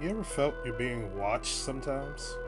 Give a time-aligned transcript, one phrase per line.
[0.00, 2.38] You ever felt you're being watched sometimes?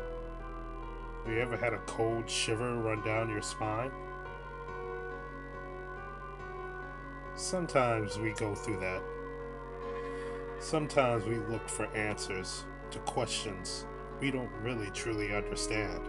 [1.23, 3.91] Have you ever had a cold shiver run down your spine?
[7.35, 9.03] Sometimes we go through that.
[10.61, 13.85] Sometimes we look for answers to questions
[14.19, 16.09] we don't really truly understand.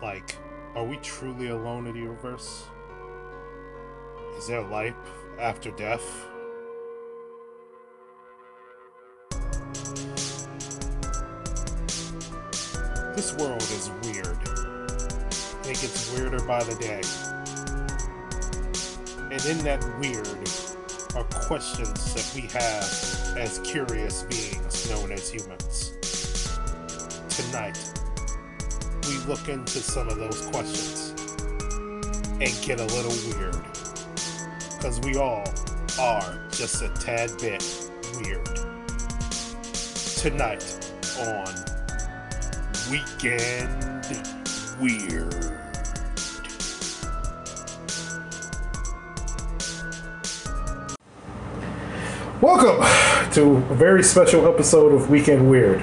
[0.00, 0.36] Like,
[0.74, 2.64] are we truly alone in the universe?
[4.38, 4.94] Is there life
[5.38, 6.28] after death?
[13.16, 14.36] This world is weird.
[15.64, 17.00] It gets weirder by the day.
[19.32, 20.28] And in that weird
[21.16, 25.96] are questions that we have as curious beings known as humans.
[27.30, 27.78] Tonight,
[29.08, 31.14] we look into some of those questions
[32.38, 33.56] and get a little weird.
[34.76, 35.42] Because we all
[35.98, 37.64] are just a tad bit
[38.20, 38.44] weird.
[40.18, 40.85] Tonight on
[42.90, 44.06] Weekend
[44.80, 45.34] Weird.
[52.40, 55.82] Welcome to a very special episode of Weekend Weird.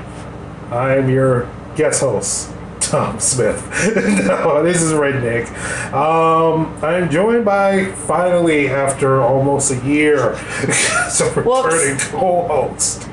[0.72, 3.62] I am your guest host, Tom Smith.
[4.26, 5.50] no, this is RedNick.
[5.92, 10.38] Um, I'm joined by finally, after almost a year,
[11.10, 13.10] so returning co-host,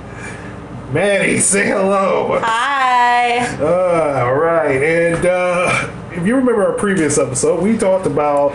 [0.93, 1.41] Maddie.
[1.41, 2.39] Say hello.
[2.41, 2.80] Hi.
[3.21, 8.53] Uh, all right, and uh, if you remember our previous episode, we talked about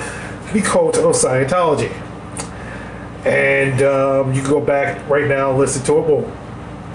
[0.54, 1.92] the cult of Scientology,
[3.28, 6.08] and um, you can go back right now, and listen to it.
[6.08, 6.38] Well,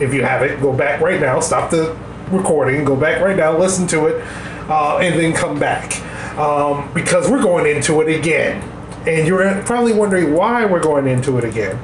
[0.00, 1.38] if you haven't, go back right now.
[1.38, 1.96] Stop the
[2.32, 2.84] recording.
[2.84, 4.24] Go back right now, listen to it,
[4.68, 6.02] uh, and then come back
[6.36, 8.68] um, because we're going into it again.
[9.06, 11.78] And you're probably wondering why we're going into it again.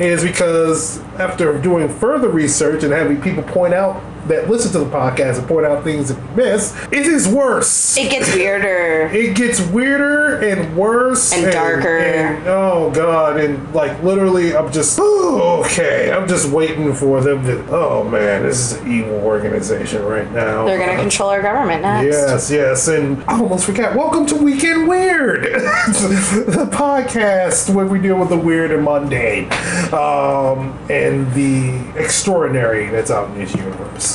[0.00, 4.78] It is because after doing further research and having people point out that listen to
[4.80, 7.96] the podcast and point out things that we miss, it is worse.
[7.96, 9.08] It gets weirder.
[9.18, 11.98] It gets weirder and worse And darker.
[11.98, 13.38] and- oh god!
[13.38, 16.10] And like literally, I'm just oh, okay.
[16.12, 17.64] I'm just waiting for them to.
[17.70, 20.64] Oh man, this is an evil organization right now.
[20.66, 22.14] They're gonna control our government next.
[22.16, 23.94] Yes, yes, and I almost forgot.
[23.96, 29.44] Welcome to Weekend Weird, the podcast where we deal with the weird and mundane,
[29.92, 34.07] um, and the extraordinary that's out in this universe.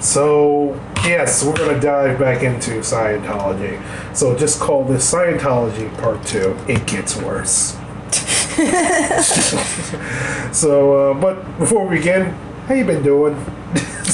[0.00, 0.74] So,
[1.04, 3.80] yes, we're going to dive back into Scientology.
[4.14, 6.56] So, just call this Scientology Part 2.
[6.68, 7.76] It gets worse.
[10.52, 12.26] so, uh, but before we begin,
[12.66, 13.34] how you been doing?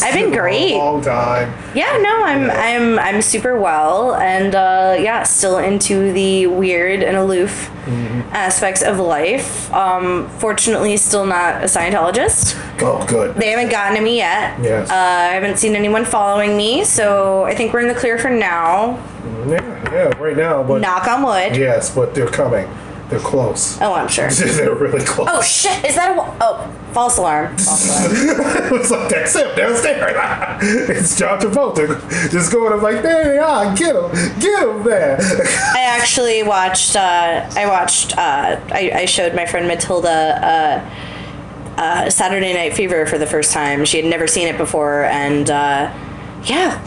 [0.03, 0.75] I've been great.
[0.75, 1.53] Long time.
[1.75, 2.61] Yeah, no, I'm Yeah.
[2.61, 8.21] I'm I'm super well and uh, yeah, still into the weird and aloof Mm-hmm.
[8.35, 9.73] aspects of life.
[9.73, 12.55] Um, fortunately, still not a Scientologist.
[12.83, 13.35] Oh, good.
[13.35, 14.59] They haven't gotten to me yet.
[14.63, 14.89] Yes.
[14.91, 18.31] Uh, I haven't seen anyone following me, so I think we're in the clear for
[18.31, 19.03] now.
[19.49, 21.57] Yeah, yeah, right now, but Knock on wood.
[21.57, 22.69] yes, but they're coming.
[23.11, 23.81] They're close.
[23.81, 24.31] Oh, I'm sure.
[24.31, 25.29] they're really close.
[25.31, 25.85] Oh shit!
[25.85, 27.49] Is that a wa- oh false alarm?
[27.59, 28.75] False alarm.
[28.75, 30.89] it's like that's him downstairs.
[30.89, 35.19] it's John Travolta just going up like, there they are, get him, get him there.
[35.75, 36.95] I actually watched.
[36.95, 38.17] Uh, I watched.
[38.17, 43.53] Uh, I, I showed my friend Matilda uh, uh, Saturday Night Fever for the first
[43.53, 43.85] time.
[43.85, 45.93] She had never seen it before, and uh,
[46.45, 46.81] yeah.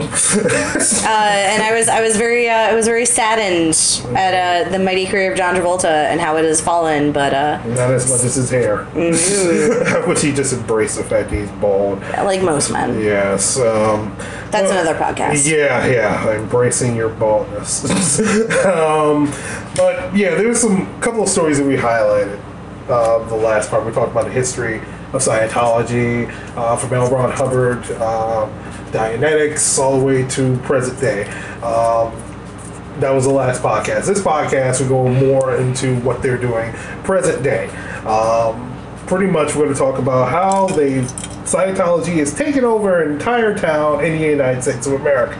[1.04, 3.74] uh, and I was I was very uh, I was very saddened
[4.16, 7.12] at uh, the mighty career of John Travolta and how it has fallen.
[7.12, 8.84] But uh, Not as much as his hair,
[10.06, 12.00] which he just embraced the fact he's bald.
[12.00, 13.58] like most men, Yes.
[13.58, 14.16] Um,
[14.50, 15.48] that's well, another podcast.
[15.48, 17.84] Yeah, yeah, embracing your baldness.
[18.66, 19.32] um,
[19.76, 22.40] but yeah, there's some couple of stories that we highlighted.
[22.88, 24.78] Uh, the last part we talked about the history
[25.12, 27.08] of Scientology, uh, from L.
[27.08, 28.50] Ron Hubbard, um,
[28.90, 31.24] Dianetics, all the way to present day.
[31.62, 32.12] Um,
[33.00, 34.06] that was the last podcast.
[34.06, 36.72] This podcast we go more into what they're doing
[37.04, 37.68] present day.
[38.04, 38.76] Um,
[39.06, 41.04] pretty much, we're going to talk about how they
[41.50, 45.34] Scientology is taking over an entire town in the United States of America.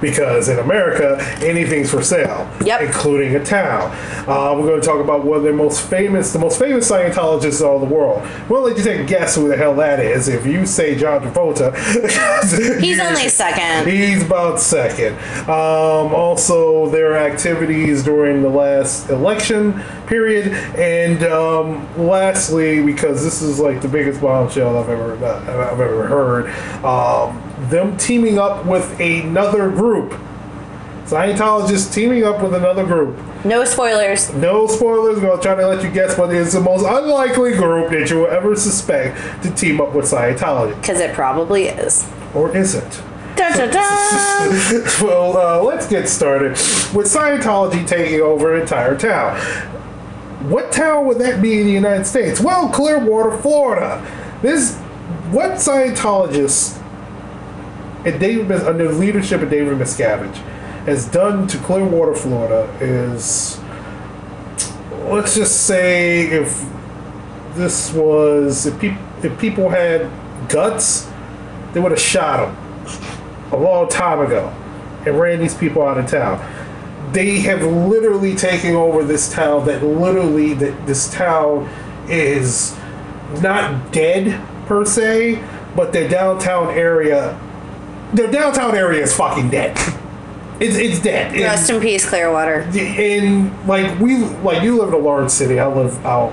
[0.00, 2.80] Because in America, anything's for sale, Yep.
[2.82, 3.90] including a town.
[4.26, 7.60] Uh, we're going to talk about one of the most famous, the most famous Scientologists
[7.60, 8.26] in all the world.
[8.48, 10.28] We'll let you take a guess who the hell that is.
[10.28, 11.74] If you say John Travolta,
[12.80, 13.90] He's only second.
[13.90, 15.14] He's about second.
[15.48, 23.58] Um, also, their activities during the last election period, and um, lastly, because this is
[23.60, 26.46] like the biggest bombshell I've ever I've ever heard,
[26.84, 30.14] um, them teaming up with another group
[31.10, 33.18] Scientologists teaming up with another group.
[33.44, 34.32] No spoilers.
[34.32, 35.18] No spoilers.
[35.18, 38.18] I'm gonna try to let you guess, but it's the most unlikely group that you
[38.18, 42.08] will ever suspect to team up with Scientology, Because it probably is.
[42.32, 43.02] or is it?
[43.34, 44.84] Dun, dun, dun.
[45.02, 46.52] well, uh, let's get started
[46.94, 49.36] with Scientology taking over an entire town.
[50.48, 52.40] What town would that be in the United States?
[52.40, 54.06] Well, Clearwater, Florida.
[54.42, 54.76] This
[55.32, 56.79] what Scientologists
[58.04, 60.36] and David under the leadership of David Miscavige
[60.86, 63.60] has done to Clearwater, Florida is
[65.04, 66.64] let's just say if
[67.54, 70.10] this was if, peop- if people had
[70.48, 71.10] guts,
[71.72, 72.56] they would have shot him
[73.52, 74.48] a long time ago
[75.06, 76.38] and ran these people out of town.
[77.12, 79.66] They have literally taken over this town.
[79.66, 81.68] That literally that this town
[82.08, 82.76] is
[83.42, 85.42] not dead per se,
[85.74, 87.38] but their downtown area,
[88.12, 89.76] their downtown area is fucking dead.
[90.60, 91.32] It's it's dead.
[91.32, 92.60] And- Rest in peace, Clearwater.
[92.74, 95.58] And like we like you live in a large city.
[95.58, 96.32] I live out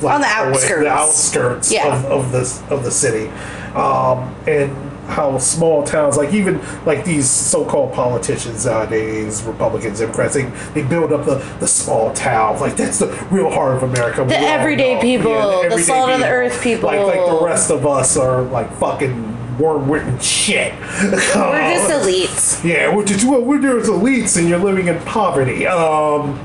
[0.00, 0.80] like, On the away- outskirts.
[0.82, 1.94] the outskirts Yeah.
[1.96, 3.28] of, of this of the city,
[3.74, 4.74] um, and
[5.08, 10.44] how small towns like even like these so-called politicians nowadays, Republicans, Democrats, they,
[10.74, 12.58] they build up the, the small town.
[12.58, 14.24] Like that's the real heart of America.
[14.24, 15.34] The everyday people,
[15.68, 16.88] the salt of the earth people.
[16.88, 20.74] Like like the rest of us are like fucking worm-written shit.
[20.80, 22.64] We're just elites.
[22.64, 25.66] Yeah, we're just well, we're just elites, and you're living in poverty.
[25.66, 26.38] Um,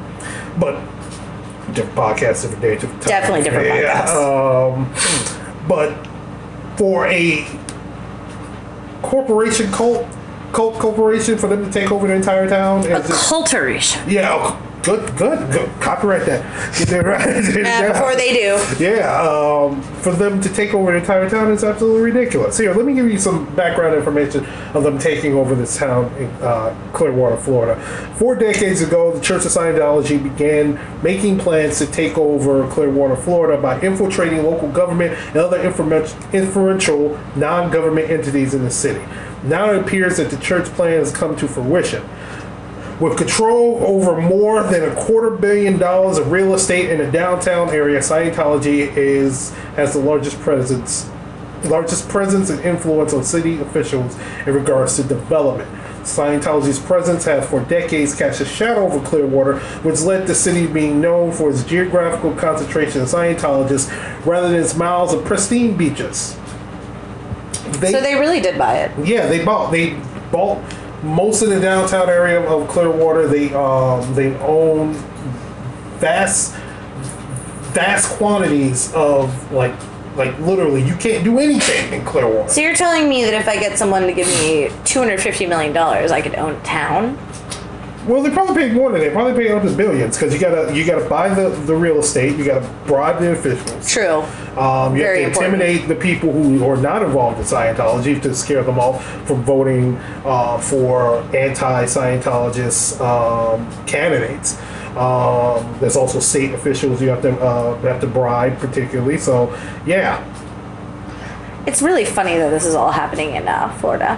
[0.60, 0.80] but
[1.74, 3.10] different podcasts, different day, different time.
[3.10, 4.94] Definitely different Yeah, Um,
[5.68, 5.94] but
[6.78, 7.46] for a
[9.02, 10.06] corporation cult,
[10.54, 14.02] cult corporation for them to take over the entire town, A culturation.
[14.10, 15.82] yeah, good, good, good.
[15.82, 16.44] Copyright that.
[16.80, 17.28] Get that right.
[17.68, 18.84] Uh, before they do.
[18.84, 22.58] Yeah, um, for them to take over the entire town is absolutely ridiculous.
[22.58, 26.30] Here, let me give you some background information of them taking over this town in
[26.42, 27.80] uh, Clearwater, Florida.
[28.16, 33.62] Four decades ago, the Church of Scientology began making plans to take over Clearwater, Florida
[33.62, 39.04] by infiltrating local government and other influential non government entities in the city.
[39.44, 42.04] Now it appears that the church plan has come to fruition.
[43.00, 47.70] With control over more than a quarter billion dollars of real estate in the downtown
[47.70, 51.10] area, Scientology is has the largest presence
[51.66, 54.16] largest presence and influence on city officials
[54.46, 55.68] in regards to development.
[56.04, 61.02] Scientology's presence has for decades cast a shadow over Clearwater, which led the city being
[61.02, 63.90] known for its geographical concentration of Scientologists
[64.26, 66.38] rather than its miles of pristine beaches.
[67.80, 68.92] They, So they really did buy it.
[69.06, 70.00] yeah, they bought they
[70.32, 70.60] bought
[71.04, 73.28] most of the downtown area of Clearwater.
[73.28, 74.94] They um they own
[76.00, 76.56] vast
[77.74, 79.74] vast quantities of like
[80.16, 82.50] like literally you can't do anything in Clearwater.
[82.50, 86.22] So you're telling me that if I get someone to give me $250 million, I
[86.22, 87.18] could own a town?
[88.08, 89.12] Well, they probably paid more than that.
[89.12, 92.38] Probably paid up to billions because you gotta you gotta buy the, the real estate.
[92.38, 93.92] You gotta bribe the officials.
[93.92, 94.24] True.
[94.58, 95.62] Um, you Very have to important.
[95.62, 99.98] intimidate the people who are not involved in Scientology to scare them off from voting
[100.26, 104.58] uh, for anti-Scientologist um, candidates.
[104.96, 109.18] Um, there's also state officials you have to uh, have to bribe, particularly.
[109.18, 109.56] So,
[109.86, 110.24] yeah.
[111.68, 114.18] It's really funny that this is all happening in uh, Florida.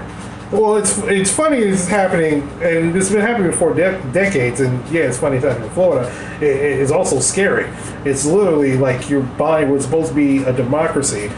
[0.51, 4.61] Well, it's it's funny it's happening, and it's been happening for de- decades.
[4.61, 6.09] And yeah, it's funny it's happening in Florida.
[6.41, 7.69] It, it is also scary.
[8.03, 11.29] It's literally like you're buying what's supposed to be a democracy.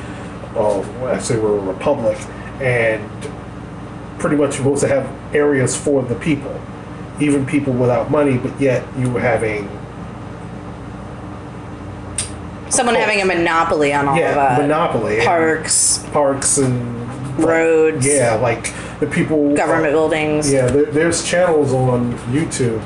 [0.55, 2.17] Oh, well, actually, we're a republic,
[2.61, 3.03] and
[4.17, 6.57] pretty much you're supposed to have areas for the people,
[7.19, 8.37] even people without money.
[8.37, 9.67] But yet you having
[12.69, 18.35] Someone having a monopoly on all yeah of uh, monopoly parks, parks and roads, yeah,
[18.35, 20.51] like the people government buildings.
[20.51, 22.81] Yeah, there, there's channels on YouTube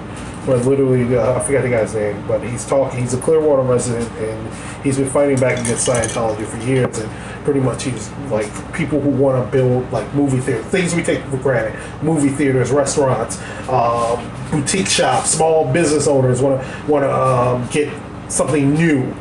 [0.47, 2.99] where literally, uh, I forgot the guy's name, but he's talking.
[2.99, 6.99] He's a Clearwater resident, and he's been fighting back against Scientology for years.
[6.99, 7.11] And
[7.43, 11.23] pretty much, he's like people who want to build like movie theaters, things we take
[11.25, 17.13] for granted, movie theaters, restaurants, um, boutique shops, small business owners want to want to
[17.13, 17.91] um, get
[18.31, 19.13] something new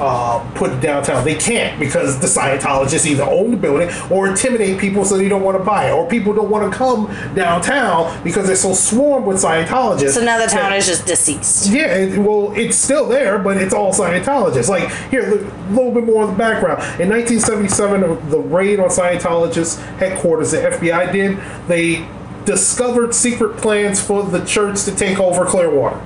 [0.00, 1.24] um, put downtown.
[1.24, 5.42] They can't because the Scientologists either own the building or intimidate people so they don't
[5.42, 9.26] want to buy it, or people don't want to come downtown because they're so swarmed
[9.26, 10.12] with Scientologists.
[10.12, 11.70] So now the town that- is just deceased.
[11.70, 14.68] yeah, it, well, it's still there, but it's all Scientologists.
[14.68, 16.80] Like, here, a little bit more of the background.
[17.00, 21.38] In 1977, the raid on Scientologists' headquarters, the FBI did,
[21.68, 22.06] they
[22.44, 26.00] discovered secret plans for the church to take over Clearwater.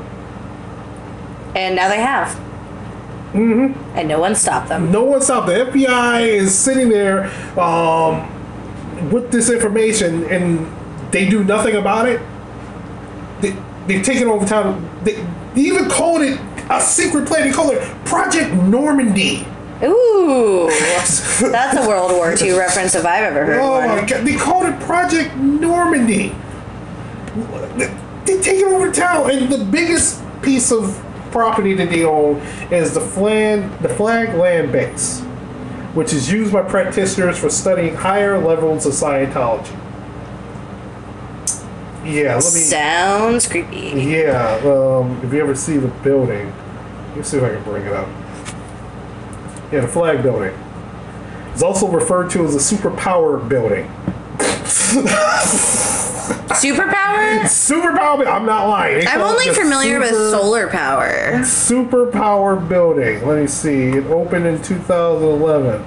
[1.54, 2.38] And now they have.
[3.34, 3.98] Mm-hmm.
[3.98, 4.90] And no one stopped them.
[4.92, 5.48] No one stopped.
[5.48, 7.24] The FBI is sitting there
[7.58, 10.66] um, with this information, and
[11.12, 12.20] they do nothing about it.
[13.40, 14.88] they, they've taken over town.
[15.02, 15.14] They,
[15.54, 16.38] they even called it
[16.70, 17.42] a secret plan.
[17.48, 19.46] They call it Project Normandy.
[19.82, 23.88] Ooh, that's a World War II reference if I've ever heard Oh one.
[23.88, 26.34] my god, they called it Project Normandy.
[28.24, 31.03] They taking over town, and the biggest piece of
[31.34, 32.36] property that they own
[32.70, 35.20] is the flag, the flag land base,
[35.92, 39.74] which is used by practitioners for studying higher levels of Scientology.
[42.04, 42.60] Yeah, let me.
[42.60, 43.76] Sounds creepy.
[43.76, 46.52] Yeah, um, if you ever see the building,
[47.08, 48.08] let me see if I can bring it up.
[49.72, 50.56] Yeah, the flag building.
[51.52, 53.90] It's also referred to as a superpower building.
[56.54, 57.40] Superpower?
[57.42, 58.26] Superpower.
[58.26, 59.00] I'm not lying.
[59.00, 61.32] They I'm call it only the familiar with solar power.
[61.40, 63.26] Superpower building.
[63.26, 63.88] Let me see.
[63.88, 65.82] It opened in 2011.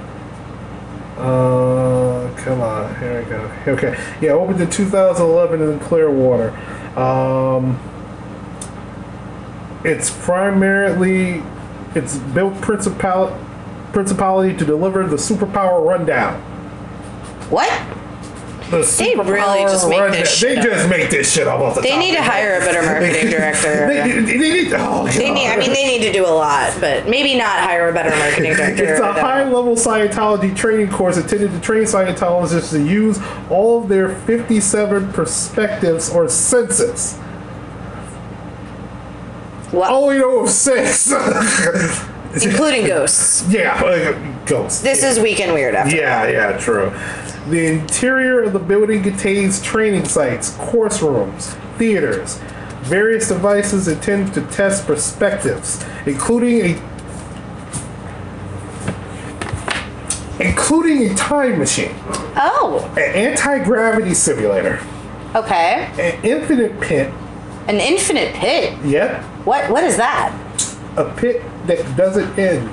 [1.18, 2.96] Uh, come on.
[3.00, 3.52] Here we go.
[3.68, 3.98] Okay.
[4.22, 6.52] Yeah, opened in 2011 in Clearwater.
[6.98, 7.78] Um,
[9.84, 11.44] it's primarily
[11.96, 13.38] it's built principal
[13.94, 16.40] principality to deliver the superpower rundown.
[17.50, 17.70] What?
[18.70, 20.64] The They really superpower just make this They shit up.
[20.66, 22.84] just make this shit up off the They top need to their hire a better
[22.84, 23.88] marketing director.
[23.88, 24.74] They, they, they need.
[24.74, 27.88] Oh, They need, I mean, they need to do a lot, but maybe not hire
[27.90, 28.84] a better marketing director.
[28.84, 33.20] It's a high level Scientology training course intended to train Scientologists to use
[33.50, 37.18] all of their 57 perspectives or senses.
[39.72, 41.12] Well, Only know of six.
[42.46, 43.46] including ghosts.
[43.50, 44.82] yeah, uh, ghosts.
[44.82, 45.96] This is Weekend Weird after.
[45.96, 46.92] Yeah, yeah, true.
[47.50, 52.40] The interior of the building contains training sites, course rooms, theaters,
[52.82, 56.82] various devices intended to test perspectives, including a
[60.40, 61.96] including a time machine,
[62.40, 64.80] Oh, an anti-gravity simulator,
[65.34, 65.90] okay.
[65.98, 67.12] an infinite pit.
[67.68, 68.78] An infinite pit.
[68.86, 69.70] Yep, What?
[69.72, 70.34] What is that?
[70.98, 72.68] a pit that doesn't end.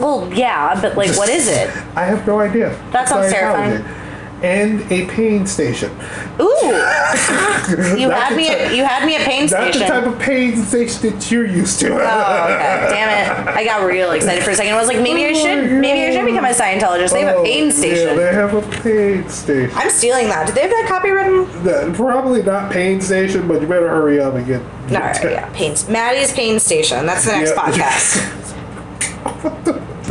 [0.00, 1.68] Well, yeah, but like, what is it?
[1.96, 2.70] I have no idea.
[2.92, 3.82] That sounds Scientology.
[3.84, 3.96] terrifying.
[4.42, 5.90] And a pain station.
[6.40, 6.46] Ooh,
[8.00, 8.48] you had me.
[8.48, 9.50] At, you had me at pain station.
[9.50, 9.80] That's station.
[9.80, 11.88] the type of pain station that you're used to.
[11.92, 12.00] Oh, okay.
[12.90, 13.10] Damn
[13.48, 13.48] it.
[13.54, 14.72] I got real excited for a second.
[14.72, 17.12] I was like, maybe I Oh should my maybe I should become a Scientologist.
[17.12, 18.16] They have a Oh, pain Yeah, station.
[18.16, 19.76] they have a pain station.
[19.76, 20.46] I'm stealing that.
[20.46, 21.62] Do they have that copywritten?
[21.64, 24.62] That- Probably not pain station, but you better hurry up and get.
[24.90, 25.50] No, right, yeah.
[25.52, 25.76] Pain.
[25.90, 27.04] Maddie's Pain Station.
[27.04, 27.62] That's the next Yeah.
[27.62, 28.46] podcast.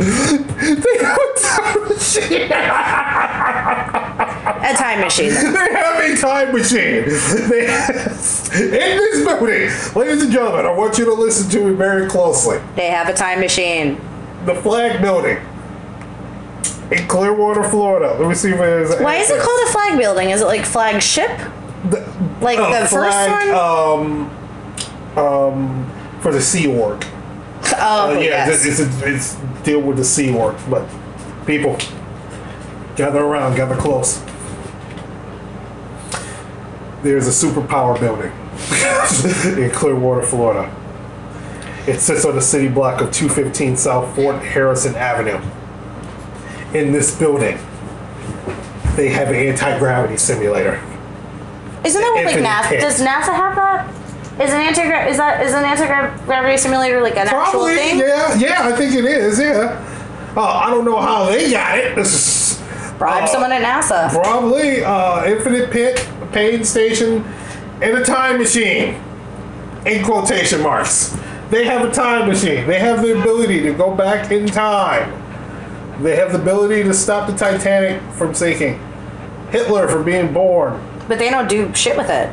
[0.00, 2.50] they have a time machine.
[4.62, 5.28] A time machine.
[5.28, 7.04] They have a time machine.
[7.48, 7.66] They
[8.54, 12.60] in this building, ladies and gentlemen, I want you to listen to me very closely.
[12.76, 14.00] They have a time machine.
[14.46, 15.36] The flag building
[16.90, 18.16] in Clearwater, Florida.
[18.18, 18.98] Let me see if there's.
[19.00, 20.30] Why is it called a flag building?
[20.30, 21.28] Is it like flagship?
[21.90, 22.00] The,
[22.40, 23.50] Like oh, the first one?
[23.50, 24.30] Um,
[25.16, 27.04] um, for the Sea Org.
[27.78, 28.64] Oh, Uh, yeah, yes.
[28.66, 30.88] it's, it's, it's deal with the Sea Org, but
[31.46, 31.76] people
[32.96, 34.22] gather around, gather close.
[37.02, 38.30] There's a superpower building
[39.64, 40.70] in Clearwater, Florida.
[41.86, 45.40] It sits on the city block of 215 South Fort Harrison Avenue.
[46.78, 47.58] In this building,
[48.96, 50.74] they have an anti gravity simulator.
[51.84, 52.80] Isn't that what like NASA?
[52.80, 53.94] Does NASA have that?
[54.40, 55.86] Is an anti is that is an anti
[56.24, 57.98] gravity simulator like an actual Probably, thing?
[57.98, 59.84] yeah, yeah, I think it is, yeah.
[60.36, 61.94] Uh, I don't know how they got it.
[62.98, 64.10] Bribe Uh, someone at NASA.
[64.10, 67.24] Probably uh, infinite pit, pain station,
[67.82, 69.00] and a time machine.
[69.86, 71.16] In quotation marks.
[71.50, 72.66] They have a time machine.
[72.66, 75.10] They have the ability to go back in time.
[76.02, 78.78] They have the ability to stop the Titanic from sinking.
[79.50, 80.80] Hitler from being born.
[81.08, 82.30] But they don't do shit with it.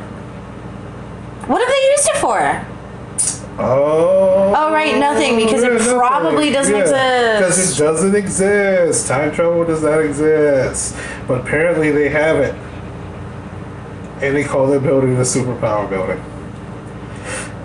[1.48, 2.66] What have they used it for?
[3.60, 4.54] Oh.
[4.54, 5.98] Oh, right, nothing, because it nothing.
[5.98, 7.40] probably doesn't Because exist.
[7.40, 9.08] Because it doesn't exist.
[9.08, 10.94] Time travel does not exist.
[11.26, 12.54] But apparently they have it.
[14.22, 16.22] And they call their building the superpower building.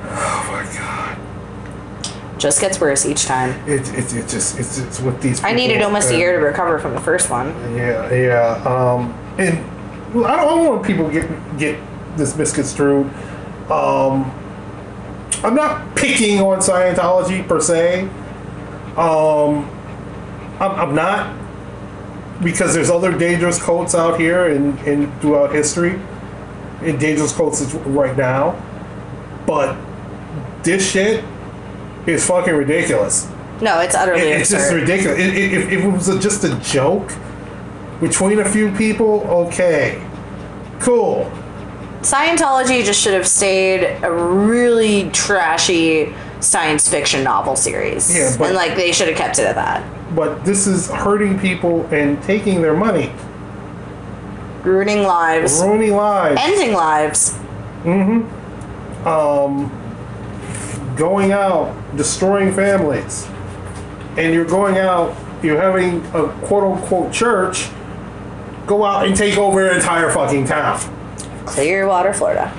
[0.06, 2.40] Oh my god.
[2.40, 3.52] Just gets worse each time.
[3.68, 6.80] It, it, it just, it's, it's what these I needed almost a year to recover
[6.80, 7.50] from the first one.
[7.76, 8.64] Yeah, yeah.
[8.66, 11.80] Um, and well, I don't, I don't want people get get
[12.18, 13.12] this misconstrued.
[13.70, 14.32] Um,
[15.44, 18.02] I'm not picking on Scientology per se.
[18.98, 19.70] Um,
[20.60, 21.36] I'm, I'm not
[22.44, 26.00] because there's other dangerous cults out here and, and throughout history,
[26.82, 28.52] and dangerous cults right now.
[29.48, 29.78] But
[30.64, 31.24] this shit
[32.06, 33.30] is fucking ridiculous.
[33.62, 35.20] No, it's utterly It- it's just ridiculous.
[35.20, 37.12] It, it, if, if it was a, just a joke
[38.02, 40.06] between a few people, okay,
[40.80, 41.32] cool.
[42.04, 48.14] Scientology just should have stayed a really trashy science fiction novel series.
[48.16, 49.84] Yeah, but- and like they should have kept it at that.
[50.14, 53.12] But this is hurting people and taking their money,
[54.64, 57.32] Ruining lives, ruining lives, ending lives.
[57.84, 59.08] Mm-hmm.
[59.08, 59.72] Um,
[60.96, 63.28] going out, destroying families.
[64.18, 67.70] And you're going out, you're having a quote unquote church
[68.68, 70.80] go out and take over an entire fucking town.
[71.46, 72.52] Clearwater, Florida.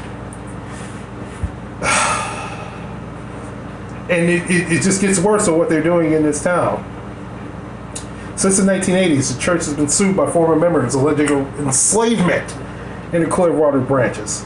[4.07, 6.85] And it, it, it just gets worse of what they're doing in this town.
[8.37, 12.55] Since the 1980s, the church has been sued by former members alleging enslavement
[13.15, 14.45] in the Clearwater branches.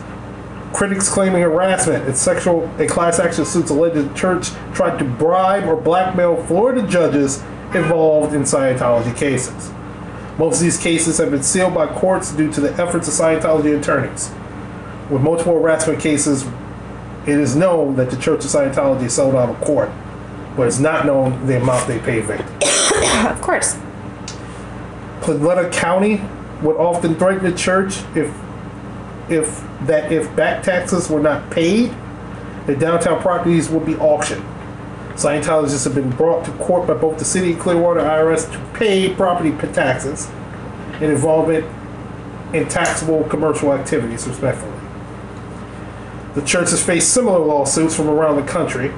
[0.72, 5.66] Critics claiming harassment and sexual and class action suits allege the church tried to bribe
[5.66, 7.42] or blackmail Florida judges
[7.74, 9.72] involved in Scientology cases.
[10.38, 13.76] Most of these cases have been sealed by courts due to the efforts of Scientology
[13.76, 14.30] attorneys.
[15.10, 16.46] With multiple harassment cases,
[17.26, 19.90] it is known that the Church of Scientology sold out of court,
[20.56, 22.50] but it's not known the amount they pay victims.
[23.18, 23.74] Of course.
[25.20, 26.20] Pinellas County
[26.62, 28.32] would often threaten the church if
[29.28, 31.92] if that if back taxes were not paid,
[32.66, 34.44] the downtown properties would be auctioned.
[35.18, 39.12] Scientologists have been brought to court by both the city of Clearwater IRS to pay
[39.12, 40.28] property taxes
[41.00, 41.64] and involvement
[42.54, 44.78] in taxable commercial activities, respectively.
[46.36, 48.92] The church has faced similar lawsuits from around the country,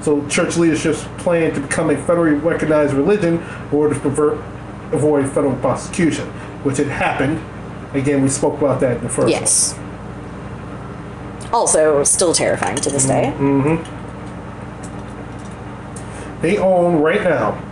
[0.00, 4.40] so church leadership's plan to become a federally recognized religion in order to prevent,
[4.94, 6.24] avoid federal prosecution,
[6.64, 7.44] which had happened.
[7.94, 9.78] Again, we spoke about that in the first Yes.
[11.52, 13.34] Also, still terrifying to this day.
[13.36, 13.97] Mm-hmm.
[16.40, 17.64] They own right now,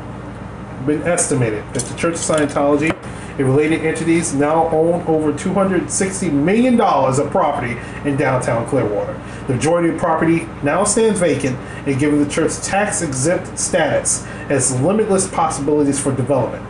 [0.86, 2.92] been estimated that the Church of Scientology
[3.38, 7.76] and related entities now own over $260 million of property
[8.08, 9.20] in downtown Clearwater.
[9.46, 14.80] The majority of property now stands vacant and given the church tax exempt status has
[14.80, 16.64] limitless possibilities for development.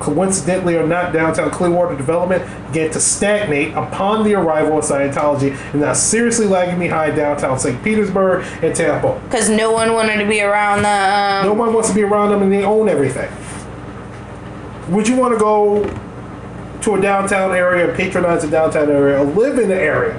[0.00, 5.82] Coincidentally or not, downtown Clearwater development began to stagnate upon the arrival of Scientology and
[5.82, 7.82] now seriously lagging behind downtown St.
[7.84, 9.20] Petersburg and Tampa.
[9.24, 10.88] Because no one wanted to be around the.
[10.88, 13.30] Um, No one wants to be around them and they own everything.
[14.88, 15.84] Would you want to go
[16.80, 20.14] to a downtown area, patronize a downtown area, or live in an area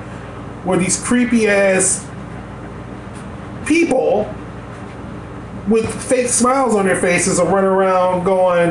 [0.63, 2.07] where these creepy ass
[3.65, 4.31] people
[5.67, 8.69] with fake smiles on their faces are running around going,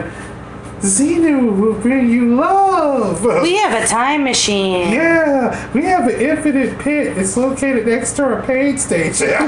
[0.81, 3.23] Xenu will bring you love.
[3.43, 4.91] we have a time machine.
[4.93, 7.19] Yeah, we have an infinite pit.
[7.19, 9.29] It's located next to our paid station.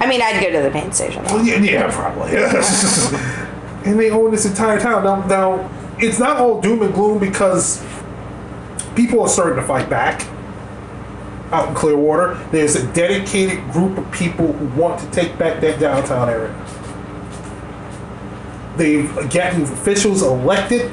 [0.00, 1.22] I mean, I'd go to the pain station.
[1.24, 1.42] Though.
[1.42, 2.32] Yeah, yeah, probably.
[3.88, 5.04] and they own this entire town.
[5.04, 7.84] Now, now, it's not all doom and gloom because
[8.96, 10.26] people are starting to fight back
[11.52, 12.34] out in Clearwater.
[12.50, 16.52] There's a dedicated group of people who want to take back that downtown area.
[18.76, 20.92] They've gotten officials elected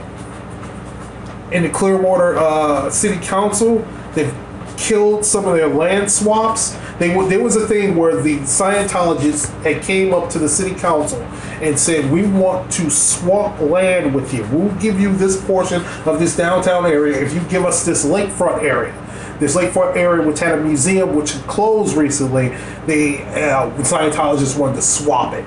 [1.51, 3.85] in the Clearwater uh, City Council.
[4.13, 4.33] They've
[4.77, 6.77] killed some of their land swaps.
[6.99, 11.21] They there was a thing where the Scientologists had came up to the City Council
[11.61, 14.45] and said, "We want to swap land with you.
[14.51, 18.63] We'll give you this portion of this downtown area if you give us this lakefront
[18.63, 18.93] area."
[19.39, 25.33] This lakefront area, which had a museum which closed recently, uh, Scientologists wanted to swap
[25.33, 25.45] it.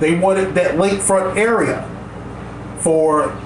[0.00, 1.82] They wanted that lakefront area
[2.78, 3.36] for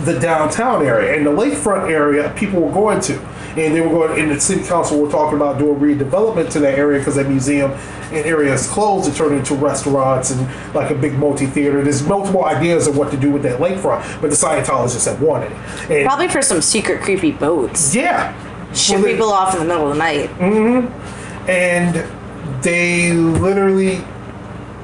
[0.00, 1.16] the downtown area.
[1.16, 3.18] And the lakefront area people were going to.
[3.56, 6.78] And they were going in the city council were talking about doing redevelopment to that
[6.78, 10.94] area because that museum and area is closed to turn into restaurants and like a
[10.94, 11.82] big multi-theater.
[11.82, 15.50] There's multiple ideas of what to do with that lakefront but the scientologists have wanted
[15.50, 15.90] it.
[15.90, 17.92] And Probably for some secret creepy boats.
[17.94, 18.32] yeah.
[18.72, 20.30] Ship Well, people off in the middle of the night.
[20.38, 21.50] Mm-hmm.
[21.50, 23.96] and they literally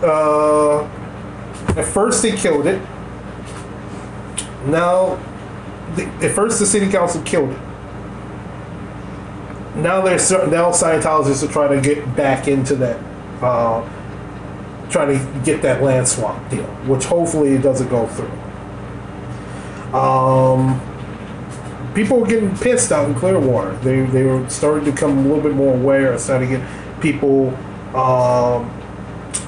[0.02, 0.84] uh,
[1.76, 2.80] at first they killed it.
[4.66, 5.18] Now
[5.94, 7.60] the, at first the city council killed it.
[9.76, 12.98] Now they're now scientologists are trying to get back into that
[13.42, 13.82] uh,
[14.90, 18.30] trying to get that land swap deal which hopefully doesn't go through.
[19.98, 20.80] Um,
[21.94, 23.76] people were getting pissed out in Clearwater.
[23.78, 27.48] They they were starting to become a little bit more aware, starting to get people
[27.96, 28.70] um,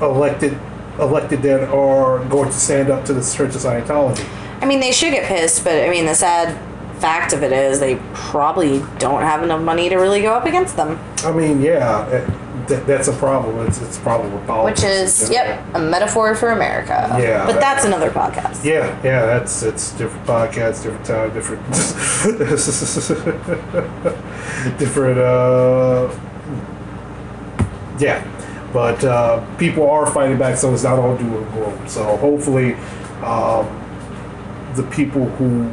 [0.01, 0.59] elected
[0.99, 4.27] elected that are going to stand up to the Church of Scientology.
[4.61, 6.57] I mean, they should get pissed, but I mean, the sad
[7.01, 10.77] fact of it is they probably don't have enough money to really go up against
[10.77, 10.99] them.
[11.19, 13.67] I mean, yeah, eh, that, that's a problem.
[13.67, 14.83] It's, it's a problem with politics.
[14.83, 17.17] Which is, yep, a metaphor for America.
[17.21, 17.47] Yeah.
[17.47, 18.65] But that's another podcast.
[18.65, 21.65] Yeah, yeah, that's it's different podcasts, different time, different,
[24.79, 25.19] different.
[25.19, 26.11] uh
[27.99, 28.23] Yeah,
[28.73, 31.89] but uh, people are fighting back, so it's not all doom and gloom.
[31.89, 32.75] So hopefully,
[33.25, 33.67] um,
[34.77, 35.71] the people who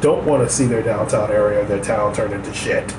[0.00, 2.94] don't want to see their downtown area, their town turn into shit,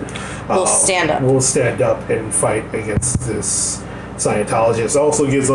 [0.50, 1.22] Will um, stand up.
[1.22, 3.84] Will stand up and fight against this
[4.16, 5.00] Scientologist.
[5.00, 5.54] Also gives a,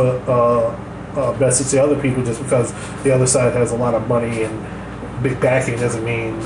[1.17, 2.23] a, a message to other people.
[2.25, 6.37] Just because the other side has a lot of money and big backing doesn't mean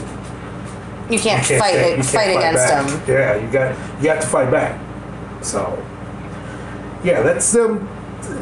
[1.11, 2.87] You can't, you can't fight stand- it, you fight, can't against back.
[2.87, 3.03] them.
[3.07, 4.81] Yeah, you got you have to fight back.
[5.45, 5.61] So
[7.07, 7.89] yeah, that's them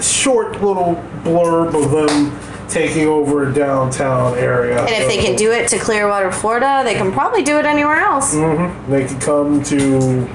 [0.00, 2.32] short little blurb of them
[2.68, 4.80] taking over a downtown area.
[4.80, 7.98] And if they can do it to Clearwater, Florida, they can probably do it anywhere
[7.98, 8.34] else.
[8.34, 8.90] Mm-hmm.
[8.90, 10.26] they could come to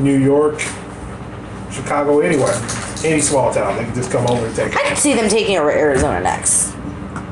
[0.00, 0.58] New York,
[1.70, 2.52] Chicago, anywhere,
[3.04, 3.76] any small town.
[3.76, 4.88] They can just come over and take I it.
[4.88, 6.74] could see them taking over Arizona next.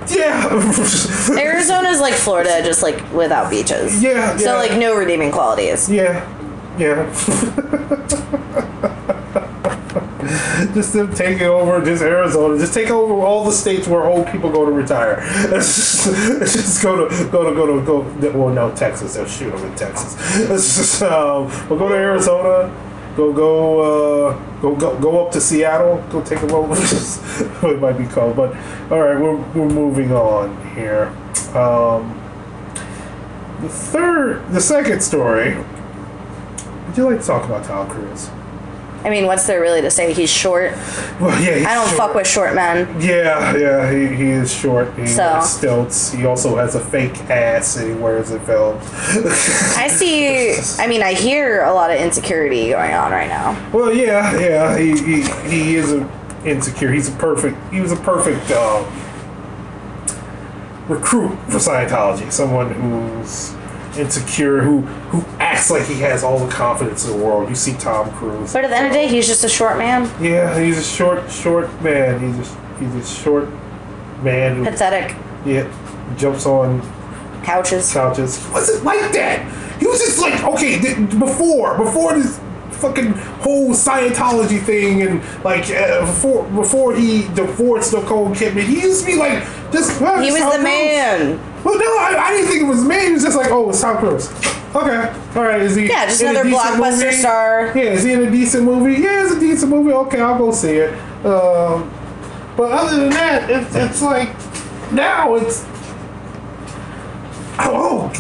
[0.09, 0.49] Yeah,
[1.39, 4.01] Arizona's like Florida, just like without beaches.
[4.03, 4.59] Yeah, So yeah.
[4.59, 5.89] like no redeeming qualities.
[5.91, 6.23] yeah,
[6.79, 7.11] yeah.
[10.75, 14.51] just them taking over just Arizona, just take over all the states where old people
[14.51, 15.21] go to retire.
[15.51, 16.05] Just,
[16.41, 18.39] just go to go to go to go.
[18.39, 19.15] Well, no, Texas.
[19.15, 20.15] They'll shoot them in Texas.
[20.47, 22.73] Just um, we'll go to Arizona.
[23.17, 23.81] Go go
[24.29, 26.05] uh, go go go up to Seattle.
[26.11, 26.75] Go take them over.
[26.77, 28.55] it might be cold, but
[28.91, 31.07] all right, we're we're moving on here.
[31.57, 32.21] Um,
[33.61, 35.57] the third, the second story.
[36.87, 38.31] Would you like to talk about Tom Cruise?
[39.05, 40.15] I mean, what's there really to say?
[40.15, 40.73] He's short.
[41.21, 41.99] Well, yeah, he's I don't short.
[41.99, 42.89] fuck with short men.
[43.01, 44.95] Yeah, yeah, he, he is short.
[44.99, 45.41] He So.
[45.43, 46.11] stilts.
[46.13, 48.83] He also has a fake ass and he wears in films.
[49.77, 50.57] I see.
[50.83, 53.55] I mean, I hear a lot of insecurity going on right now.
[53.73, 56.11] well, yeah, yeah, he, he, he is a
[56.47, 56.91] insecure.
[56.91, 57.57] He's a perfect.
[57.73, 58.85] He was a perfect um,
[60.89, 62.31] recruit for Scientology.
[62.33, 63.55] Someone who's
[63.99, 67.49] insecure, who who acts like he has all the confidence in the world.
[67.49, 68.53] You see Tom Cruise.
[68.53, 70.11] But at the end of the day, he's just a short man.
[70.23, 72.21] Yeah, he's a short, short man.
[72.21, 73.49] He's a, he's a short
[74.23, 75.17] man who Pathetic.
[75.45, 75.69] yeah,
[76.17, 76.81] jumps on
[77.45, 77.93] Couches.
[77.93, 78.45] couches.
[78.45, 79.81] He wasn't like that.
[79.81, 85.69] He was just like okay th- before before this fucking whole Scientology thing and like
[85.71, 88.63] uh, before before he divorced Nicole Kidman.
[88.65, 89.99] He used to be like this.
[89.99, 91.39] He was the Cruise.
[91.65, 93.07] Well, no, I, I didn't think it was me.
[93.07, 94.29] It was just like oh, it's Tom Cruise.
[94.75, 95.63] Okay, all right.
[95.63, 95.89] Is he?
[95.89, 97.17] Yeah, just another blockbuster movie?
[97.17, 97.73] star.
[97.75, 99.01] Yeah, is he in a decent movie?
[99.01, 99.93] Yeah, it's a decent movie.
[99.93, 100.93] Okay, I'll go see it.
[101.25, 101.91] Um,
[102.57, 104.29] but other than that, it's, it's like
[104.93, 105.65] now it's
[107.59, 108.13] oh, oh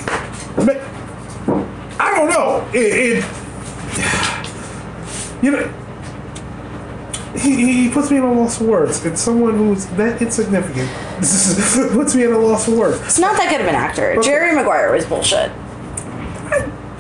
[2.01, 2.67] I don't know.
[2.73, 3.25] It, it
[5.43, 5.84] you know.
[7.37, 9.05] He, he puts me in a loss of words.
[9.05, 10.89] And someone who's that insignificant
[11.93, 13.01] puts me in a loss of words.
[13.01, 14.21] It's not that good of an actor.
[14.23, 15.51] Jerry Maguire was bullshit.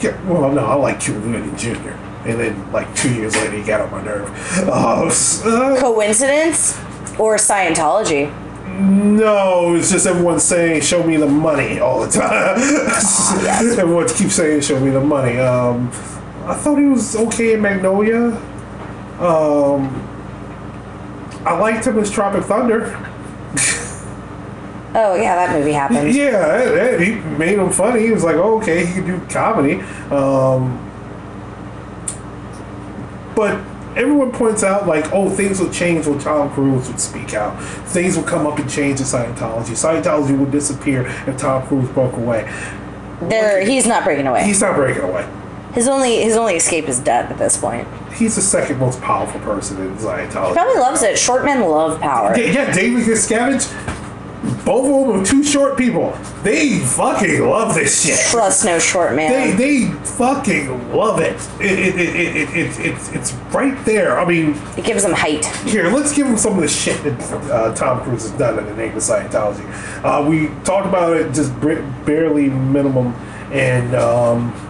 [0.00, 1.90] Yeah, well, no, I like Cuba Gooding Jr.
[2.26, 4.28] And then, like, two years later, he got on my nerve.
[4.68, 5.10] Uh,
[5.44, 6.78] uh, Coincidence
[7.18, 8.32] or Scientology?
[8.80, 12.58] no, it's just everyone saying, show me the money all the time.
[13.78, 15.38] Everyone keeps saying, show me the money.
[15.38, 15.88] Um,
[16.44, 18.32] I thought he was okay in Magnolia.
[19.20, 20.13] Um,
[21.46, 22.86] I liked him as Tropic Thunder.
[24.96, 26.14] Oh yeah, that movie happened.
[26.14, 28.00] Yeah, it- it- he made him funny.
[28.02, 29.80] He was like, oh, okay, he can do comedy.
[30.12, 30.78] Um,
[33.34, 33.58] but
[33.96, 37.60] everyone points out, like, oh, things will change when Tom Cruise would speak out.
[37.88, 39.72] Things will come up and change in Scientology.
[39.74, 42.44] Scientology will disappear if Tom Cruise broke away.
[43.22, 44.44] There, he's not breaking away.
[44.44, 45.28] He's not breaking away.
[45.74, 47.86] His only his only escape is death at this point.
[48.12, 50.52] He's the second most powerful person in Scientology.
[50.52, 51.18] Probably loves it.
[51.18, 52.36] Short men love power.
[52.38, 53.66] Yeah, yeah, David Miscavige,
[54.64, 56.16] both of them are two short people.
[56.44, 58.20] They fucking love this shit.
[58.30, 59.56] Trust no short man.
[59.56, 61.34] they fucking love it.
[61.60, 64.18] It, it, it, it, it, it, it's it's right there.
[64.20, 65.44] I mean, It gives them height.
[65.66, 68.66] here, let's give them some of the shit that uh, Tom Cruise has done in
[68.66, 69.64] the name of Scientology.
[70.04, 73.08] Uh, we talked about it just barely minimum
[73.50, 73.94] and.
[73.96, 74.63] um,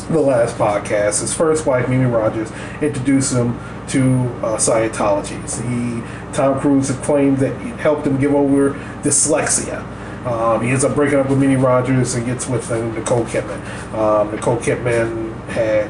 [0.00, 1.20] the last podcast.
[1.20, 4.00] His first wife, Mimi Rogers, introduced him to
[4.44, 5.40] uh, Scientology.
[5.62, 8.70] He, Tom Cruise had claimed that it helped him give over
[9.02, 9.84] dyslexia.
[10.26, 13.94] Um, he ends up breaking up with Mimi Rogers and gets with uh, Nicole Kidman.
[13.94, 15.88] Um, Nicole Kidman had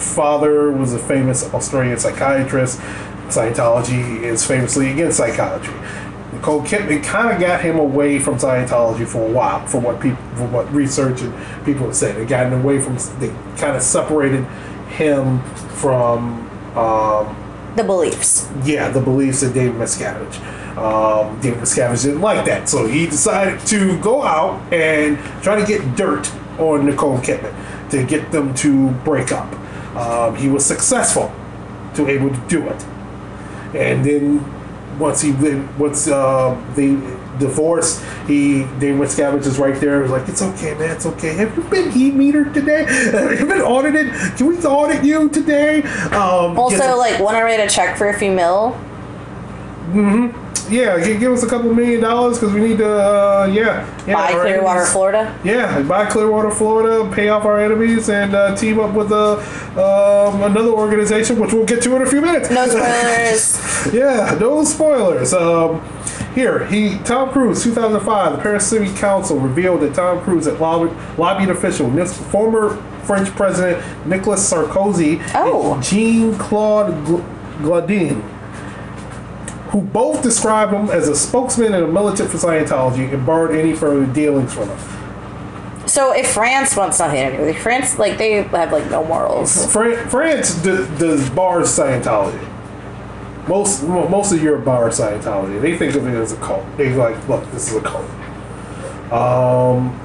[0.00, 2.78] father was a famous Australian psychiatrist.
[3.28, 5.74] Scientology is famously against psychiatry.
[6.36, 10.22] Nicole Kidman kind of got him away from Scientology for a while, for what people,
[10.34, 11.32] for what research and
[11.64, 12.16] people have said.
[12.16, 14.44] They got him away from, they kind of separated
[14.88, 15.42] him
[15.80, 17.34] from um,
[17.74, 18.48] The beliefs.
[18.64, 20.38] yeah, the beliefs of David Miscavige.
[20.76, 25.66] Um, David Miscavige didn't like that, so he decided to go out and try to
[25.66, 27.54] get dirt on Nicole Kidman
[27.90, 29.50] to get them to break up.
[29.96, 31.32] Um, he was successful
[31.94, 32.84] to able to do it,
[33.74, 34.40] and then
[34.98, 35.32] once he
[35.78, 36.96] once uh, they
[37.38, 40.06] divorced, he David Miscavige is right there.
[40.08, 41.34] Like it's okay, man, it's okay.
[41.34, 42.84] Have you been heat meter today?
[43.12, 44.12] Have you been audited?
[44.36, 45.82] Can we audit you today?
[46.12, 48.76] Um, Also, like, want to write a check for a few mil?
[50.68, 54.14] Yeah, give, give us a couple million dollars because we need to, uh, yeah, yeah.
[54.14, 55.38] Buy Clearwater, enemies- Florida?
[55.44, 59.34] Yeah, buy Clearwater, Florida, pay off our enemies, and uh, team up with uh,
[59.76, 62.50] um, another organization, which we'll get to in a few minutes.
[62.50, 63.94] No spoilers.
[63.94, 65.32] Yeah, no spoilers.
[65.32, 65.80] Um,
[66.34, 68.32] here, he Tom Cruise, 2005.
[68.36, 72.70] The Paris City Council revealed that Tom Cruise had lobbied, lobbied official, former
[73.04, 75.74] French President Nicolas Sarkozy, Oh.
[75.74, 76.92] and Jean Claude
[77.62, 78.20] Gaudin,
[79.76, 83.74] who both described him as a spokesman and a militant for Scientology, and barred any
[83.74, 84.78] further dealings from him.
[85.86, 89.04] So if France wants nothing to do with it, France, like, they have, like, no
[89.04, 89.70] morals.
[89.70, 92.40] Fran- France d- does bars Scientology.
[93.46, 95.60] Most mo- most of Europe bars Scientology.
[95.60, 96.64] They think of it as a cult.
[96.78, 99.12] They like, look, this is a cult.
[99.12, 100.00] Um,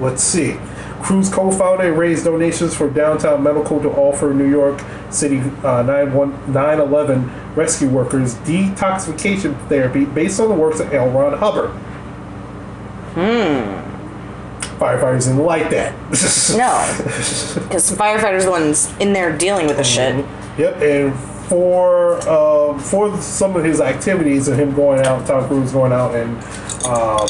[0.00, 0.56] let's see.
[1.00, 7.30] Cruise co-founded and raised donations for Downtown Medical to offer New York City uh, 911
[7.54, 11.10] rescue workers detoxification therapy based on the works of L.
[11.10, 11.70] Ron Hubbard.
[13.14, 13.78] Hmm.
[14.78, 15.92] Firefighters didn't like that.
[16.56, 17.64] No.
[17.68, 20.24] Because firefighters are the ones in there dealing with the shit.
[20.56, 25.72] Yep, and for um, for some of his activities and him going out, Tom Cruise
[25.72, 26.36] going out and
[26.84, 27.26] um,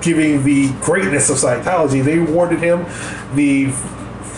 [0.00, 2.84] giving the greatness of Scientology, they awarded him
[3.34, 3.72] the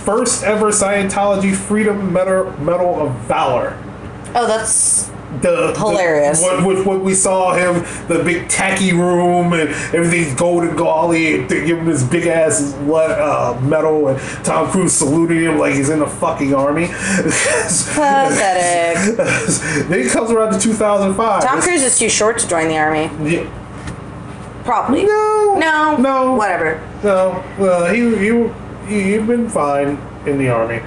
[0.06, 3.76] first ever Scientology Freedom Medal, Medal of Valor.
[4.36, 5.08] Oh, that's
[5.42, 6.40] The, the- Hilarious.
[6.40, 11.48] what, what, what we saw him, the big tacky room and everything's golden golly, and
[11.50, 15.90] they give him this big ass uh, medal, and Tom Cruise saluting him like he's
[15.90, 16.86] in the fucking army.
[16.86, 19.16] pathetic.
[19.88, 21.42] then he comes around to 2005.
[21.42, 23.10] Tom Cruise is too short to join the army.
[23.28, 23.44] Yeah.
[24.64, 25.04] Probably.
[25.04, 25.56] No.
[25.58, 25.96] No.
[25.96, 26.32] No.
[26.34, 26.80] Whatever.
[27.02, 27.42] No.
[27.58, 28.32] Well, he he he
[28.86, 30.78] he'd been fine in the army.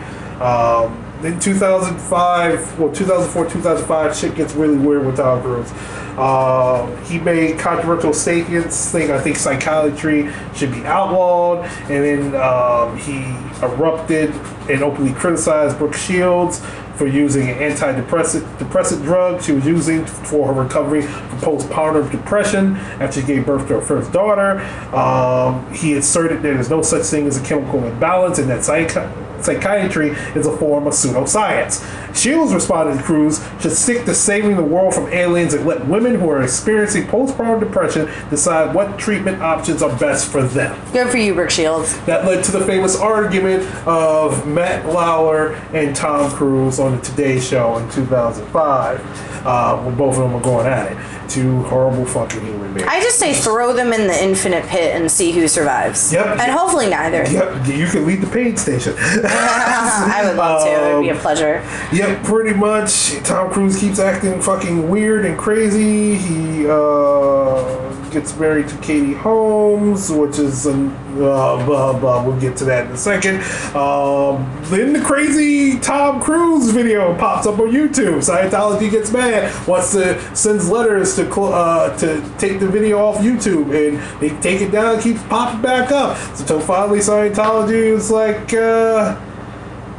[0.42, 5.72] Um, in 2005, well, 2004, 2005, shit gets really weird with Tom Cruise.
[6.20, 12.98] Uh, he made controversial statements, saying I think psychiatry should be outlawed, and then um,
[12.98, 13.24] he
[13.64, 14.32] erupted
[14.70, 16.62] and openly criticized Brooke Shields
[16.96, 22.76] for using an antidepressant depressant drug she was using for her recovery from postpartum depression
[23.00, 24.60] after she gave birth to her first daughter.
[24.94, 28.98] Um, he asserted that there's no such thing as a chemical imbalance and that psych-
[29.44, 31.86] psychiatry is a form of pseudoscience.
[32.16, 36.16] Shields responded to Cruise should stick to saving the world from aliens and let women
[36.16, 40.80] who are experiencing postpartum depression decide what treatment options are best for them.
[40.92, 41.98] Good for you, Brooke Shields.
[42.06, 47.40] That led to the famous argument of Matt Lauer and Tom Cruise on the Today
[47.40, 51.19] Show in 2005, uh, when both of them were going at it.
[51.30, 52.88] Two horrible fucking human beings.
[52.90, 56.12] I just say throw them in the infinite pit and see who survives.
[56.12, 56.26] Yep.
[56.40, 57.24] And hopefully neither.
[57.30, 58.96] Yep, you can lead the paid station.
[58.98, 60.70] I would love to.
[60.72, 61.64] It would be a Um, pleasure.
[61.94, 63.12] Yep, pretty much.
[63.24, 66.16] Tom Cruise keeps acting fucking weird and crazy.
[66.16, 72.24] He uh, gets married to Katie Holmes, which is um, uh, blah blah.
[72.24, 73.38] We'll get to that in a second.
[73.76, 78.18] Um, then the crazy Tom Cruise video pops up on YouTube.
[78.20, 83.18] Scientology gets mad, wants to sends letters to cl- uh, to take the video off
[83.18, 84.98] YouTube, and they take it down.
[84.98, 86.18] It keeps popping back up.
[86.36, 89.16] So finally Scientology is like, uh,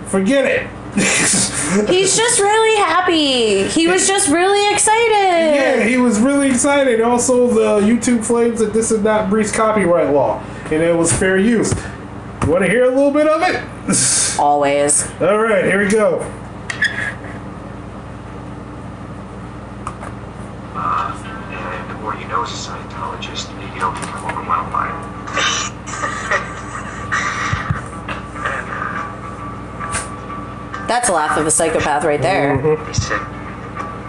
[0.06, 1.46] forget it.
[1.88, 3.68] He's just really happy.
[3.68, 5.54] He was just really excited.
[5.54, 7.00] Yeah, he was really excited.
[7.00, 11.38] Also, the YouTube claims that this is not breach copyright law and it was fair
[11.38, 11.72] use.
[12.44, 14.38] You want to hear a little bit of it?
[14.38, 15.10] Always.
[15.20, 16.20] All right, here we go.
[20.74, 22.50] And the more you know as
[30.90, 32.58] That's a laugh of a psychopath right there.
[32.58, 32.88] Mm-hmm.
[32.88, 33.20] He said,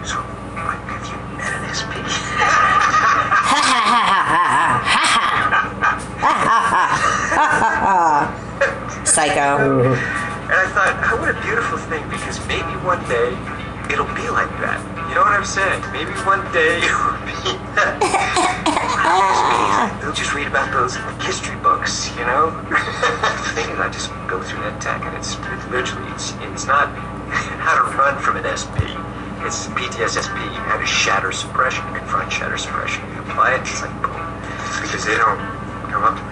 [0.02, 1.94] so have you met an SP?
[9.06, 9.94] Psycho.
[9.94, 13.30] And I thought, oh, what a beautiful thing, because maybe one day
[13.86, 14.82] it'll be like that.
[15.08, 15.80] You know what I'm saying?
[15.92, 17.30] Maybe one day it will be
[17.78, 18.66] that.
[19.12, 22.48] Excuse me, just read about those history books, you know?
[22.70, 26.66] the thing is, I just go through that tech, and it's, it's literally, it's, it's
[26.66, 26.88] not
[27.60, 28.88] how to run from an SP.
[29.44, 30.32] It's PTSSP,
[30.64, 33.04] how to shatter suppression, confront shatter suppression.
[33.12, 34.16] You apply it, it's like boom.
[34.80, 35.44] Because they don't
[35.92, 36.31] come up to me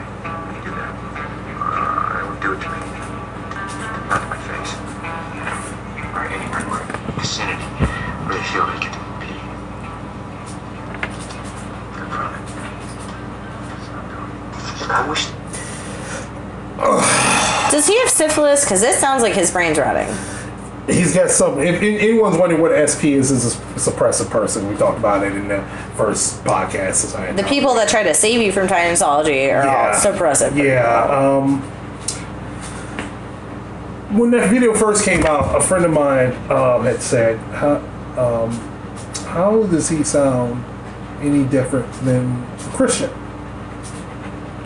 [18.70, 20.06] Because this sounds like his brain's rotting.
[20.86, 21.58] He's got some.
[21.58, 24.68] If, if anyone's wondering what SP is, is a suppressive person.
[24.68, 25.60] We talked about it in the
[25.96, 27.36] first podcast.
[27.36, 30.54] The people that try to save you from Scientology are all suppressive.
[30.56, 30.86] Yeah.
[30.86, 31.62] Um,
[34.16, 37.78] when that video first came out, a friend of mine um, had said, how,
[38.16, 38.52] um,
[39.26, 40.64] "How does he sound
[41.20, 43.10] any different than a Christian?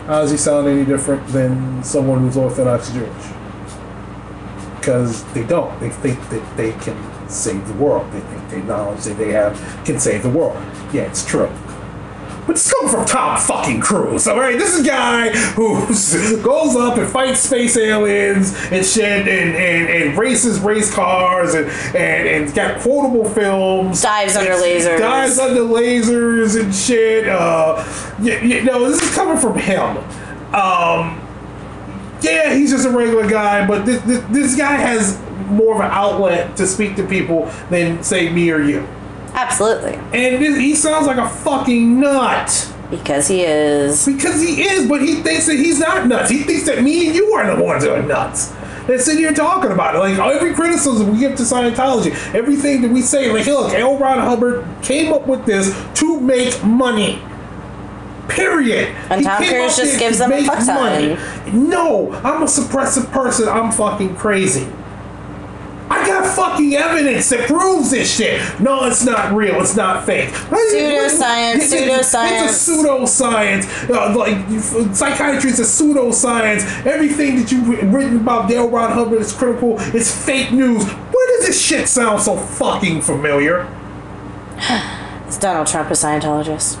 [0.05, 3.34] How does he sound any different than someone who's Orthodox Jewish?"
[4.85, 5.79] Because they don't.
[5.79, 6.95] They think that they can
[7.27, 8.05] save the world.
[8.11, 10.61] They think the knowledge that they have can save the world.
[10.93, 11.51] Yeah, it's true.
[12.45, 14.59] But it's coming from Tom fucking Cruise, all right?
[14.59, 15.87] This is a guy who
[16.43, 21.65] goes up and fights space aliens and shit and, and, and races race cars and,
[21.95, 24.03] and, and got quotable films.
[24.03, 24.99] Dives under lasers.
[24.99, 27.27] Dives under lasers and shit.
[27.27, 27.83] Uh,
[28.21, 29.97] you, you know, this is coming from him.
[30.53, 31.24] Um,
[32.21, 35.91] yeah, he's just a regular guy, but this, this, this guy has more of an
[35.91, 38.87] outlet to speak to people than, say, me or you.
[39.33, 39.93] Absolutely.
[39.93, 42.73] And this, he sounds like a fucking nut.
[42.89, 44.05] Because he is.
[44.05, 46.29] Because he is, but he thinks that he's not nuts.
[46.29, 48.53] He thinks that me and you are the ones that are nuts.
[48.87, 49.99] And sitting here talking about it.
[49.99, 53.97] Like every criticism we give to Scientology, everything that we say, like, hey, look, L.
[53.97, 57.21] Ron Hubbard came up with this to make money.
[58.27, 58.95] Period.
[59.09, 61.17] And Tom Cruise just gives them a fuck money.
[61.53, 63.47] No, I'm a suppressive person.
[63.47, 64.67] I'm fucking crazy.
[65.87, 68.41] I got fucking evidence that proves this shit.
[68.59, 69.61] No, it's not real.
[69.61, 70.29] It's not fake.
[70.29, 72.45] Pseudoscience, It's pseudoscience.
[72.45, 73.89] It's a pseudoscience.
[73.89, 76.85] Uh, like psychiatry is a pseudoscience.
[76.87, 79.75] Everything that you've written about Dale Ron Hubbard is critical.
[79.79, 80.83] It's fake news.
[80.85, 83.67] Where does this shit sound so fucking familiar?
[85.27, 86.79] Is Donald Trump a Scientologist?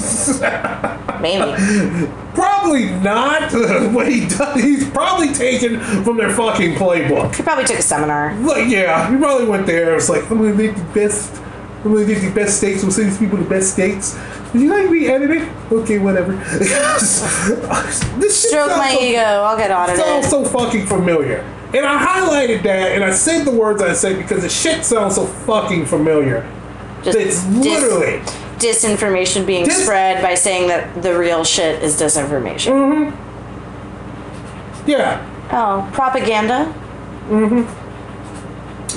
[1.20, 2.10] Maybe.
[2.34, 3.52] Probably not.
[3.92, 7.34] what he does, he's probably taken from their fucking playbook.
[7.34, 8.34] He probably took a seminar.
[8.40, 9.92] Like, yeah, he probably went there.
[9.92, 11.40] It was like, I'm gonna make the best.
[11.84, 12.82] I'm gonna get the best steaks.
[12.82, 14.18] We'll send these people the best steaks.
[14.52, 15.48] Would you like me edited?
[15.70, 16.32] Okay, whatever.
[16.58, 19.20] this shit Stroke my so, ego.
[19.20, 21.38] I'll get Sounds so fucking familiar.
[21.72, 25.14] And I highlighted that, and I said the words I said because the shit sounds
[25.14, 26.50] so fucking familiar.
[27.04, 28.22] Just It's literally.
[28.60, 32.72] Disinformation being Dis- spread by saying that the real shit is disinformation.
[32.72, 33.12] Mm.
[34.86, 35.26] Yeah.
[35.52, 36.72] Oh, propaganda?
[37.28, 37.64] Mm-hmm.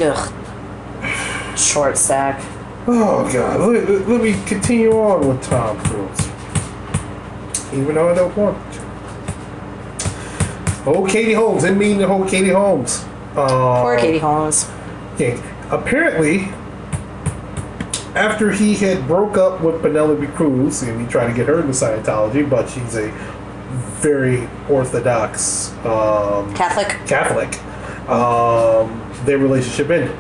[0.04, 1.58] Ugh.
[1.58, 2.42] Short stack.
[2.86, 6.28] Oh god, let, let- let me continue on with Tom Cruise.
[7.74, 8.80] Even though I don't want to.
[10.86, 11.64] Oh, Katie Holmes.
[11.64, 13.06] Didn't mean the whole Katie Holmes.
[13.36, 14.70] Uh, Poor Katie Holmes.
[15.16, 15.42] Okay.
[15.72, 16.50] Apparently,
[18.16, 21.72] after he had broke up with Penelope Cruz and he tried to get her into
[21.72, 23.10] Scientology, but she's a
[24.02, 26.90] very orthodox um, Catholic?
[27.08, 27.60] Catholic,
[28.10, 30.16] um, their relationship ended.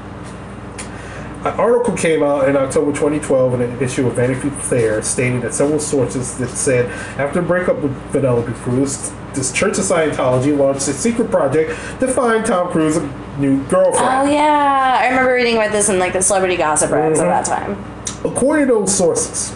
[1.45, 5.53] An article came out in October 2012 in an issue of Vanity Fair stating that
[5.53, 10.93] several sources that said after breakup with Penelope Cruz, this Church of Scientology launched a
[10.93, 13.01] secret project to find Tom Cruise a
[13.39, 14.29] new girlfriend.
[14.29, 17.29] Oh yeah, I remember reading about this in like the celebrity gossip rags Mm-hmm.
[17.29, 18.25] at that time.
[18.25, 19.55] According to those sources,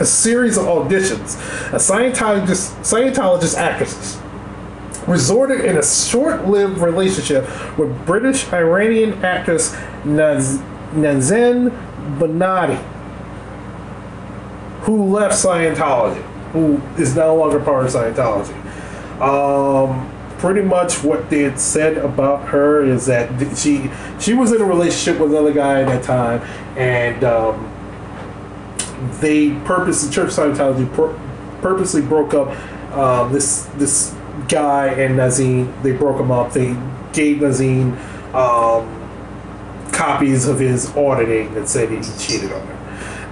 [0.00, 1.36] a series of auditions,
[1.72, 4.20] a Scientologist, Scientologist actresses
[5.06, 7.44] resorted in a short-lived relationship
[7.78, 9.72] with British Iranian actress
[10.04, 10.58] Naz-
[10.92, 11.70] Nazanin
[12.18, 12.76] Boniadi,
[14.82, 16.22] who left Scientology,
[16.52, 18.54] who is no longer part of Scientology.
[19.20, 24.60] Um, pretty much what they had said about her is that she she was in
[24.60, 26.40] a relationship with another guy at that time,
[26.78, 27.70] and um,
[29.20, 31.18] they purpose the Church Scientology pur-
[31.60, 32.48] purposely broke up
[32.96, 34.14] um, this this
[34.48, 35.82] guy and Nazine.
[35.82, 36.52] They broke him up.
[36.52, 36.74] They
[37.12, 37.92] gave Nazine
[38.34, 38.96] um,
[39.92, 42.76] copies of his auditing that said he cheated on her.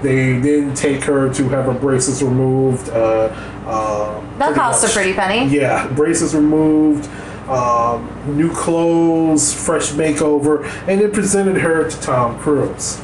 [0.03, 2.89] They then take her to have her braces removed.
[2.91, 3.29] Uh,
[3.69, 5.55] uh, That pretty costs a pretty penny.
[5.55, 7.09] yeah, braces removed,
[7.49, 13.01] um, new clothes, fresh makeover, and it presented her to Tom Cruise.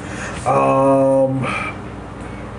[0.47, 1.45] Um,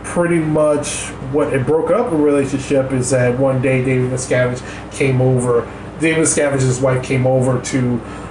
[0.04, 5.20] pretty much what had broken up a relationship is that one day David Miscavige came
[5.22, 5.62] over.
[6.00, 7.80] David Miscavige's wife came over to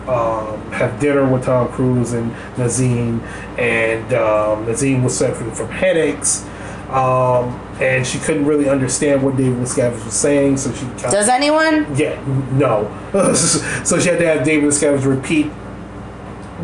[0.09, 3.21] um, have dinner with Tom Cruise and Nazim,
[3.59, 6.47] and um, Nazim was suffering from headaches.
[6.91, 11.29] Um, and she couldn't really understand what David Miscavige was saying, so she kinda- Does
[11.29, 11.87] anyone?
[11.97, 12.21] yeah,
[12.53, 12.89] no.
[13.35, 15.47] so she had to have David Miscavige repeat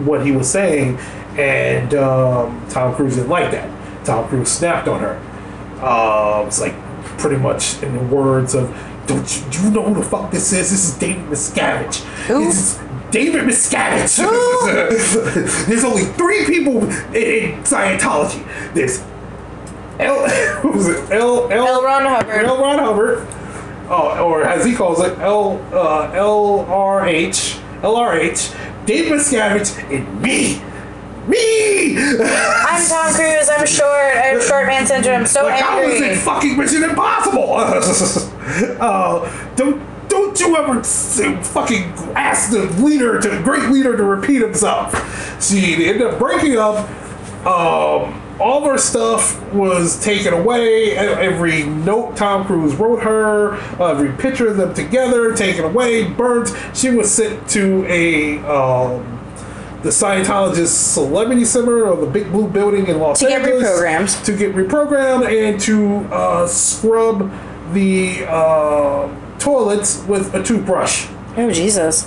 [0.05, 0.99] what he was saying,
[1.39, 3.68] and um, Tom Cruise didn't like that.
[4.05, 5.16] Tom Cruise snapped on her.
[5.83, 6.75] Uh, it's like
[7.18, 8.68] pretty much in the words of,
[9.07, 10.71] "Don't you, do you know who the fuck this is?
[10.71, 12.03] This is David Miscavige.
[12.29, 12.45] Who?
[12.45, 15.66] This is David Miscavige.
[15.66, 18.45] There's only three people in, in Scientology.
[18.75, 19.03] There's
[20.01, 20.28] L.
[20.62, 21.11] What was it?
[21.11, 21.51] L.
[21.51, 21.66] L.
[21.66, 21.82] L.
[21.82, 22.44] Ron Hubbard.
[22.44, 22.61] L.
[22.61, 23.26] Ron Hubbard.
[23.88, 25.61] Oh, or as he calls it, L.
[25.72, 27.61] Uh, LRH.
[27.80, 28.86] LRH.
[28.86, 30.61] Dave Miscavige and me.
[31.26, 31.96] Me.
[32.20, 33.48] I'm Tom Cruise.
[33.48, 33.90] I'm short.
[33.90, 35.20] I have short man syndrome.
[35.20, 37.55] I'm so like I was in fucking Mission Impossible.
[38.80, 41.84] uh, don't don't you ever fucking
[42.16, 44.92] ask the leader, to the great leader, to repeat himself.
[45.40, 46.88] See, She ended up breaking up.
[47.46, 50.97] Um, all of her stuff was taken away.
[50.97, 56.55] Every note Tom Cruise wrote her, uh, every picture of them together, taken away, burnt.
[56.74, 59.18] She was sent to a um,
[59.82, 64.24] the Scientologist Celebrity Center or the Big Blue Building in Los To get Angeles reprogrammed.
[64.26, 67.30] to get reprogrammed and to uh, scrub
[67.72, 71.07] the uh, toilets with a toothbrush.
[71.36, 72.07] Oh Jesus,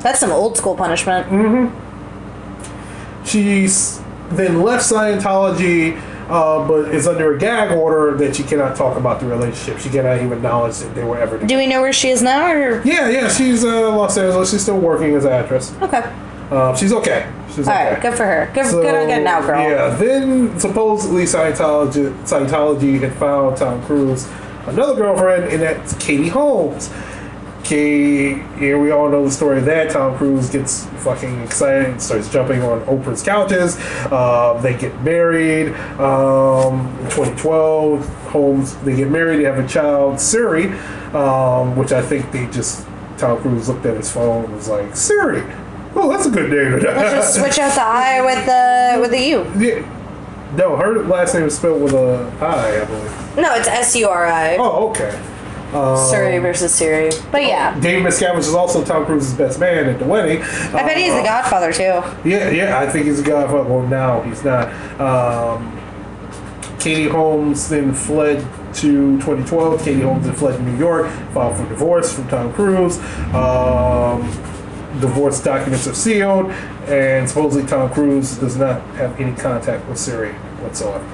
[0.00, 1.26] that's some old school punishment.
[1.28, 1.72] Mm.
[3.24, 3.99] She's
[4.30, 9.20] then left Scientology, uh, but is under a gag order that she cannot talk about
[9.20, 9.80] the relationship.
[9.80, 11.46] She cannot even acknowledge that they were ever together.
[11.48, 12.50] Do we know where she is now?
[12.50, 14.50] Or Yeah, yeah, she's uh, Los Angeles.
[14.50, 15.72] She's still working as an actress.
[15.82, 16.02] okay,
[16.50, 17.30] Uh, she's okay.
[17.48, 17.92] She's all okay.
[17.94, 18.48] right, good for her.
[18.54, 19.60] Good, So, good on good now, girl.
[19.60, 19.88] Yeah.
[19.96, 24.28] Then supposedly Scientology Scientology had found Tom Cruise
[24.66, 26.90] another girlfriend, and that's Katie Holmes.
[27.70, 29.90] Okay, here we all know the story of that.
[29.90, 33.76] Tom Cruise gets fucking excited, starts jumping on Oprah's couches.
[34.10, 35.68] Uh, they get married.
[36.00, 39.36] Um, in 2012, Holmes they get married.
[39.36, 40.72] They have a child, Siri,
[41.14, 44.96] um, which I think they just Tom Cruise looked at his phone and was like,
[44.96, 45.44] Siri.
[45.94, 46.80] Oh, that's a good name.
[46.80, 49.64] Just switch out the I with the with the U.
[49.64, 50.56] Yeah.
[50.56, 53.36] No, her last name is spelled with a I, I believe.
[53.36, 54.56] No, it's S U R I.
[54.56, 55.16] Oh, okay.
[55.72, 57.10] Suri versus Siri.
[57.30, 60.42] But yeah, David Miscavige is also Tom Cruise's best man at the wedding.
[60.42, 62.28] I bet he's the Godfather too.
[62.28, 63.68] Yeah, yeah, I think he's a godfather.
[63.68, 64.72] Well, now he's not.
[65.00, 65.76] Um,
[66.78, 68.40] Katie Holmes then fled
[68.74, 69.84] to 2012.
[69.84, 72.98] Katie Holmes then fled to New York, filed for divorce from Tom Cruise.
[73.34, 74.22] Um,
[75.00, 76.50] divorce documents are sealed,
[76.86, 81.04] and supposedly Tom Cruise does not have any contact with Siri whatsoever.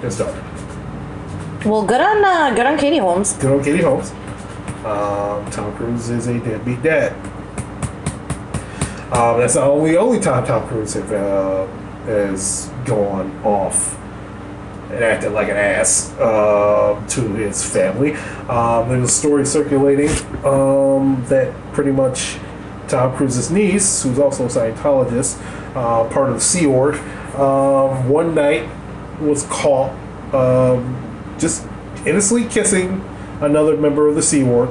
[0.00, 0.57] His daughter.
[1.64, 3.32] Well, good on uh, good on Katie Holmes.
[3.32, 4.12] Good on Katie Holmes.
[4.84, 7.12] Um, Tom Cruise is a deadbeat dad.
[9.12, 11.66] Um, that's the only only time Tom Cruise have, uh,
[12.04, 13.98] has gone off
[14.90, 18.12] and acted like an ass uh, to his family.
[18.48, 20.10] Um, there's a story circulating
[20.44, 22.38] um, that pretty much
[22.86, 25.40] Tom Cruise's niece, who's also a Scientologist,
[25.74, 26.94] uh, part of the Sea Org,
[27.34, 28.68] um, one night
[29.20, 29.90] was caught
[30.32, 31.07] um,
[31.38, 31.66] just
[32.06, 33.02] innocently kissing
[33.40, 34.70] another member of the Sea Org.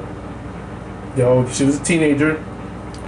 [1.16, 2.42] You know, she was a teenager.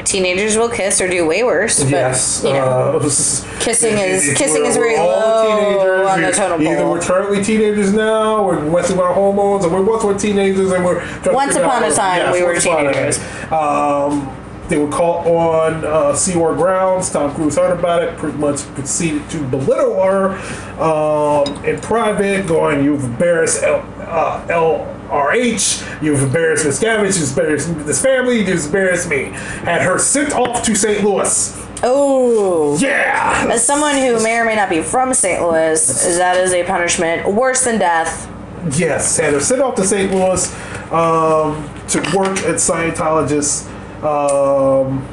[0.05, 1.81] Teenagers will kiss or do way worse.
[1.83, 2.97] But, yes, You know.
[2.97, 2.99] uh,
[3.61, 8.59] Kissing is- kissing is we're very low on the Either- we're currently teenagers now, or
[8.61, 11.05] messing with our hormones, or we're once were teenagers and we're.
[11.33, 13.19] Once upon a time, we were once upon a teenagers.
[13.53, 14.35] Um,
[14.71, 17.11] they were caught on uh, grounds.
[17.11, 20.39] Tom Cruise heard about it, pretty much proceeded to belittle her
[20.81, 28.01] um, in private, going, You've embarrassed L- uh, LRH, you've embarrassed Miscavige, you've embarrassed this
[28.01, 29.25] family, you've embarrassed me.
[29.65, 31.05] Had her sent off to St.
[31.05, 31.67] Louis.
[31.83, 32.79] Oh.
[32.79, 33.49] Yeah!
[33.51, 35.43] As someone who may or may not be from St.
[35.43, 38.31] Louis, that is a punishment worse than death.
[38.79, 40.13] Yes, had her sent off to St.
[40.13, 40.53] Louis
[40.93, 43.69] um, to work at Scientologists.
[44.03, 45.07] Um,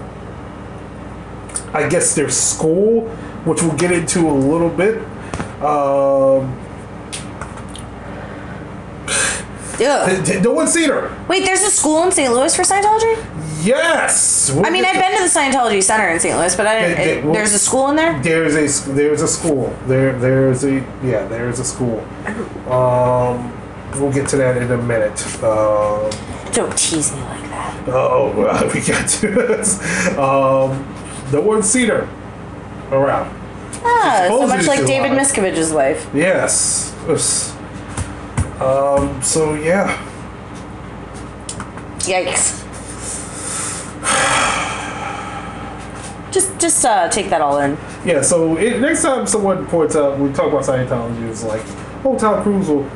[1.73, 3.07] I guess their school,
[3.45, 4.97] which we'll get into a little bit.
[5.61, 6.57] Um,
[9.79, 10.25] Ugh.
[10.25, 11.15] d- d- no one's seen her.
[11.27, 12.33] Wait, there's a school in St.
[12.33, 13.15] Louis for Scientology?
[13.63, 14.51] Yes.
[14.53, 16.35] We'll I mean, I've been to the Scientology Center in St.
[16.37, 16.87] Louis, but I.
[16.89, 18.19] They- they- it- there's a school in there.
[18.21, 21.99] There's a there's a school there there's a yeah there's a school.
[22.71, 23.53] Um,
[23.95, 25.19] we'll get to that in a minute.
[25.43, 26.09] Um,
[26.53, 27.83] Don't tease me like that.
[27.87, 30.21] Oh, well, we got to.
[30.21, 30.85] um,
[31.45, 32.07] one's seen her
[32.91, 33.33] around.
[33.83, 35.25] Ah, so much like David alive.
[35.27, 36.09] Miscavige's wife.
[36.13, 36.93] Yes.
[37.03, 37.53] It's-
[39.23, 40.03] So yeah,
[41.99, 42.63] Yikes.
[46.31, 47.77] Just, just uh, take that all in.
[48.05, 48.21] yeah.
[48.21, 51.61] So it, next time someone points out we talk about Scientology, it's like,
[52.03, 52.89] oh, Tom Cruise will.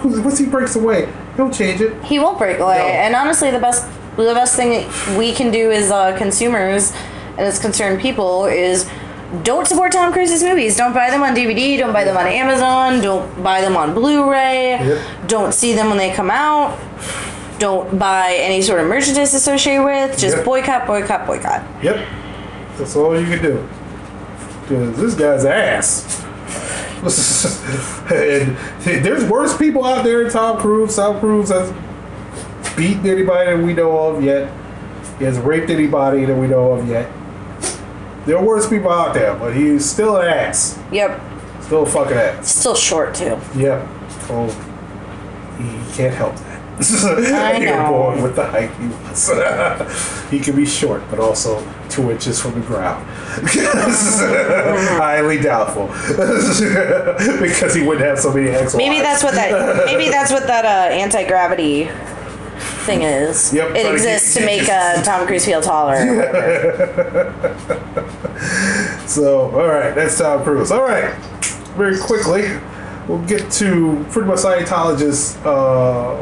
[0.00, 2.02] Cruise, once he breaks away, he'll change it.
[2.04, 2.78] He won't break away.
[2.78, 2.84] No.
[2.84, 6.92] And honestly, the best, the best thing we can do as uh, consumers
[7.36, 8.88] and as concerned people is
[9.42, 10.76] don't support Tom Cruise's movies.
[10.76, 11.76] Don't buy them on DVD.
[11.76, 13.00] Don't buy them on Amazon.
[13.02, 14.78] Don't buy them on Blu-ray.
[14.86, 15.28] Yep.
[15.28, 16.78] Don't see them when they come out.
[17.58, 20.18] Don't buy any sort of merchandise associated with.
[20.18, 20.44] Just Yep.
[20.44, 21.62] boycott, boycott, boycott.
[21.82, 22.06] Yep.
[22.78, 23.68] That's all you can do.
[24.62, 26.24] Because this guy's ass.
[28.14, 28.56] and
[29.04, 30.96] there's worse people out there than Tom Cruise.
[30.96, 31.70] Tom Cruise has
[32.76, 34.50] beaten anybody that we know of yet.
[35.18, 37.12] He has raped anybody that we know of yet.
[38.26, 40.78] There are worse people out there, but he's still an ass.
[40.90, 41.20] Yep.
[41.60, 42.54] Still a fucking ass.
[42.54, 43.38] Still short too.
[43.54, 43.86] Yep.
[44.30, 44.48] Oh,
[45.58, 46.53] he can't help that.
[46.78, 47.90] I You're know.
[47.90, 50.30] born with the height he was.
[50.30, 53.06] he can be short, but also two inches from the ground.
[54.98, 55.86] Highly doubtful,
[57.38, 58.74] because he wouldn't have so many ex.
[58.74, 59.86] Maybe that's what that.
[59.86, 61.88] Maybe that's what that uh, anti gravity
[62.86, 63.52] thing is.
[63.52, 65.96] Yep, it trying to exists to make uh, Tom Cruise feel taller.
[69.06, 70.72] So, all right, that's Tom Cruise.
[70.72, 71.14] All right,
[71.76, 72.48] very quickly,
[73.06, 76.16] we'll get to pretty much Scientologist uh,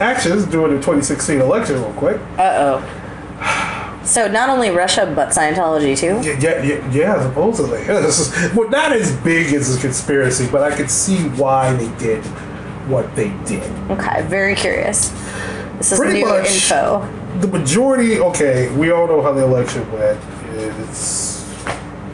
[0.00, 2.20] actions during the 2016 election, real quick.
[2.38, 3.04] Uh oh.
[4.04, 6.26] So not only Russia, but Scientology too.
[6.26, 7.80] Yeah, yeah, yeah, yeah supposedly.
[7.82, 12.24] Is- well, not as big as a conspiracy, but I could see why they did
[12.88, 13.62] what they did.
[13.90, 15.10] Okay, very curious.
[15.76, 16.46] This is Pretty new much.
[16.54, 17.06] info.
[17.40, 20.18] The majority, okay, we all know how the election went.
[20.54, 21.37] It's,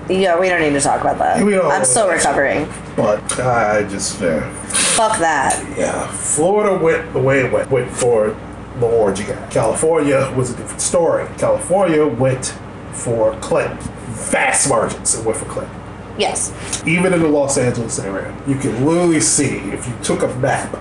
[0.08, 1.42] Yeah, we don't need to talk about that.
[1.44, 2.68] We don't- I'm still recovering.
[2.96, 5.58] but I just, uh, Fuck that.
[5.76, 7.70] yeah, Florida went the way it went.
[7.70, 8.34] Went for
[8.78, 9.36] the guy.
[9.50, 11.24] California was a different story.
[11.38, 12.52] California went
[12.92, 13.78] for Clinton.
[14.08, 15.74] Vast margins it went for Clinton.
[16.16, 16.52] Yes.
[16.86, 20.76] even in the Los Angeles area, you can literally see if you took a map,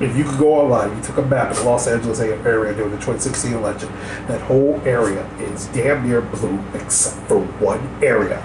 [0.00, 2.90] if you could go online, you took a map of the Los Angeles area during
[2.92, 3.88] the 2016 election,
[4.28, 8.40] that whole area is damn near blue except for one area.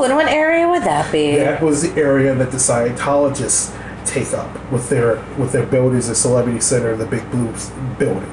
[0.00, 1.36] Oh, and what area would that be?
[1.36, 3.76] That was the area that the Scientologists
[4.06, 7.52] take up with their with their buildings, the Celebrity Center, the Big Blue
[7.98, 8.32] building.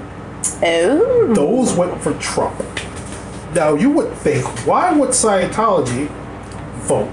[0.63, 1.33] Oh.
[1.33, 2.57] Those went for Trump.
[3.53, 6.07] Now you would think, why would Scientology
[6.85, 7.11] vote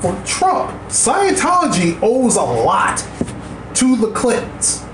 [0.00, 0.70] for Trump?
[0.86, 3.04] Scientology owes a lot
[3.74, 4.84] to the Clintons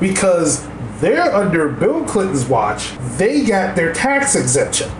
[0.00, 0.66] because
[0.98, 2.96] they're under Bill Clinton's watch.
[3.18, 4.90] They got their tax exemption.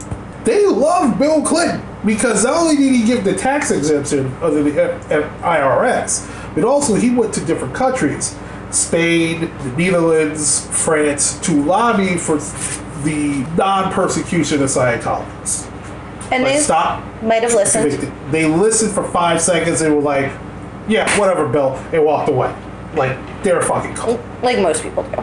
[0.44, 4.80] They love Bill Clinton because not only did he give the tax exemption under the
[4.82, 8.36] F- F- IRS, but also he went to different countries,
[8.70, 12.36] Spain, the Netherlands, France, to lobby for
[13.04, 15.70] the non-persecution of Scientologists.
[16.32, 17.02] And Like, they stop.
[17.22, 17.92] might have listened.
[17.92, 20.32] They, they listened for five seconds and were like,
[20.88, 22.52] "Yeah, whatever, Bill," and walked away.
[22.96, 24.18] Like they're a fucking cool.
[24.42, 25.22] Like most people do.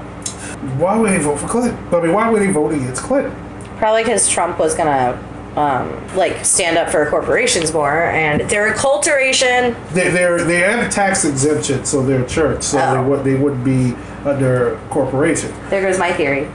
[0.79, 1.77] Why would they vote for Clinton?
[1.93, 3.35] I mean, why would they vote against Clinton?
[3.79, 5.17] Probably because Trump was gonna
[5.55, 9.75] um, like stand up for corporations more, and they're a culturation.
[9.93, 13.03] They they're, they have tax exemption, so they're a church, so they Oh.
[13.09, 13.95] would they wouldn't be
[14.25, 15.53] under corporation.
[15.69, 16.45] There goes my theory.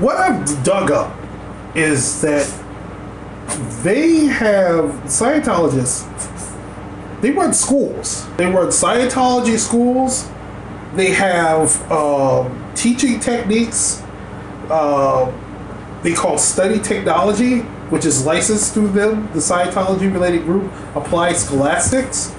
[0.00, 1.14] What I've dug up
[1.74, 2.46] is that
[3.82, 6.04] they have Scientologists.
[7.20, 8.26] They run schools.
[8.36, 10.28] They run Scientology schools.
[10.94, 14.02] They have um, teaching techniques.
[14.70, 15.30] Uh,
[16.02, 19.26] they call study technology, which is licensed through them.
[19.32, 22.34] The Scientology related group Applied Scholastics.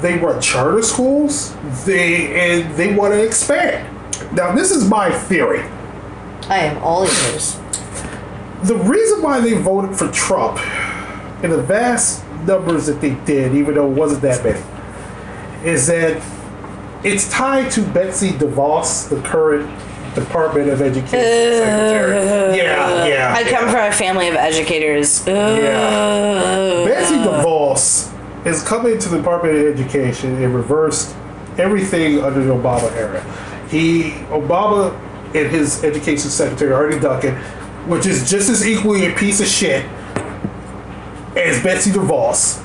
[0.00, 1.54] They run charter schools.
[1.84, 3.90] They and they want to expand.
[4.34, 5.62] Now, this is my theory.
[6.48, 7.58] I am all ears.
[8.64, 10.58] The reason why they voted for Trump
[11.42, 14.62] in the vast numbers that they did, even though it wasn't that many,
[15.64, 16.22] is that
[17.04, 19.68] it's tied to Betsy DeVos, the current
[20.14, 22.56] Department of Education Secretary.
[22.56, 23.34] Yeah, yeah.
[23.36, 25.26] I come from a family of educators.
[25.26, 26.84] Yeah.
[26.84, 28.12] Betsy DeVos
[28.46, 31.14] is coming to the Department of Education and reversed
[31.58, 33.22] everything under the Obama era.
[33.68, 34.92] He Obama
[35.34, 37.34] and his education secretary Arne Duncan,
[37.88, 39.84] which is just as equally a piece of shit
[41.36, 42.60] as Betsy DeVos.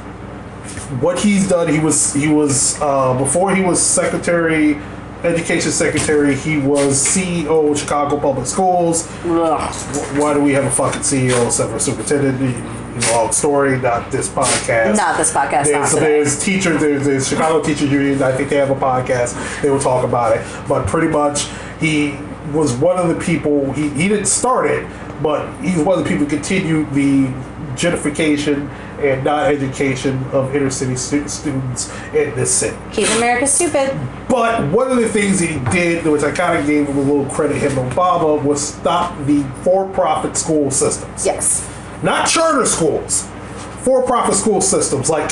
[1.02, 4.80] What he's done, he was he was uh, before he was secretary
[5.24, 6.36] education secretary.
[6.36, 9.06] He was CEO of Chicago Public Schools.
[9.24, 12.40] Wh- Why do we have a fucking CEO instead of a superintendent?
[12.42, 12.76] You know,
[13.14, 14.98] Long story, not this podcast.
[14.98, 18.22] Not this podcast, There's, there's teachers, there's, there's Chicago Teachers Union.
[18.22, 19.62] I think they have a podcast.
[19.62, 20.46] They will talk about it.
[20.68, 21.48] But pretty much,
[21.80, 22.18] he
[22.52, 23.72] was one of the people.
[23.72, 24.86] He, he didn't start it,
[25.24, 27.28] but he's one of the people who continued the
[27.76, 28.70] gentrification
[29.00, 32.78] and not education of inner city stu- students in this city.
[32.92, 33.98] Keep America stupid.
[34.28, 37.26] But one of the things he did, which I kind of gave him a little
[37.26, 41.68] credit, him and Obama, was stop the for-profit school systems Yes.
[42.04, 43.28] not charter schools,
[43.84, 45.32] for-profit school systems like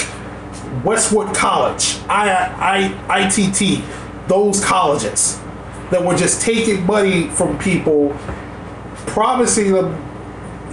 [0.83, 3.83] Westwood College, I, I, ITT,
[4.27, 5.39] those colleges
[5.91, 8.13] that were just taking money from people,
[9.07, 9.95] promising them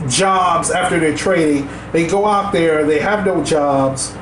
[0.09, 1.69] jobs after their training.
[1.93, 4.15] They go out there, they have no jobs,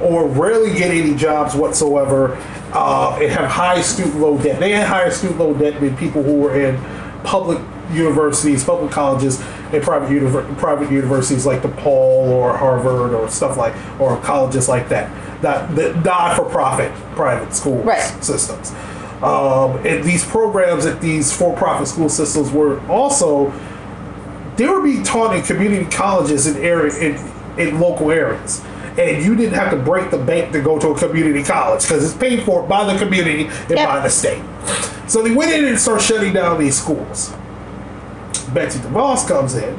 [0.00, 2.36] or rarely get any jobs whatsoever,
[2.72, 4.60] uh, and have high student loan debt.
[4.60, 6.76] They had higher student loan debt than people who were in
[7.22, 7.58] public
[7.92, 9.40] universities, public colleges,
[9.72, 11.86] and private univer- private universities like DePaul
[12.30, 15.10] or Harvard or stuff like, or colleges like that.
[15.42, 18.00] Not the not-for-profit private school Right.
[18.24, 18.72] systems.
[19.22, 23.52] Um, and these programs at these for-profit school systems were also
[24.56, 28.62] they were being taught in community colleges in area in, in local areas.
[28.96, 32.04] And you didn't have to break the bank to go to a community college because
[32.04, 33.88] it's paid for by the community and Yep.
[33.88, 34.42] by the state.
[35.08, 37.34] So they went in and started shutting down these schools.
[38.52, 39.76] Betsy DeVos comes in.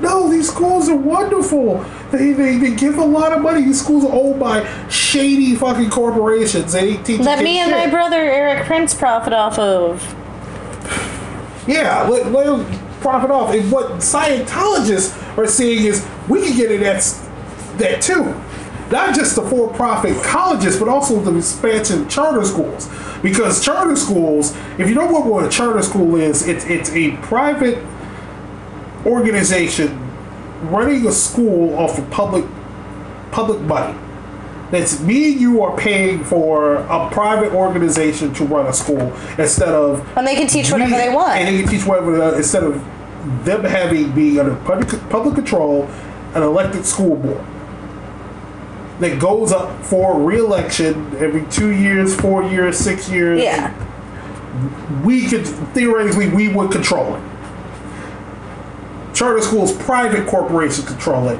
[0.00, 1.82] No, these schools are wonderful.
[2.10, 3.62] They, they, they give a lot of money.
[3.62, 6.72] These schools are owned by shady fucking corporations.
[6.72, 10.02] They teach Let me and my brother Erik Prince profit off of.
[11.66, 13.54] Yeah, let, let profit off.
[13.54, 17.02] And what Scientologists are seeing is we can get it at
[17.78, 18.34] that too.
[18.90, 22.88] Not just the for profit colleges, but also the expansion charter schools.
[23.22, 27.12] Because charter schools, if you don't know what a charter school is, it's, it's a
[27.18, 27.78] private
[29.04, 30.00] organization
[30.70, 32.44] running a school off of public
[33.32, 33.98] public money.
[34.70, 39.68] That's me and you are paying for a private organization to run a school instead
[39.68, 41.32] of And they can teach whatever we- they want.
[41.38, 42.82] And they can teach whatever uh, instead of
[43.44, 45.84] them having being under public, public control,
[46.34, 47.44] an elected school board
[49.00, 53.42] that goes up for re-election every two years, four years, six years.
[53.42, 53.72] yeah.
[55.04, 57.22] we could theoretically we would control it.
[59.14, 61.38] Charter schools, private corporations control it,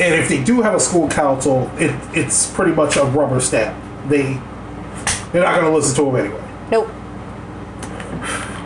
[0.00, 3.76] and if they do have a school council, it, it's pretty much a rubber stamp.
[4.08, 4.40] They
[5.32, 6.44] they're not going to listen to them anyway.
[6.70, 6.88] Nope.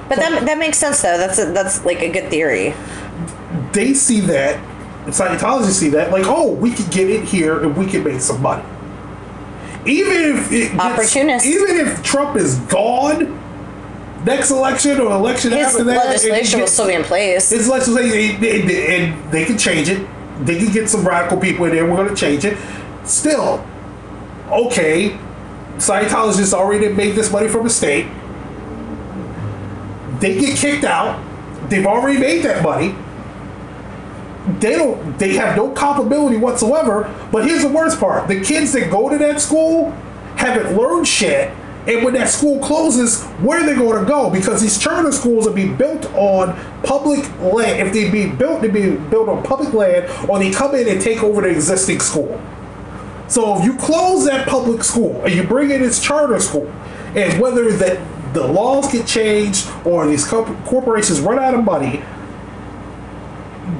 [0.08, 1.18] But that, that makes sense though.
[1.18, 2.74] That's a, that's like a good theory.
[3.72, 4.56] they see that,
[5.04, 8.20] and Scientologists see that, like, oh, we could get in here and we could make
[8.20, 8.64] some money.
[9.86, 13.38] Even if it gets, even if Trump is gone
[14.24, 17.52] next election or election His after that, legislation will still be in place.
[17.52, 20.06] It's legislation, and they can change it.
[20.44, 21.86] They can get some radical people in there.
[21.86, 22.58] We're going to change it.
[23.04, 23.64] Still,
[24.50, 25.16] okay.
[25.76, 28.06] Scientologists already made this money from the state.
[30.20, 31.22] They get kicked out.
[31.68, 32.94] They've already made that money.
[34.60, 35.18] They don't.
[35.18, 37.14] They have no culpability whatsoever.
[37.30, 39.90] But here's the worst part: the kids that go to that school
[40.36, 41.50] haven't learned shit.
[41.86, 44.28] And when that school closes, where are they going to go?
[44.28, 47.86] Because these charter schools are being built on public land.
[47.86, 51.00] If they be built, they be built on public land, or they come in and
[51.00, 52.38] take over the existing school.
[53.26, 56.70] So if you close that public school and you bring in this charter school,
[57.14, 58.00] and whether that
[58.32, 62.02] the laws get changed or these corporations run out of money,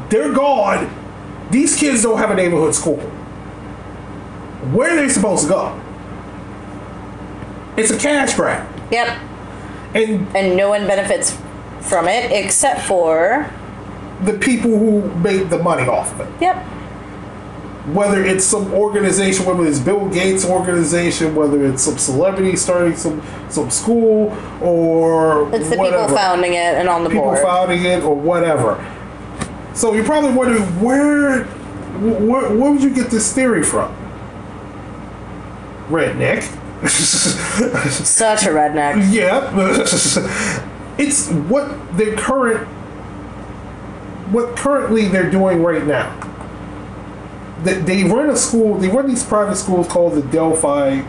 [0.09, 0.88] they're gone.
[1.51, 2.99] These kids don't have a neighborhood school.
[4.72, 5.80] Where are they supposed to go?
[7.76, 8.66] It's a cash grab.
[8.90, 9.18] Yep.
[9.94, 11.36] And And no one benefits
[11.80, 13.49] from it except for.
[14.24, 16.42] the people who make the money off of it.
[16.42, 16.57] Yep.
[17.95, 23.22] Whether it's some organization, whether it's Bill Gates' organization, whether it's some celebrity starting some
[23.49, 26.03] some school or It's the whatever.
[26.05, 27.39] people founding it and on the people board.
[27.39, 28.84] founding it or whatever.
[29.74, 33.95] So you're probably wondering where where, where would you get this theory from?
[35.89, 36.43] RedNick.
[36.89, 39.12] Such a redneck.
[39.12, 39.51] Yeah,
[40.99, 42.66] it's what their current,
[44.30, 46.12] what currently they're doing right now.
[47.62, 48.78] They, they run a school.
[48.78, 51.02] They run these private schools called the Delphi,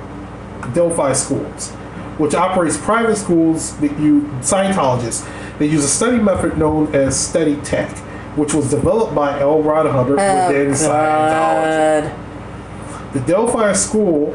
[0.73, 1.71] Delphi schools,
[2.17, 5.27] which operates private schools that you Scientologists.
[5.59, 7.89] They use a study method known as Study Tech,
[8.37, 9.61] which was developed by L.
[9.61, 12.09] Ron Hubbard oh, within Scientology.
[12.09, 13.13] God.
[13.13, 14.31] The Delphi School,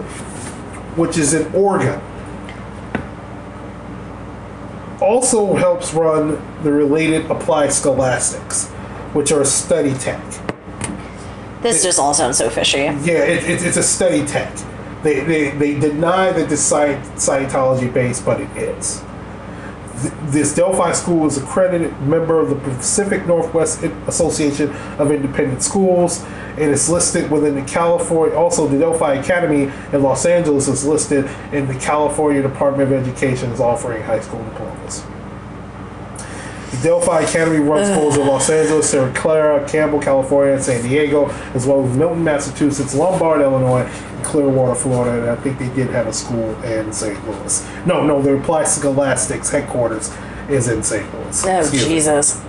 [0.96, 2.00] which is in Oregon,
[5.00, 8.68] also helps run the related applied scholastics,
[9.12, 10.43] which are study tech.
[11.64, 12.78] This just all sounds so fishy.
[12.78, 14.54] Yeah, it, it, it's a study tech.
[15.02, 19.02] They, they, they deny that it's sci- Scientology based, but it is.
[20.24, 26.22] This Delphi school is accredited member of the Pacific Northwest Association of Independent Schools
[26.58, 28.36] and is listed within the California.
[28.36, 33.50] Also, the Delphi Academy in Los Angeles is listed in the California Department of Education
[33.52, 35.02] as offering high school diplomas.
[36.74, 41.28] The Delphi Academy runs schools in Los Angeles, Santa Clara, Campbell, California, and San Diego,
[41.54, 45.20] as well as Milton, Massachusetts, Lombard, Illinois, and Clearwater, Florida.
[45.20, 47.22] And I think they did have a school in St.
[47.28, 47.68] Louis.
[47.86, 50.12] No, no, their Scholastics headquarters
[50.48, 51.04] is in St.
[51.14, 51.46] Louis.
[51.46, 51.86] Oh, Excuse.
[51.86, 52.44] Jesus.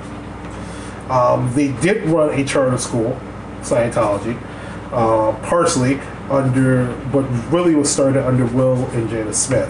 [1.09, 3.19] Um, they did run a charter school,
[3.61, 4.41] Scientology,
[4.91, 5.99] uh, partially
[6.31, 9.69] under, but really was started under Will and Jada Smith.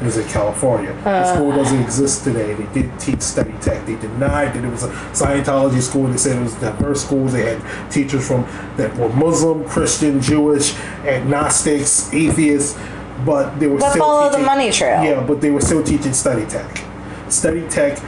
[0.00, 0.92] It was in California.
[1.04, 1.34] the uh.
[1.34, 2.54] school doesn't exist today.
[2.54, 3.84] They did teach study tech.
[3.84, 6.06] They denied that it was a Scientology school.
[6.06, 7.26] They said it was a diverse school.
[7.26, 8.44] They had teachers from
[8.76, 10.74] that were Muslim, Christian, Jewish,
[11.04, 12.78] agnostics, atheists,
[13.26, 15.04] but they were But still follow the teaching, money trail.
[15.04, 16.82] Yeah, but they were still teaching study tech.
[17.28, 17.98] Study tech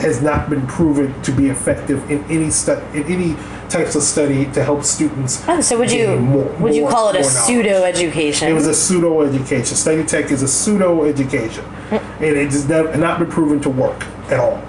[0.00, 3.36] has not been proven to be effective in any stu- in any
[3.70, 5.42] types of study to help students.
[5.48, 8.48] Oh, so would you more- would you more- call it a pseudo education?
[8.48, 9.76] It was a pseudo education.
[9.76, 12.00] Study tech is a pseudo education, Mm.
[12.20, 14.60] and it has not been proven to work at all.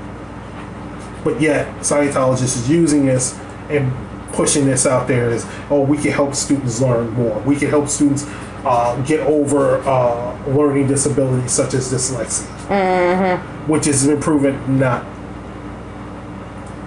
[1.24, 3.36] But yet, Scientologists is using this
[3.70, 3.92] and
[4.34, 7.42] pushing this out there as, oh, we can help students learn more.
[7.46, 8.26] We can help students
[8.66, 13.72] uh, get over uh, learning disabilities such as dyslexia, Mm-hmm.
[13.72, 15.04] which has been proven not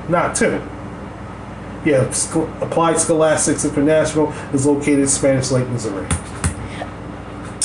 [0.09, 0.61] not to.
[1.85, 6.07] Yeah, Scho- Applied Scholastics International is located in Spanish Lake, Missouri.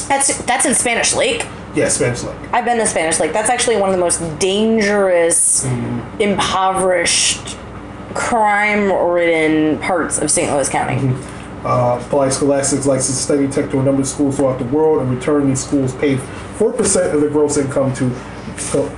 [0.07, 1.45] that's that's in Spanish Lake.
[1.76, 2.36] Yeah, Spanish Lake.
[2.51, 3.32] I've been to Spanish Lake.
[3.32, 6.22] That's actually one of the most dangerous, Mm-hmm.
[6.22, 7.57] impoverished,
[8.15, 10.51] crime-ridden parts of St.
[10.51, 10.95] Louis County.
[10.95, 11.65] Mm-hmm.
[11.67, 15.01] Uh, Applied Scholastics likes to study tech to a number of schools throughout the world.
[15.01, 16.17] and return, these schools paid
[16.57, 18.05] 4% of their gross income to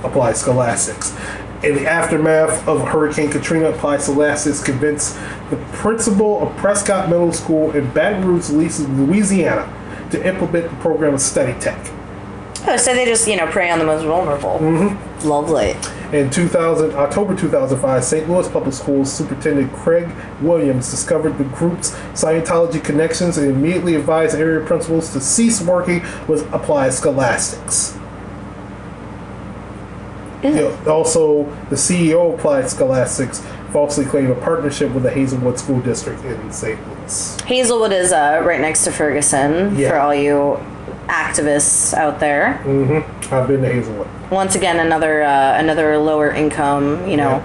[0.04, 1.12] Applied Scholastics.
[1.62, 5.16] In the aftermath of Hurricane Katrina, Applied Scholastics convinced
[5.48, 9.72] the principal of Prescott Middle School in Baton Rouge, Louisiana,
[10.10, 11.78] to implement the program of study tech.
[12.66, 14.58] Oh, so they just you know prey on the most vulnerable.
[14.58, 15.28] Mm-hmm.
[15.28, 15.76] Lovely.
[16.16, 18.28] In 2000, October 2005, St.
[18.28, 24.66] Louis Public Schools Superintendent Creg Williams discovered the group's Scientology connections and immediately advised area
[24.66, 27.96] principals to cease working with Applied Scholastics.
[30.42, 33.40] Yeah, also, the CEO of Applied Scholastics
[33.70, 36.78] falsely claimed a partnership with the Hazelwood School District in St.
[36.88, 37.40] Louis.
[37.42, 39.90] Hazelwood is uh, right next to Ferguson Yeah.
[39.90, 40.58] for all you
[41.06, 42.58] activists out there.
[43.30, 44.08] I've been to Hazelwood.
[44.30, 47.06] Once again, another uh, another lower income.
[47.08, 47.44] You know,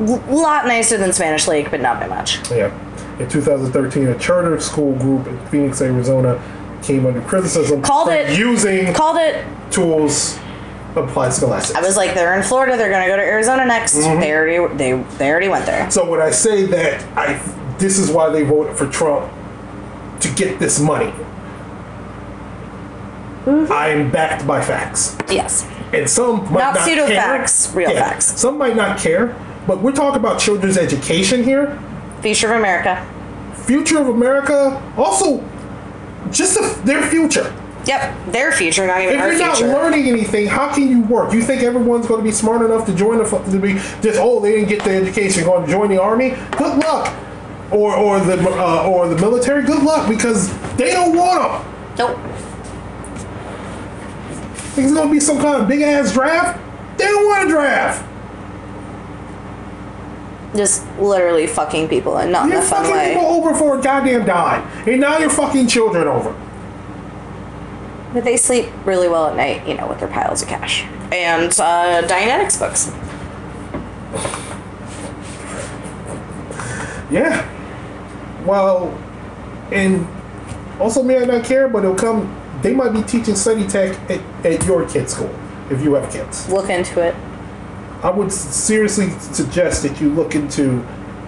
[0.00, 2.38] l- lot nicer than Spanish Lake, but not by much.
[2.50, 2.72] Yeah.
[3.18, 6.42] In 2013, a charter school group in Phoenix, Arizona
[6.82, 8.36] came under criticism Called for it.
[8.38, 9.44] using Called it.
[9.70, 10.38] tools
[10.96, 11.76] applied scholastics.
[11.78, 12.76] I was like, they're in Florida.
[12.76, 13.96] They're gonna go to Arizona next.
[13.96, 14.20] Mm-hmm.
[14.20, 15.90] They already they they already went there.
[15.90, 17.34] so when I say that, I
[17.78, 19.32] this is why they voted for Trump
[20.20, 21.12] to get this money.
[23.44, 23.72] Mm-hmm.
[23.72, 25.66] I am backed by facts, Yes.
[25.92, 27.16] and some might Not not, pseudo care.
[27.16, 28.26] facts, real facts.
[28.40, 29.34] Some might not care,
[29.66, 31.76] but we're talking about children's education here,
[32.20, 33.04] Future of America.
[33.66, 35.42] future of America, also
[36.30, 37.52] just the, their future.
[37.84, 41.32] Yep, their future, not even If our you're not learning anything, how can you work?
[41.32, 44.38] You think everyone's going to be smart enough to join the to be just oh
[44.40, 46.30] they didn't get the education, going to join the army?
[46.52, 47.12] Good luck,
[47.72, 49.64] or or the uh, or the military.
[49.64, 51.72] Good luck because they don't want them.
[51.98, 52.18] Nope.
[54.74, 56.58] Think it's going to be some kind of big ass draft?
[56.98, 58.08] They don't want a draft.
[60.54, 63.14] Just literally fucking people and not in You're a fun fucking way.
[63.14, 66.34] people over for a goddamn dime, and now you're fucking children over.
[68.12, 70.82] But they sleep really well at night, you know, with their piles of cash.
[71.12, 72.90] And uh, Dianetics books.
[77.10, 77.48] Yeah.
[78.44, 78.88] Well,
[79.70, 80.06] and
[80.80, 82.38] also may I not care, but it'll come.
[82.62, 85.34] They might be teaching study tech at, at your kid's school
[85.70, 86.48] if you have kids.
[86.48, 87.14] Look into it.
[88.02, 90.80] I would seriously suggest that you look into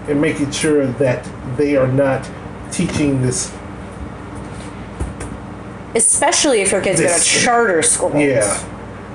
[0.07, 1.27] and making sure that
[1.57, 2.29] they are not
[2.71, 3.55] teaching this.
[5.95, 8.13] Especially if your kids go to This- charter schools.
[8.15, 8.57] Yeah.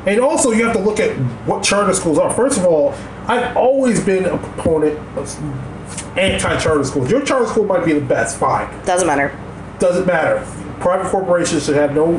[0.07, 1.11] And also, you have to look at
[1.47, 2.31] what charter schools are.
[2.33, 2.95] First of all,
[3.29, 5.37] I've always been a proponent of
[6.17, 7.11] anti-charter schools.
[7.11, 8.69] Your charter school might be the best, fine.
[8.87, 9.33] Doesn't matter.
[9.79, 10.43] Doesn't matter.
[10.81, 12.19] Private corporations should have no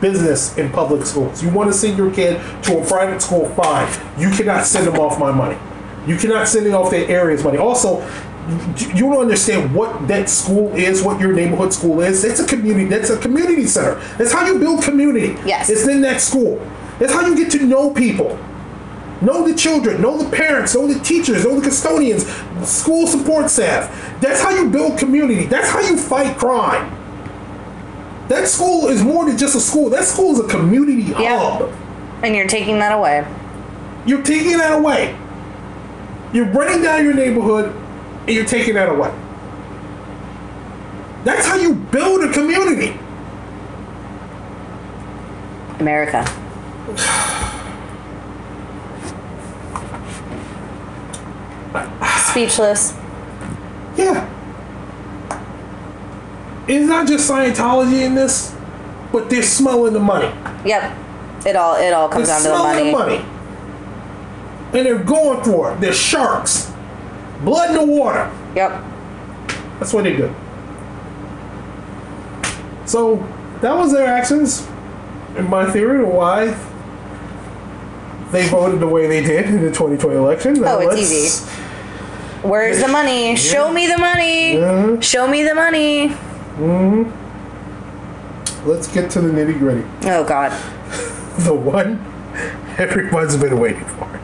[0.00, 1.42] business in public schools.
[1.42, 3.88] You want to send your kid to a private school, fine.
[4.18, 5.56] You cannot send them off my money.
[6.06, 7.58] You cannot send it off their area's money.
[7.58, 8.00] Also,
[8.48, 12.24] you don't understand what that school is, what your neighborhood school is.
[12.24, 12.86] It's a community.
[12.86, 13.94] That's a community center.
[14.18, 15.36] That's how you build community.
[15.46, 15.70] Yes.
[15.70, 16.56] It's in that school.
[16.98, 18.36] That's how you get to know people.
[19.20, 22.26] Know the children, know the parents, know the teachers, know the custodians,
[22.68, 24.20] school support staff.
[24.20, 25.46] That's how you build community.
[25.46, 26.90] That's how you fight crime.
[28.26, 29.90] That school is more than just a school.
[29.90, 31.38] That school is a community Yeah.
[31.38, 31.70] hub.
[32.24, 33.24] And you're taking that away.
[34.04, 35.14] You're taking that away.
[36.32, 37.72] You're running down your neighborhood
[38.26, 39.12] and you're taking that away.
[41.24, 42.98] That's how you build a community.
[45.78, 46.24] America.
[52.30, 52.94] Speechless.
[53.96, 54.28] Yeah.
[56.68, 58.54] It's not just Scientology in this,
[59.10, 60.32] but they're smelling the money.
[60.64, 60.98] Yep.
[61.46, 63.16] It all it all comes They're down to the smelling money.
[63.18, 63.28] the money.
[64.78, 65.80] And they're going for it.
[65.80, 66.71] They're sharks.
[67.44, 68.30] Blood in the water.
[68.54, 68.70] Yep.
[69.78, 70.32] That's what they do.
[72.86, 73.16] So
[73.60, 74.66] that was their actions,
[75.36, 76.46] in my theory, of why
[78.32, 80.54] they voted the way they did in the 2020 election.
[80.54, 81.46] Now Oh, it's easy.
[82.42, 83.36] Where's the money?
[83.36, 84.54] Show me the money.
[84.56, 85.02] Mhm.
[85.02, 86.14] Show me the money.
[88.64, 89.84] Let's get to the nitty gritty.
[90.04, 90.52] Oh God.
[91.38, 91.98] The one
[92.78, 94.20] everyone's been waiting for.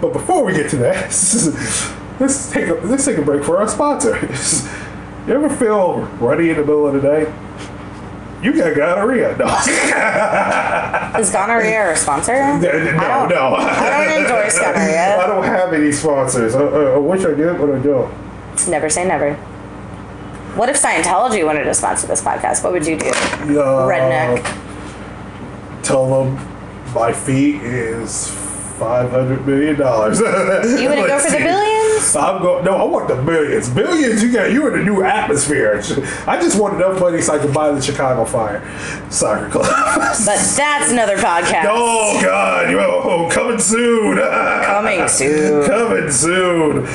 [0.00, 1.04] But before we get to that,
[2.20, 4.68] let's take a let's take a break for our sponsors.
[5.28, 7.28] You ever feel ruddy in the middle of the night?
[8.42, 9.36] You got gonorrhea.
[9.36, 9.44] No.
[11.20, 12.32] Is gonorrhea a sponsor?
[12.32, 13.54] No, I don't, no.
[13.56, 15.22] I don't endorse gonorrhea.
[15.22, 16.54] I don't have any sponsors.
[16.54, 18.10] I, I, I wish I did, but I don't.
[18.70, 19.34] Never say never.
[20.54, 22.64] What if Scientology wanted to sponsor this podcast?
[22.64, 23.10] What would you do?
[23.10, 24.42] Uh, RedNick.
[25.82, 26.36] Tell them
[26.94, 28.30] my fee is
[28.78, 30.18] five hundred million dollars.
[30.20, 30.26] You
[30.88, 32.16] wouldn't go for the billions?
[32.16, 32.64] I'm going.
[32.64, 33.68] No, I want the billions.
[33.68, 34.22] Billions.
[34.22, 34.52] You got.
[34.52, 35.82] You're in a new atmosphere.
[36.26, 38.62] I just want enough money so I can buy the Chicago Fire
[39.10, 39.66] soccer club.
[39.98, 40.16] But
[40.56, 41.66] that's another podcast.
[41.68, 42.72] oh God!
[42.74, 44.16] Oh, coming soon.
[44.18, 45.66] Coming soon.
[45.66, 46.86] Coming soon.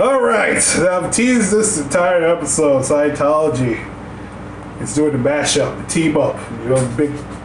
[0.00, 0.56] All right.
[0.56, 2.82] I've teased this entire episode.
[2.82, 3.92] Scientology.
[4.80, 6.38] It's doing the mashup, the team up.
[6.62, 7.35] You know, the big.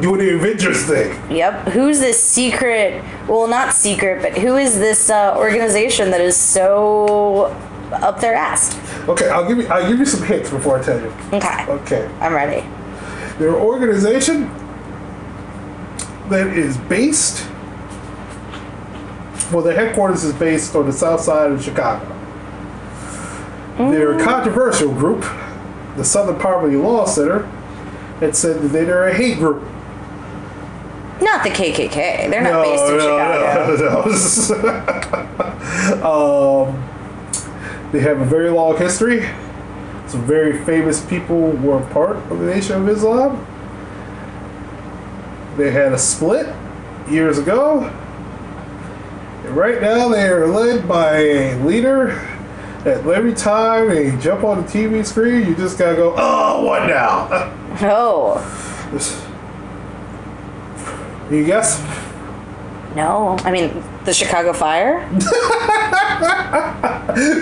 [0.00, 1.30] Doing the Avengers thing.
[1.34, 1.68] Yep.
[1.68, 3.02] Who's this secret?
[3.26, 7.46] Well, not secret, but who is this uh, organization that is so
[7.92, 8.78] up their ass?
[9.08, 9.66] Okay, I'll give you.
[9.68, 11.08] I'll give you some hints before I tell you.
[11.32, 11.64] Okay.
[11.66, 12.10] Okay.
[12.20, 12.66] I'm ready.
[13.38, 14.50] They're an organization
[16.28, 17.48] that is based.
[19.50, 22.04] Well, their headquarters is based on the south side of Chicago.
[23.78, 25.24] They're a controversial group.
[25.96, 27.46] The Southern Poverty Law Center
[28.20, 29.62] had said that they're a hate group.
[31.20, 32.30] Not the KKK.
[32.30, 33.76] They're not based in Chicago.
[33.76, 34.04] no,
[36.02, 36.66] no.
[36.70, 39.26] um, they have a very long history.
[40.06, 43.46] Some very famous people were part of the Nation of Islam.
[45.56, 46.54] They had a split
[47.08, 47.84] years ago.
[49.44, 52.08] And right now they are led by a leader
[52.84, 56.86] that every time they jump on the TV screen, you just gotta go, oh, what
[56.86, 57.52] now?
[57.78, 58.38] Oh.
[61.30, 61.80] You guess?
[62.94, 63.36] No.
[63.44, 65.00] I mean, the Chicago Fire?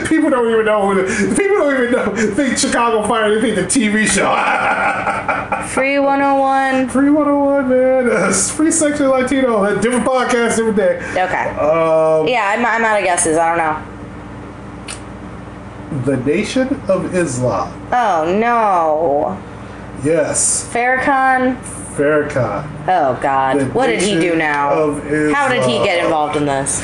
[0.08, 3.34] People don't even know who the, people don't even know think Chicago Fire.
[3.34, 4.34] They think the TV show.
[5.68, 6.88] Free 101.
[6.90, 8.10] free 101, man.
[8.10, 9.62] Uh, free section Latino.
[9.64, 10.96] That different podcast, different day.
[11.10, 11.48] Okay.
[11.56, 13.36] Um, Yeah, I'm, I'm out of guesses.
[13.38, 13.76] I don't know.
[16.04, 17.72] the Nation of Islam.
[17.92, 19.38] Oh, no.
[20.04, 21.56] Yes, Farrakhan?
[21.96, 22.68] Farrakhan.
[22.88, 23.72] Oh, God.
[23.72, 24.94] What did he do now?
[25.32, 26.82] How did he get uh, involved in this?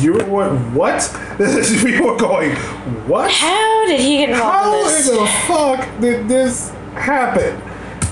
[0.00, 0.50] You what?
[0.72, 1.00] What?
[1.38, 2.56] People are going.
[3.06, 3.30] What?
[3.30, 7.60] How did he get involved How in in the fuck did this happen?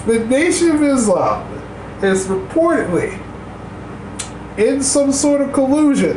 [0.06, 1.52] The Nation of Islam
[2.02, 3.20] is reportedly
[4.56, 6.16] in some sort of collusion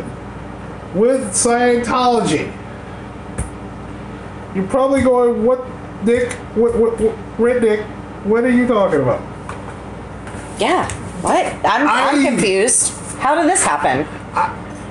[0.94, 2.54] with Scientology.
[4.54, 5.66] You're probably going, what,
[6.06, 6.32] Dick?
[6.56, 7.80] What, what, what Red Dick?
[8.26, 9.22] What are you talking about?
[10.60, 10.90] Yeah.
[11.22, 11.46] What?
[11.66, 12.94] I'm, I- I'm confused.
[13.20, 14.06] How did this happen?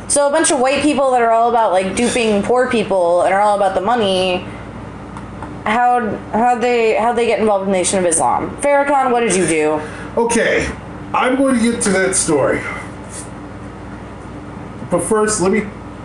[0.08, 3.32] so a bunch of white people that are all about like duping poor people and
[3.34, 4.38] are all about the money.
[5.64, 8.56] How how they how they get involved in the Nation of Islam?
[8.58, 9.80] Farrakhan, what did you do?
[10.16, 10.68] Okay,
[11.12, 12.60] I'm going to get to that story.
[14.90, 15.60] But first, let me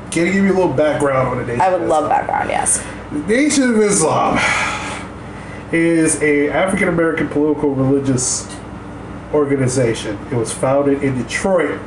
[0.10, 2.50] can I give you a little background on the Nation I would love background.
[2.50, 2.84] Yes.
[3.12, 4.38] The Nation of Islam
[5.72, 8.48] is a African American political religious
[9.34, 10.18] organization.
[10.32, 11.80] It was founded in Detroit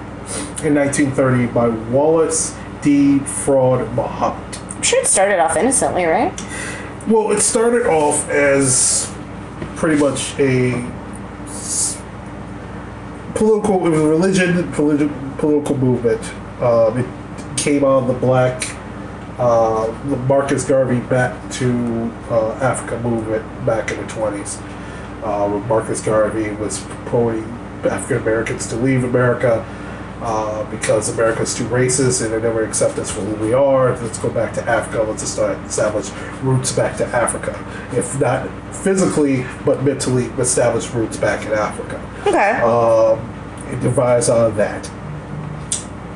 [0.62, 3.18] in 1930 by Wallace D.
[3.20, 4.58] Fard Muhammad.
[4.76, 6.32] I'm sure it started off innocently, right?
[7.06, 9.12] Well, it started off as
[9.76, 10.72] pretty much a
[13.34, 16.22] political, it was a religion, politi- political movement.
[16.62, 18.74] Um, it came on the black,
[19.38, 19.92] uh,
[20.28, 24.60] Marcus Garvey back to uh, Africa movement back in the 20s.
[25.24, 27.44] Uh, where Marcus Garvey was promoting
[27.84, 29.64] African Americans to leave America
[30.20, 33.96] uh, because America's too racist and they never accept us for who we are.
[33.98, 35.02] Let's go back to Africa.
[35.02, 36.10] Let's start establish
[36.42, 37.52] roots back to Africa.
[37.92, 41.96] If not physically, but mentally establish roots back in Africa.
[42.26, 42.52] Okay.
[42.62, 43.18] Um,
[43.70, 44.88] it devised out of that.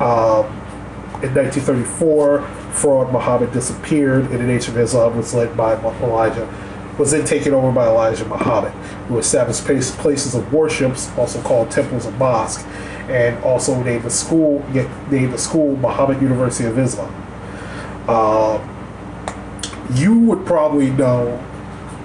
[0.01, 0.45] Um,
[1.21, 2.39] in 1934,
[2.71, 6.47] Fard Muhammad disappeared, and the Nation of Islam was led by Elijah,
[6.99, 8.73] was then taken over by Elijah Muhammad,
[9.07, 12.65] who established place, places of worships, also called temples and mosques,
[13.09, 14.63] and also named the school
[15.09, 17.09] named the school Muhammad University of Islam.
[18.09, 18.75] Um,
[19.95, 21.37] you would probably know,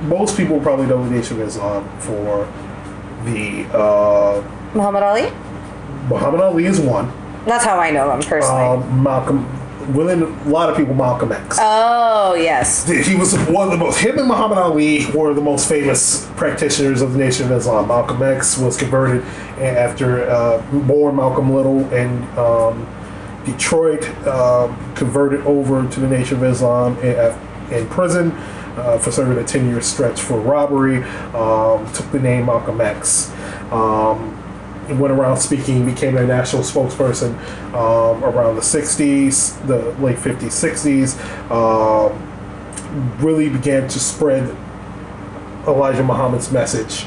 [0.02, 2.46] most people probably know the Nation of Islam for
[3.24, 4.42] the uh,
[4.74, 5.30] Muhammad Ali?
[6.08, 7.12] Muhammad Ali is one.
[7.46, 8.62] That's how I know him personally.
[8.62, 9.44] Um, Malcolm,
[9.92, 11.58] within a lot of people, Malcolm X.
[11.60, 12.88] oh, yes.
[12.88, 13.98] he was one of the most.
[13.98, 17.88] Him and Muhammad Ali were the most famous practitioners of the Nation of Islam.
[17.88, 19.22] Malcolm X was converted
[19.58, 22.86] after uh, born Malcolm Little in um,
[23.44, 27.34] Detroit, um, converted over to the Nation of Islam in,
[27.72, 28.32] in prison
[28.76, 31.02] uh, for serving a ten-year stretch for robbery.
[31.34, 33.30] Um, took the name Malcolm X.
[33.70, 34.33] Um,
[34.92, 37.34] went around speaking, became a national spokesperson
[37.74, 41.50] um, around the 60s, the late 50s, 60s.
[41.50, 42.30] Um,
[43.18, 44.54] really began to spread
[45.66, 47.06] Elijah Muhammad's message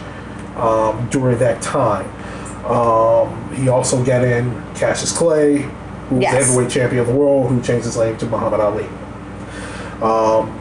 [0.58, 2.06] um, during that time.
[2.66, 5.60] Um, he also got in Cassius Clay,
[6.10, 6.34] who was Yes.
[6.34, 8.88] the heavyweight champion of the world, who changed his name to Muhammad Ali.
[10.02, 10.54] Um,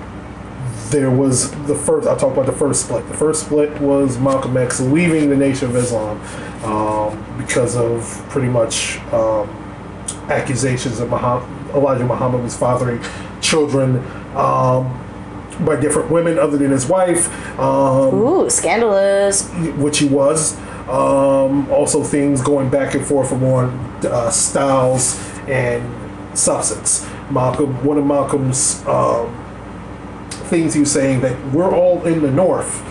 [0.90, 2.06] there was the first.
[2.06, 3.06] I'll talk about the first split.
[3.08, 6.20] The first split was Malcolm X leaving the Nation of Islam
[6.66, 9.48] um, because of pretty much um,
[10.28, 13.00] accusations that Muhammad, Elijah Muhammad was fathering
[13.40, 13.98] children
[14.36, 15.02] um,
[15.64, 19.48] by different women other than his wife, um, Ooh, scandalous.
[19.76, 20.58] which he was.
[20.88, 23.70] Um, also, things going back and forth on
[24.04, 27.08] uh, styles and substance.
[27.30, 29.34] Malcolm, one of Malcolm's um,
[30.30, 32.82] things he was saying that we're all in the North.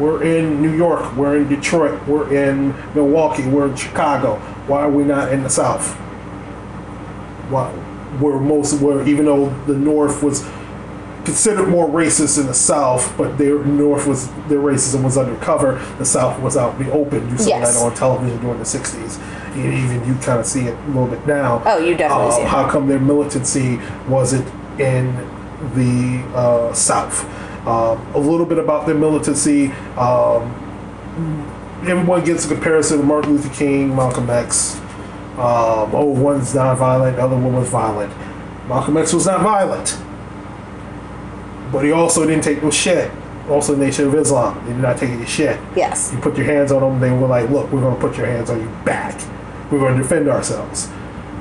[0.00, 1.14] We're in New York.
[1.14, 2.06] We're in Detroit.
[2.08, 3.46] We're in Milwaukee.
[3.46, 4.36] We're in Chicago.
[4.66, 5.92] Why are we not in the South?
[7.50, 7.70] Why?
[8.20, 8.80] We're most.
[8.80, 10.42] We're even though the North was
[11.26, 15.74] considered more racist in the South, but their North was their racism was undercover.
[15.98, 17.28] The South was out in the open.
[17.28, 17.78] You saw Yes.
[17.78, 19.18] that on television during the '60s.
[19.54, 21.60] And even you kind of see it a little bit now.
[21.66, 22.48] Oh, you definitely Um, see it.
[22.48, 23.78] How come their militancy
[24.08, 24.46] wasn't
[24.80, 25.14] in
[25.74, 27.26] the uh, South?
[27.66, 29.68] Um, a little bit about their militancy.
[29.96, 30.50] Um,
[31.86, 34.76] everyone gets a comparison to Martin Luther King, Malcolm X.
[35.32, 38.12] Um, oh, one's non-violent, the other one was violent.
[38.68, 39.98] Malcolm X was not violent,
[41.72, 43.10] but he also didn't take no shit.
[43.48, 45.58] Also, Nation of Islam, they did not take any shit.
[45.74, 46.12] Yes.
[46.12, 48.26] You put your hands on them, they were like, "Look, we're going to put your
[48.26, 49.20] hands on you back.
[49.72, 50.88] We're going to defend ourselves."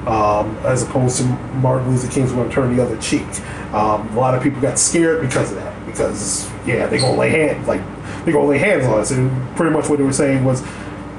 [0.08, 1.26] Um, as opposed to
[1.62, 3.28] Martin Luther King's going to turn the other cheek.
[3.74, 5.79] Um, a lot of people got scared because of that.
[6.00, 7.82] Because yeah, they're going to lay hands like
[8.24, 10.64] they're going to lay hands on us, and pretty much what they were saying was,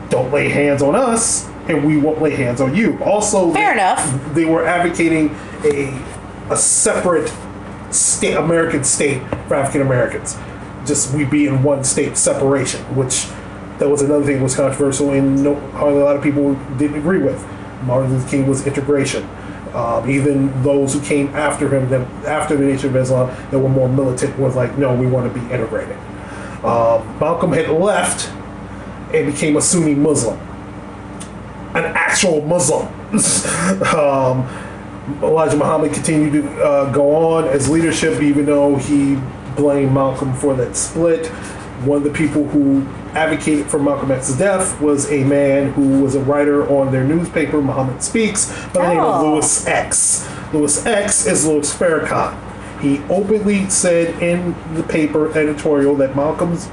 [0.09, 3.81] "Don't lay hands on us, and we won't lay hands on you." Also, Fair they,
[3.83, 4.35] enough.
[4.35, 6.03] They were advocating a
[6.49, 7.31] a separate
[7.91, 10.39] state, American state for African Americans.
[10.87, 13.27] Just we be in one state separation, which
[13.81, 16.97] that was another thing that was controversial and no, hardly a lot of people didn't
[16.99, 17.47] agree with.
[17.83, 19.29] Martin Luther King was integration.
[19.75, 23.69] Um, even those who came after him, that after the Nation of Islam, that were
[23.69, 25.97] more militant, was like, no, we want to be integrated.
[26.65, 28.29] Um, Malcolm had left
[29.15, 30.39] and became a Sunni Muslim,
[31.75, 32.87] an actual Muslim.
[33.97, 34.49] um,
[35.23, 39.19] Elijah Muhammad continued to uh, go on as leadership, even though he
[39.57, 41.27] blamed Malcolm for that split.
[41.87, 42.87] One of the people who
[43.17, 47.61] advocated for Malcolm X's death was a man who was a writer on their newspaper,
[47.61, 49.33] Muhammad Speaks, by the name of Oh.
[49.35, 50.29] Louis X.
[50.53, 52.37] Louis X is Louis Farrakhan.
[52.81, 56.69] He openly said in the paper editorial that Malcolm's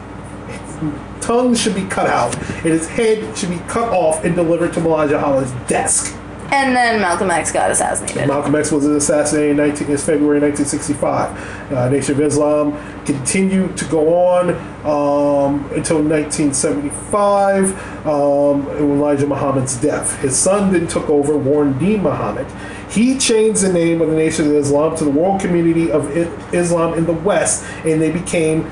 [1.22, 4.80] tongue should be cut out and his head should be cut off and delivered to
[4.80, 6.17] Elijah Muhammad's desk.
[6.50, 8.26] And then Malcolm X got assassinated.
[8.26, 11.74] Malcolm X was assassinated in 19, in February 1965.
[11.74, 14.52] Uh, Nation of Islam continued to go on
[14.86, 20.18] um, until 1975, um, Elijah Muhammad's death.
[20.22, 21.98] His son then took over, Warren D.
[21.98, 22.48] Muhammad.
[22.90, 26.10] He changed the name of the Nation of Islam to the World Community of
[26.54, 28.64] Islam in the West, and they became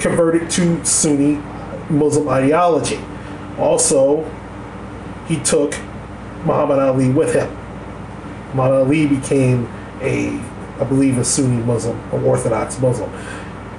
[0.00, 1.34] converted to Sunni
[1.90, 2.98] Muslim ideology.
[3.58, 4.24] Also,
[5.26, 5.74] he took
[6.44, 7.48] Muhammad Ali with him.
[8.54, 9.66] Muhammad Ali became
[10.00, 10.38] a,
[10.80, 13.10] I believe, a Sunni Muslim, an Orthodox Muslim.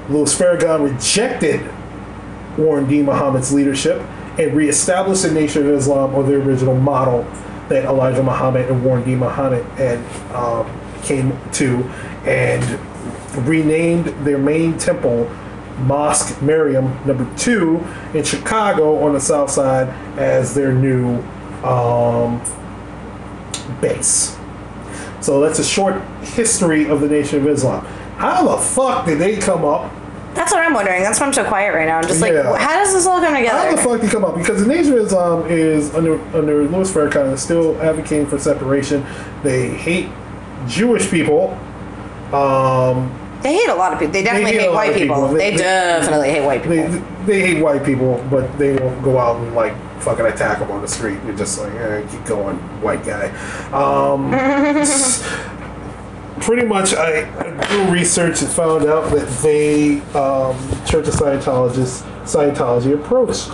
[0.10, 1.62] Louis Farrakhan rejected
[2.58, 3.02] Warren D.
[3.02, 4.02] Muhammad's leadership
[4.38, 7.24] and reestablished the Nation of Islam or the original model
[7.70, 9.16] that Elijah Muhammad and Warren D.
[9.16, 10.70] Muhammad and um,
[11.04, 11.84] came to,
[12.26, 12.80] and
[13.48, 15.30] renamed their main temple
[15.80, 21.22] Mosque Maryam number two in Chicago on the south side as their new
[21.68, 22.40] um,
[23.82, 24.38] base.
[25.22, 27.84] So that's a short history of the Nation of Islam.
[28.18, 29.92] How the fuck did they come up?
[30.36, 31.02] That's what I'm wondering.
[31.02, 31.98] That's why I'm so quiet right now.
[31.98, 32.58] I'm just like, Yeah.
[32.58, 33.58] how does this all come together?
[33.70, 34.36] How the fuck did they come up?
[34.36, 39.06] Because the Nation of Islam is under under Louis Farrakhan is still advocating for separation.
[39.44, 40.10] They hate
[40.68, 41.58] Jewish people.
[42.34, 43.12] Um,
[43.42, 44.12] They hate a lot of people.
[44.14, 45.16] They definitely hate hate, white people.
[45.16, 45.28] people.
[45.34, 46.78] They, They- they- definitely hate white people.
[46.90, 49.74] they they hate white people, but they won't go out and like
[50.06, 51.18] fucking attack them on the street.
[51.24, 53.30] They're just like, eh, keep going, white guy.
[53.72, 54.30] Um,
[56.42, 62.04] pretty much, I, I do research and found out that they, um, Church of Scientologists,
[62.24, 63.50] Scientology approached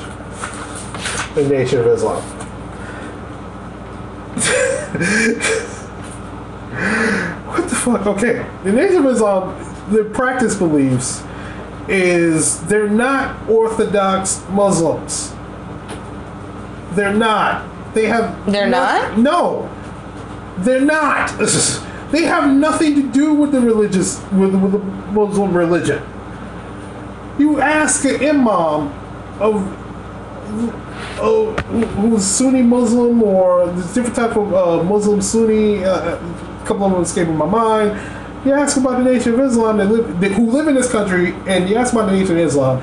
[1.35, 2.21] the Nation of Islam.
[7.47, 8.07] what the fuck?
[8.07, 9.55] Okay, the Nation of Islam,
[9.89, 11.23] their practice beliefs
[11.87, 15.33] is they're not Orthodox Muslims.
[16.91, 17.65] They're not.
[17.93, 18.45] They have.
[18.51, 19.17] They're no- not?
[19.17, 19.69] No,
[20.57, 21.29] they're not.
[22.11, 26.03] they have nothing to do with the religious with, with the Muslim religion.
[27.39, 28.93] You ask an imam
[29.41, 29.77] of
[31.19, 35.83] oh, who's Sunni Muslim or there's different type of uh, Muslim Sunni.
[35.83, 37.99] Uh, a couple of them escaping my mind.
[38.45, 41.33] You ask about the Nation of Islam that live, that, who live in this country,
[41.47, 42.81] and you ask about the Nation of Islam,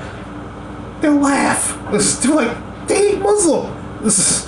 [1.01, 1.77] they'll laugh.
[2.21, 3.78] They're like, they ain't Muslim.
[4.01, 4.47] This is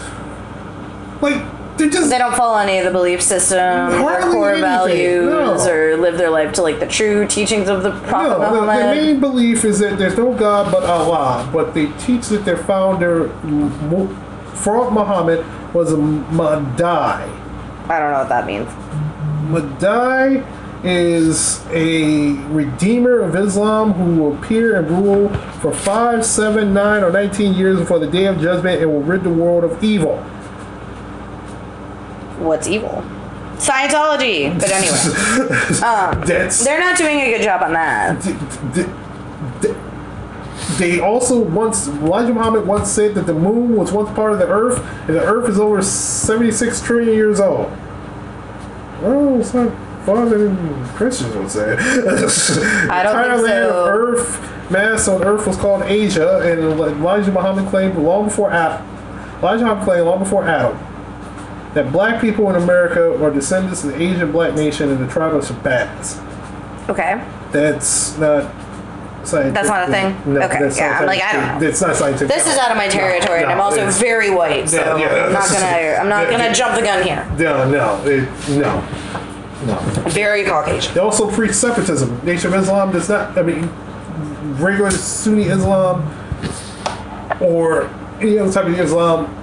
[1.22, 1.44] like
[1.78, 5.70] they're just They don't follow any of the belief system, or core values, no.
[5.70, 8.78] or live their life to like the true teachings of the Prophet No, the, Muhammad.
[8.78, 12.58] their main belief is that there's no God but Allah, but they teach that their
[12.58, 13.30] founder,
[14.56, 16.84] Prophet Muhammad, was a Mahdi.
[16.84, 17.28] I
[17.88, 18.70] don't know what that means.
[19.50, 20.44] Mahdi
[20.84, 25.30] is a redeemer of Islam who will appear and rule
[25.60, 29.24] for five, seven, nine, or 19 years before the day of judgment and will rid
[29.24, 30.18] the world of evil.
[32.40, 33.04] What's evil?
[33.58, 34.60] Scientology.
[34.60, 38.20] But anyway, um, That's they're not doing a good job on that.
[38.24, 38.88] th-
[39.62, 39.76] th-
[40.78, 44.48] they also once Elijah Muhammad once said that the moon was once part of the
[44.48, 47.70] earth and the earth is over 76 trillion years old.
[49.02, 49.72] Well, it's not
[50.06, 51.74] farther than Christians would say.
[51.74, 53.86] I don't entire think so.
[53.88, 58.88] Earth mass on Earth was called Asia, and Elijah Muhammad claimed long before Adam.
[59.40, 60.78] Elijah Muhammad claimed long before Adam
[61.74, 65.34] that black people in America are descendants of the Asian black nation and the tribe
[65.34, 66.20] of Shabazz.
[66.90, 67.24] Okay.
[67.52, 68.54] That's not
[69.26, 69.54] scientific.
[69.54, 70.34] That's not a thing?
[70.34, 71.68] No, Okay, that's yeah, not I'm like, I don't know.
[71.68, 72.28] It's not scientific.
[72.28, 75.26] This is out of my territory, and no, I'm also very white, so Yeah, yeah.
[75.28, 75.98] I'm not gonna.
[76.00, 77.26] I'm not gonna jump the gun here.
[77.38, 78.82] No, no, it, no,
[79.66, 79.80] no.
[80.10, 80.94] Very Caucasian.
[80.94, 82.20] They also preach separatism.
[82.26, 83.38] Nation of Islam does not.
[83.38, 83.70] I mean,
[84.58, 86.02] regular Sunni Islam
[87.42, 87.84] or
[88.20, 89.38] any other type of Islam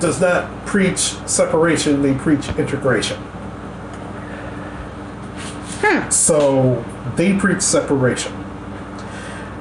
[0.00, 2.02] does not preach separation.
[2.02, 3.18] They preach integration.
[5.80, 6.10] Hmm.
[6.10, 6.84] So
[7.16, 8.32] they preach separation.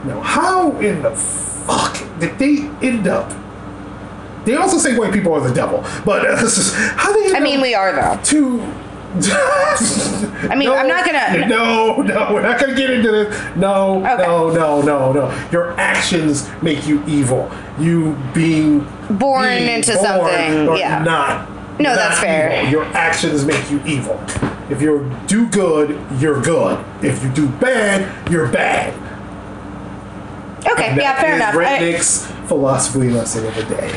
[0.05, 3.31] Now, how in the fuck did they end up?
[4.45, 6.35] They also say white people are the devil, but uh,
[6.95, 7.25] how they?
[7.27, 8.19] End I mean, up we are though.
[8.23, 8.80] to.
[9.13, 13.35] I mean, I'm not gonna- No, no, we're not gonna get into this.
[13.55, 14.23] No, Okay.
[14.23, 15.33] no, no, no, no.
[15.51, 17.49] Your actions make you evil.
[17.79, 21.03] You being Born being into born something, or yeah.
[21.03, 21.49] Not.
[21.79, 22.59] No, not that's fair.
[22.61, 22.71] evil.
[22.71, 24.19] Your actions make you evil.
[24.69, 26.79] If you do good, you're good.
[27.01, 28.93] If you do bad, you're bad.
[30.65, 31.55] Okay, And yeah, that fair is enough.
[31.55, 33.91] I, RedNick's philosophy lesson of the day.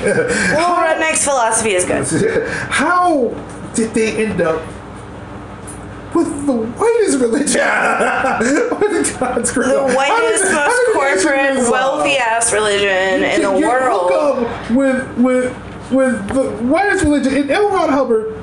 [0.54, 2.48] well, RedNick's philosophy is good.
[2.70, 3.32] How
[3.74, 4.62] did they end up
[6.14, 7.60] with the whitest religion?
[8.80, 9.68] with God's grace?
[9.68, 11.22] The How did- whitest, how most did they
[11.54, 14.10] corporate, wealthy ass religion in the you world.
[14.12, 17.34] Hook up with with with the whitest religion.
[17.34, 17.70] And L.
[17.70, 18.40] Ron Hubbard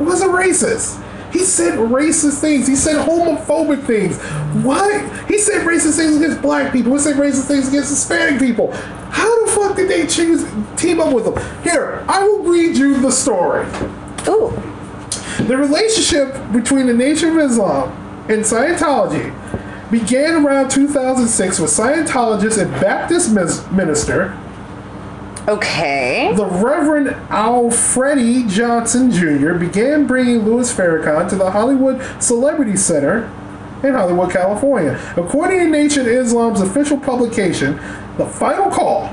[0.00, 1.02] was a racist.
[1.32, 2.66] He said racist things.
[2.66, 4.18] He said homophobic things.
[4.64, 5.00] What?
[5.28, 6.92] He said racist things against black people.
[6.92, 8.70] He said racist things against Hispanic people.
[9.10, 10.44] How the fuck did they choose
[10.76, 11.62] team up with him?
[11.62, 13.64] Here, I will read you the story.
[14.28, 14.52] Ooh.
[15.46, 17.90] The relationship between the Nation of Islam
[18.28, 19.32] and Scientology
[19.90, 23.32] began around 2006 with Scientologist and Baptist
[23.72, 24.38] minister,
[25.48, 26.32] Okay.
[26.36, 33.24] the Reverend Alfreddie Johnson Jr., began bringing Louis Farrakhan to the Hollywood Celebrity Center
[33.82, 34.98] in Hollywood, California.
[35.16, 37.80] According to Nation of Islam's official publication,
[38.16, 39.08] The Final Call,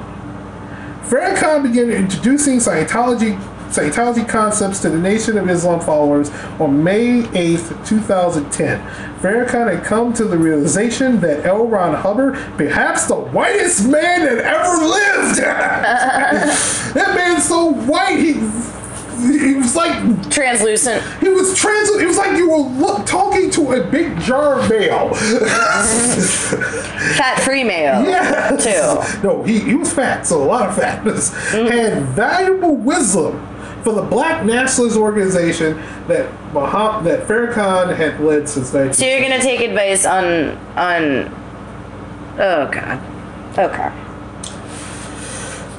[1.05, 3.35] Farrakhan began introducing Scientology
[3.69, 8.81] Scientology concepts to the Nation of Islam followers on May 8th, 2010.
[9.19, 11.67] Farrakhan had come to the realization that L.
[11.67, 15.39] Ron Hubbard, perhaps the whitest man that ever lived,
[16.95, 18.33] that man's so white, he,
[19.37, 21.03] he was like Translucent.
[21.19, 21.89] he was trans.
[21.89, 25.13] It was like you were look, talking to a big jar of mayo.
[27.17, 28.01] Fat free mayo.
[28.01, 28.55] Yeah.
[28.55, 29.27] Too.
[29.27, 31.29] No, he, he was fat, so a lot of fatness.
[31.31, 31.67] Mm-hmm.
[31.67, 33.48] Had valuable wisdom
[33.83, 35.77] for the Black Nationalist organization
[36.07, 38.93] that Muhammad, that Farrakhan had led since 19.
[38.93, 41.33] So you're gonna take advice on on.
[42.37, 42.99] Oh god.
[43.57, 43.91] Okay.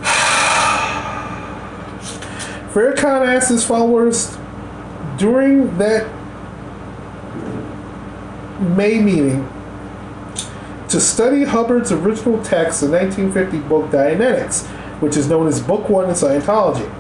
[2.73, 4.37] Farrakhan asked his followers
[5.19, 6.09] during that
[8.61, 9.49] May meeting
[10.91, 14.67] to study Hubbard's original text, the 1950 book Dianetics,
[15.01, 16.93] which is known as Book One in Scientology.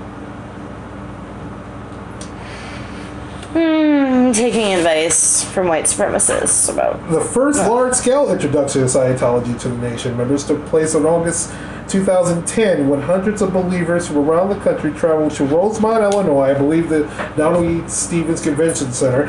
[4.41, 7.11] Taking advice from white supremacists about.
[7.11, 11.51] The first large scale introduction of Scientology to the nation members took place in August
[11.89, 16.89] 2010 when hundreds of believers from around the country traveled to Rosemont, Illinois, I believe
[16.89, 17.03] the
[17.37, 17.87] Donald E.
[17.87, 19.27] Stephens Convention Center,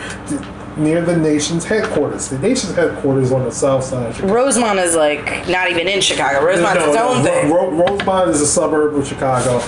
[0.78, 2.30] near the nation's headquarters.
[2.30, 4.34] The nation's headquarters on the south side of Chicago.
[4.34, 6.42] Rosemont is like not even in Chicago.
[6.42, 7.52] Rosemont's its own Ro- thing.
[7.52, 9.60] Ro- Rosemont is a suburb of Chicago.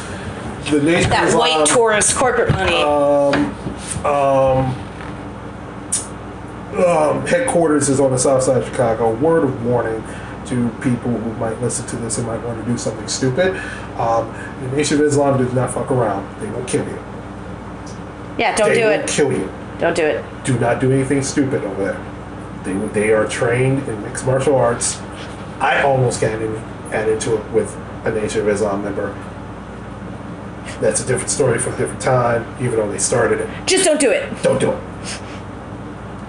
[0.71, 2.81] The nation that white um, tourist corporate money.
[4.05, 4.82] um,
[6.73, 9.13] headquarters is on the south side of Chicago.
[9.15, 10.03] Word of warning
[10.47, 13.55] to people who might listen to this and might want to do something stupid.
[13.97, 16.27] Um, the Nation of Islam does not fuck around.
[16.41, 16.99] They will kill you.
[18.37, 19.07] yeah, don't they do will it.
[19.07, 19.49] kill you.
[19.79, 20.23] Don't do it.
[20.43, 22.63] Do not do anything stupid over there.
[22.63, 24.99] They, they are trained in mixed martial arts.
[25.59, 26.53] I almost got in,
[26.91, 27.75] got into it with
[28.05, 29.13] a Nation of Islam member.
[30.79, 33.49] That's a different story from a different time, even though they started it.
[33.65, 34.41] Just don't do it.
[34.43, 34.83] Don't do it.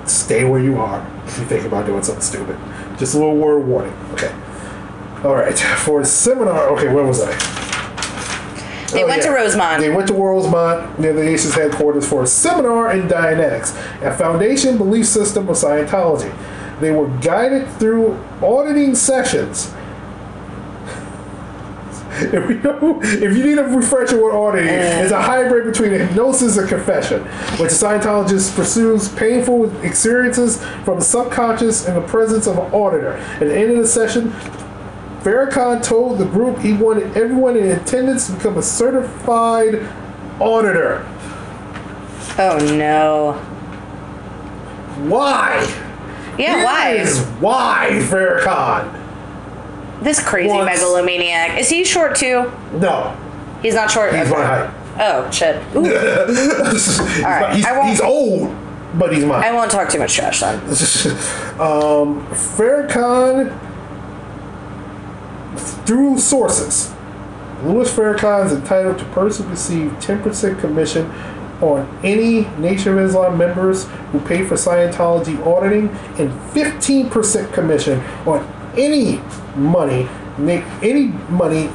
[0.07, 2.59] Stay where you are if you think about doing something stupid.
[2.99, 3.93] Just a little word warning.
[4.13, 4.33] Okay.
[5.25, 5.59] All right.
[5.85, 6.69] For a seminar.
[6.71, 7.31] Okay, where was I?
[8.93, 9.31] They Oh, went to.
[9.31, 9.81] Rosemont.
[9.81, 14.79] They went to Rosemont near the nation's headquarters for a seminar in Dianetics, a foundation
[14.79, 16.33] belief system of Scientology.
[16.81, 19.73] They were guided through auditing sessions.
[22.35, 26.57] If you, know, if you need a refresher what auditing, it's a hybrid between hypnosis
[26.57, 27.23] and confession,
[27.59, 33.15] which a Scientologist pursues painful experiences from the subconscious in the presence of an auditor.
[33.15, 34.31] At the end of the session,
[35.23, 39.77] Farrakhan told the group he wanted everyone in attendance to become a certified
[40.41, 41.05] auditor.
[42.39, 43.33] oh no.
[45.09, 45.63] Why?
[46.39, 46.91] Yeah, Here why?
[46.93, 49.01] is why Farrakhan.
[50.03, 51.59] This crazy Once- megalomaniac.
[51.59, 52.51] Is he short too?
[52.79, 53.17] No,
[53.63, 54.13] He's not short.
[54.15, 54.31] he's Okay.
[54.41, 54.71] my height.
[55.01, 55.57] Oh shit.
[55.77, 58.55] Ooh, he's, right, he's, I won't- he's old,
[58.99, 59.43] but he's mine.
[59.43, 60.59] I won't talk too much trash then.
[61.61, 63.59] um, Farrakhan,
[65.87, 66.93] through sources,
[67.65, 71.11] Louis Farrakhan is entitled to personally receive 10% commission
[71.63, 75.89] on any Nation of Islam members who pay for Scientology auditing
[76.19, 78.45] and 15% commission on
[78.79, 79.21] any
[79.57, 81.71] money, na- any money,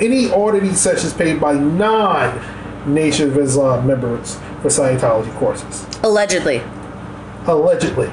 [0.00, 2.40] any auditing sessions paid by non
[2.86, 5.86] Nation of Islam members for Scientology courses.
[6.04, 6.62] Allegedly.
[7.46, 8.08] Allegedly.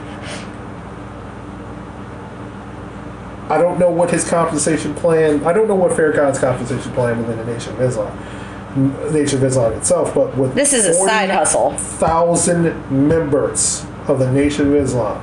[3.49, 5.45] I don't know what his compensation plan.
[5.45, 9.73] I don't know what Farrakhan's compensation plan within the Nation of Islam, Nation of Islam
[9.73, 10.15] itself.
[10.15, 11.71] But with This is a side hustle.
[11.73, 15.21] thousand members of the Nation of Islam,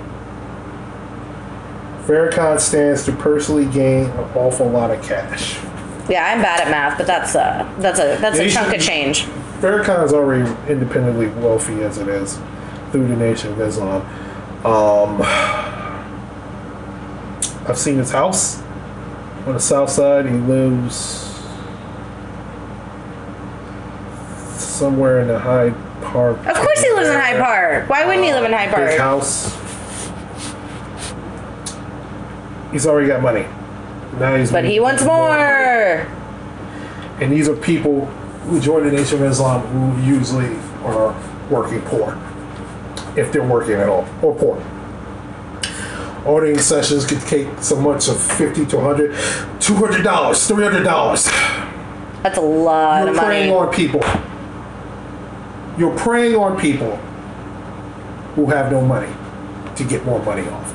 [2.10, 5.60] Farrakhan stands to personally gain an awful lot of cash.
[6.08, 9.26] Yeah, I'm bad at math, but that's a that's a that's a chunk of change.
[9.60, 12.40] Farrakhan is already independently wealthy as it is
[12.90, 14.02] through the Nation of Islam.
[14.66, 15.22] Um,
[17.68, 18.60] I've seen his house
[19.46, 20.26] on the south side.
[20.26, 21.04] He lives
[24.58, 26.44] somewhere in the Hyde Park.
[26.44, 27.88] Of course he lives in Hyde Park.
[27.88, 28.98] Why wouldn't he live in Hyde Park?
[28.98, 29.59] house.
[32.72, 33.46] He's already got money.
[34.18, 36.06] Now he's But he wants more.
[37.20, 38.06] And these are people
[38.46, 41.14] who join the Nation of Islam who usually are
[41.50, 42.18] working poor,
[43.16, 44.62] if they're working at all, or poor.
[46.24, 49.10] Ordering sessions could take so much of 50 to 100
[49.60, 52.22] $200, $300.
[52.22, 53.68] That's a lot You're of preying money.
[53.68, 54.00] on people.
[55.78, 56.96] You're preying on people
[58.34, 59.10] who have no money
[59.76, 60.74] to get more money off.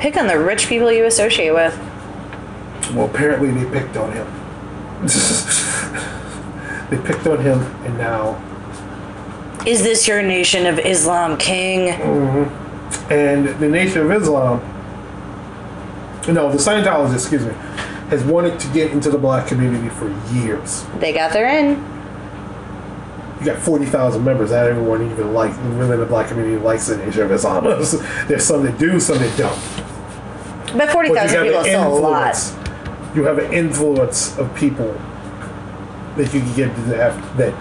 [0.00, 1.78] Pick on the rich people you associate with.
[2.94, 4.26] Well, apparently they picked on him.
[6.90, 8.42] they picked on him, and now,
[9.66, 11.92] Is this your nation of Islam, King?
[11.92, 13.12] Mm-hmm.
[13.12, 14.60] and the Nation of Islam,
[16.28, 17.52] no, the Scientologists, excuse me,
[18.08, 20.86] has wanted to get into the black community for years.
[20.98, 21.76] They got their in.
[23.38, 24.50] You got forty thousand members.
[24.50, 27.64] Not everyone even like within the black community likes the Nation of Islam.
[28.28, 29.89] There's some that do, some that don't.
[30.72, 33.16] But But 40,000 you people have is an still a lot.
[33.16, 34.92] You have an influence of people
[36.16, 37.54] that you can get to that, that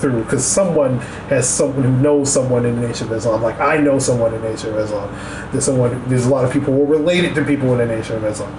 [0.00, 0.98] through because someone
[1.28, 3.42] has someone who knows someone in the Nation of Islam.
[3.42, 5.50] Like I know someone in the Nation of Islam.
[5.52, 6.08] There's someone.
[6.08, 8.52] There's a lot of people who are related to people in the Nation of Islam.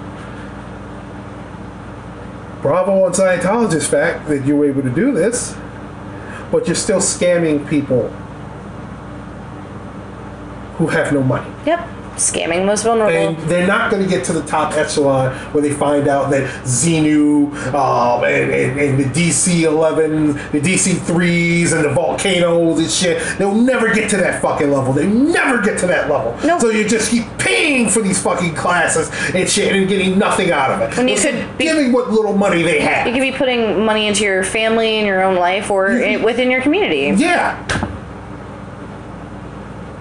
[2.62, 5.56] Bravo on Scientologist fact that you were able to do this,
[6.50, 8.08] but you're still scamming people
[10.76, 11.50] who have no money.
[11.64, 11.88] Yep.
[12.20, 13.16] Scamming most vulnerable.
[13.16, 16.42] And they're not going to get to the top echelon where they find out that
[16.64, 22.90] Xenu um, and, and, and the DC 11, the DC 3s, and the volcanoes and
[22.90, 23.22] shit.
[23.38, 24.92] They'll never get to that fucking level.
[24.92, 26.36] They never get to that level.
[26.46, 26.60] Nope.
[26.60, 30.70] So you just keep paying for these fucking classes and shit and getting nothing out
[30.70, 30.96] of it.
[30.96, 33.06] When you could be- giving what little money they have.
[33.06, 36.50] you could be putting money into your family and your own life or i- within
[36.50, 37.12] your community.
[37.16, 37.56] Yeah.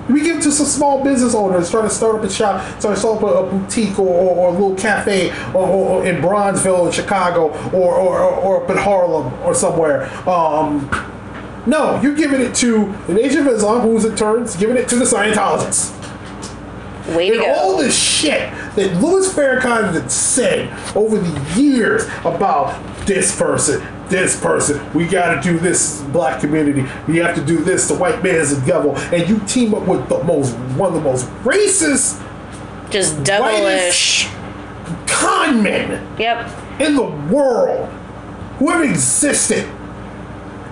[0.10, 2.95] We give it to some small business owners trying to start up a shop, trying
[2.95, 6.18] to start up a, a boutique or, or, or a little cafe or, or, in
[6.18, 10.06] Bronzeville in Chicago or, or, or, up in Harlem or somewhere.
[10.27, 10.90] Um,
[11.65, 14.95] no, you're giving it to the Nation of Islam, who's in turns giving it to
[14.95, 15.95] the Scientologists.
[17.15, 22.76] Way to And all this shit that Louis Farrakhan had said over the years about
[23.06, 27.57] this person, this person, we got to do this black community, we have to do
[27.57, 30.90] this, the white man is the devil, and you team up with the most one
[30.90, 32.22] of the most racist
[32.90, 34.27] Just devilish.
[35.07, 36.49] con men Yep.
[36.81, 37.03] in the
[37.34, 37.88] world
[38.57, 39.65] who ever existed.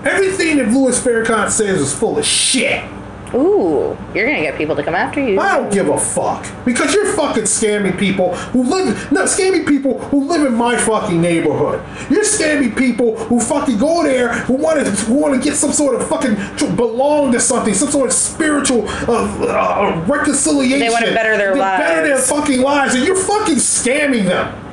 [0.04, 2.84] Everything that Louis Farrakhan says is full of shit.
[3.34, 5.40] Ooh, you're gonna get people to come after you.
[5.40, 9.12] I don't give a fuck because you're fucking scamming people who live.
[9.12, 11.84] No, scamming people who live in my fucking neighborhood.
[12.10, 15.72] You're scamming people who fucking go there who want to who want to get some
[15.72, 20.80] sort of fucking to belong to something, some sort of spiritual uh, uh, reconciliation.
[20.80, 24.67] They wanna better their lives, Better their fucking lives, and you're fucking scamming them.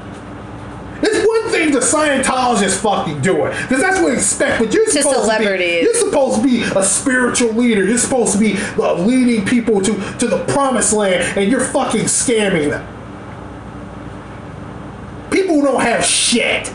[1.07, 4.59] It's one thing the Scientologists fucking do it, because that's what they expect.
[4.63, 5.83] But you're Just supposed to be, celebrities.
[5.83, 7.85] you're supposed to be a spiritual leader.
[7.85, 12.05] You're supposed to be uh, leading people to to the promised land, and you're fucking
[12.05, 12.87] scamming them.
[15.31, 16.73] People who don't have shit.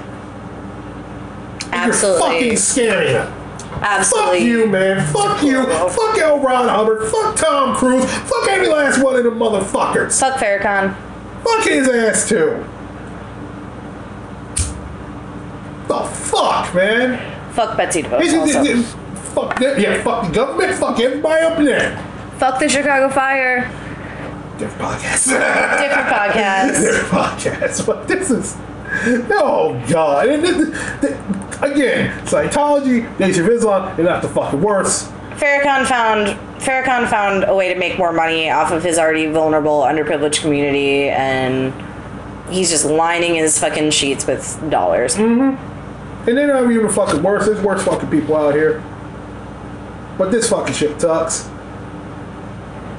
[1.72, 2.19] Absolutely.
[2.22, 3.34] You're fucking scamming them.
[3.81, 4.39] Absolutely.
[4.39, 5.14] Fuck you, man.
[5.14, 5.64] Fuck you.
[5.65, 6.39] Fuck L.
[6.39, 7.10] Ron Hubbard.
[7.10, 8.06] Fuck Tom Cruise.
[8.06, 10.19] Fuck every last one of them motherfuckers.
[10.19, 10.95] Fuck Farrakhan.
[11.43, 12.65] Fuck his ass too.
[15.90, 17.52] The fuck, man.
[17.53, 18.34] Fuck Betsy DeVos.
[18.38, 18.84] Also.
[19.34, 19.80] Fuck that.
[19.80, 20.74] Yeah, fuck the government.
[20.76, 21.98] Fuck everybody up there.
[22.38, 23.61] Fuck the Chicago Fire.
[24.57, 25.28] Different podcast.
[25.80, 26.82] Different podcast.
[26.82, 27.86] Different podcast.
[27.86, 28.56] But this is.
[29.32, 30.30] Oh God!
[30.30, 30.70] And this-
[31.61, 35.11] again, Scientology, Nation of Islam, they're not the fucking worst.
[35.38, 36.28] Farrakhan found
[36.61, 41.10] Farrakhan found a way to make more money off of his already vulnerable, underprivileged community,
[41.10, 41.74] and
[42.49, 45.16] he's just lining his fucking sheets with dollars.
[45.16, 45.78] Mm-hmm.
[46.28, 47.46] And they're not even fucking worse.
[47.46, 48.84] There's worse fucking people out here.
[50.18, 51.48] But this fucking shit sucks.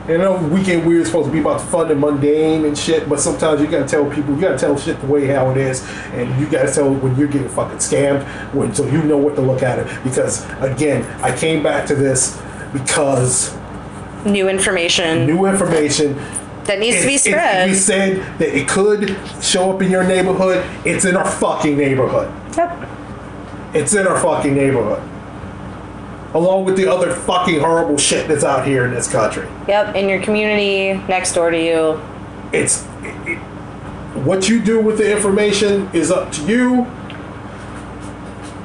[0.09, 3.09] And I know Weekend Weird is supposed to be about fun and mundane and shit,
[3.09, 5.87] but sometimes you gotta tell people, you gotta tell shit the way how it is,
[6.15, 9.41] and you gotta tell when you're getting fucking scammed, when so you know what to
[9.43, 9.87] look at it.
[10.03, 12.41] Because again, I came back to this
[12.73, 13.55] because
[14.25, 16.15] New information new information
[16.65, 17.69] that needs to be it- it- spread.
[17.69, 20.65] we said that it could show up in your neighborhood.
[20.85, 22.31] It's in our fucking neighborhood.
[22.57, 22.89] Yep.
[23.75, 25.03] It's in our fucking neighborhood.
[26.35, 29.49] Along with the other fucking horrible shit that's out here in this country.
[29.69, 29.97] Yep.
[29.97, 32.01] In your community, next door to you.
[32.53, 33.39] It's it, it-
[34.25, 36.83] what you do with the information is up to you.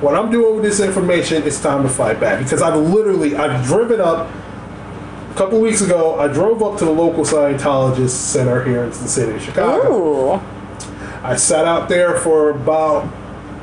[0.01, 3.63] what I'm doing with this information, it's time to fight back because I've literally I've
[3.65, 6.19] driven up a couple weeks ago.
[6.19, 9.93] I drove up to the local Scientologist center here in the city of Chicago.
[9.93, 10.41] Ooh.
[11.23, 13.07] I sat out there for about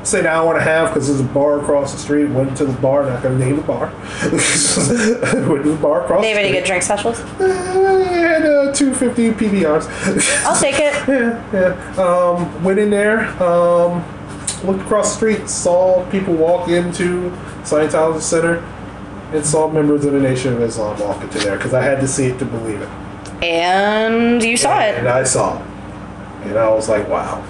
[0.03, 2.25] say an hour and a half because there's a bar across the street.
[2.25, 3.03] Went to the bar.
[3.05, 3.87] Not gonna name the bar.
[5.49, 6.21] Went to the bar across.
[6.21, 7.19] They have the any good drink specials?
[7.19, 10.43] Uh, had uh, two fifty PBRs.
[10.45, 10.93] I'll take it.
[11.07, 12.03] yeah, yeah.
[12.03, 13.27] Um, went in there.
[13.41, 14.03] Um,
[14.65, 15.49] looked across the street.
[15.49, 17.29] Saw people walk into
[17.63, 18.63] Scientology Center.
[19.33, 22.07] And saw members of the Nation of Islam walk into there because I had to
[22.07, 22.89] see it to believe it.
[23.43, 24.99] And you saw And it.
[24.99, 25.65] And I saw it.
[26.45, 27.41] And I was like, wow.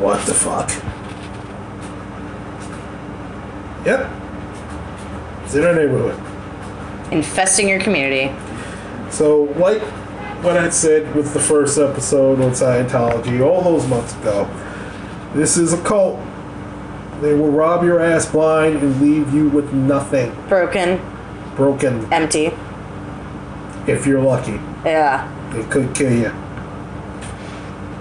[0.00, 0.68] What the fuck?
[3.86, 4.10] Yep.
[5.44, 6.20] It's in our neighborhood.
[7.12, 8.34] Infesting your community.
[9.10, 9.80] So, like
[10.42, 14.50] what I said with the first episode on Scientology all those months ago,
[15.34, 16.18] this is a cult.
[17.20, 20.34] They will rob your ass blind and leave you with nothing.
[20.48, 21.00] Broken.
[21.54, 22.50] Broken, Empty.
[23.86, 24.60] if you're lucky.
[24.84, 25.32] Yeah.
[25.52, 26.32] They could kill you.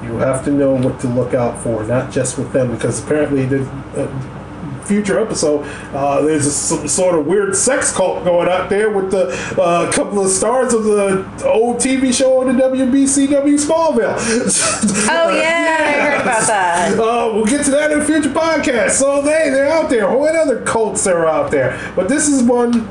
[0.03, 3.45] You have to know what to look out for, not just with them, because apparently
[3.45, 3.63] the
[3.95, 4.44] uh,
[4.85, 5.63] future episode
[5.93, 9.27] uh, there's a, some sort of weird sex cult going out there with the
[9.61, 14.15] uh, couple of stars of the old TV show on the WBCW Smallville.
[15.07, 16.99] Oh yeah, I heard about that.
[16.99, 18.91] Uh, we'll get to that in a future podcast.
[18.91, 20.09] So they they're out there.
[20.15, 21.79] What other cults are out there?
[21.95, 22.87] But this is one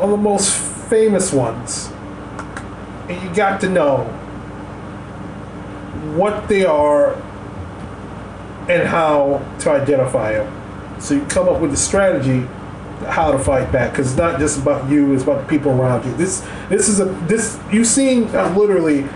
[0.00, 0.56] of the most
[0.88, 1.90] famous ones,
[3.08, 4.04] and you got to know
[6.16, 7.14] what they are
[8.68, 10.65] and how to identify them.
[10.98, 12.46] So you come up with a strategy
[13.06, 16.04] how to fight back because it's not just about you; it's about the people around
[16.06, 16.14] you.
[16.16, 19.06] This this is a this you've seen uh, literally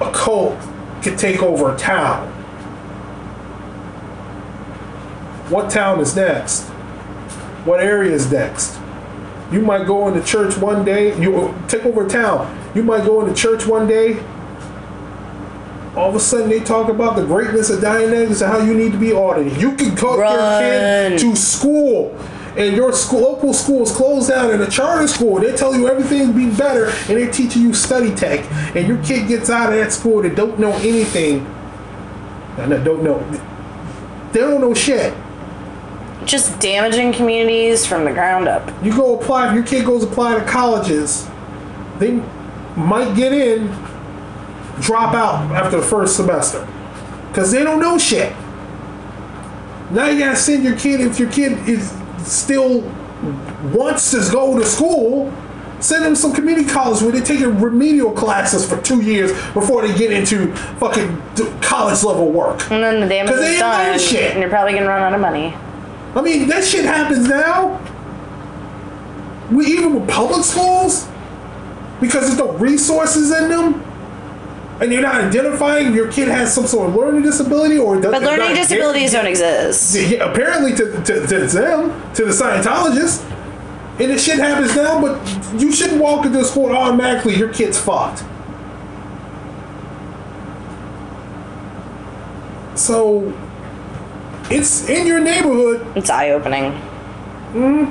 [0.00, 0.58] a cult
[1.02, 2.28] can take over a town.
[5.50, 6.68] What town is next?
[7.64, 8.78] What area is next?
[9.50, 12.54] You might go into church one day, you take over a town.
[12.74, 14.22] You might go into church one day.
[15.98, 18.92] All of a sudden, they talk about the greatness of Dianetics and how you need
[18.92, 19.60] to be audited.
[19.60, 22.16] You can take your kid to school,
[22.56, 25.40] and your school, local school is closed down in a charter school.
[25.40, 28.48] They tell you everything's be better, and they're teaching you study tech.
[28.76, 31.44] And your kid gets out of that school that don't know anything.
[32.58, 33.18] And that don't know.
[34.32, 35.12] They don't know shit.
[36.24, 38.70] Just damaging communities from the ground up.
[38.84, 41.28] You go apply, if your kid goes apply to colleges,
[41.98, 42.22] they
[42.76, 43.68] might get in,
[44.80, 46.66] drop out after the first semester.
[47.28, 48.32] Because they don't know shit.
[49.90, 52.80] Now you gotta send your kid, if your kid is still
[53.72, 55.32] wants to go to school,
[55.80, 59.96] send them some community college where they take remedial classes for two years before they
[59.96, 61.20] get into fucking
[61.60, 62.70] college level work.
[62.70, 64.32] And then the damage 'Cause they is know done, shit.
[64.32, 65.54] and you're probably gonna run out of money.
[66.14, 67.78] I mean, that shit happens now.
[69.50, 71.06] We even with public schools,
[72.00, 73.82] because there's no resources in them,
[74.80, 78.12] and you're not identifying if your kid has some sort of learning disability or does
[78.12, 79.96] But learning disabilities don't exist.
[79.96, 83.24] Yeah, apparently to, to, to them, to the Scientologists,
[84.00, 85.00] and this shit happens now.
[85.00, 88.22] But you shouldn't walk into a school automatically your kid's fucked.
[92.76, 93.36] So,
[94.50, 95.84] it's in your neighborhood.
[95.96, 96.72] It's eye opening.
[97.50, 97.86] Hmm?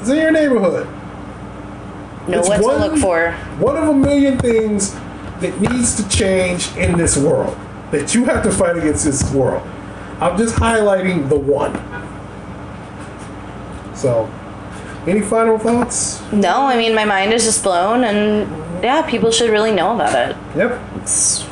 [0.00, 0.86] It's in your neighborhood.
[2.28, 3.32] Know what one- to look for.
[3.58, 4.94] One of a million things
[5.42, 7.56] that needs to change in this world.
[7.90, 9.62] That you have to fight against this world.
[10.20, 11.74] I'm just highlighting the one.
[13.94, 14.30] So,
[15.06, 16.22] any final thoughts?
[16.32, 20.14] No, I mean my mind is just blown, and yeah, people should really know about
[20.30, 20.36] it.
[20.56, 20.80] Yep.
[20.96, 21.46] It's,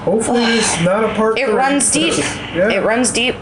[0.00, 1.38] Hopefully, it's not a part.
[1.38, 2.14] it runs deep.
[2.18, 2.70] yeah.
[2.70, 3.34] It runs deep.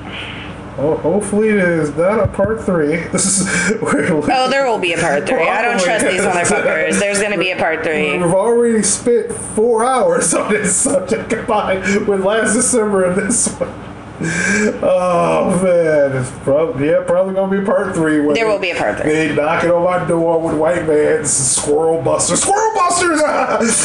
[0.80, 2.96] Oh, hopefully, it is not a part three.
[3.12, 3.80] This is.
[3.82, 5.42] We're, Oh, there will be a part three.
[5.48, 6.98] I don't trust these motherfuckers.
[7.00, 8.16] There's gonna be a part three.
[8.16, 13.87] We've already spent four hours on this subject combined with last December and this one.
[14.20, 18.20] Oh man, it's probably yeah, probably gonna be part three.
[18.20, 19.12] Where There will be a part three.
[19.12, 23.22] They knocking on my door with white vans, squirrel busters, squirrel busters.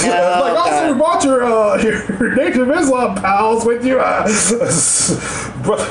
[0.05, 0.39] Ah!
[0.41, 3.95] like also we brought your uh, your Nation of Islam pals with you.
[5.64, 5.89] Bro-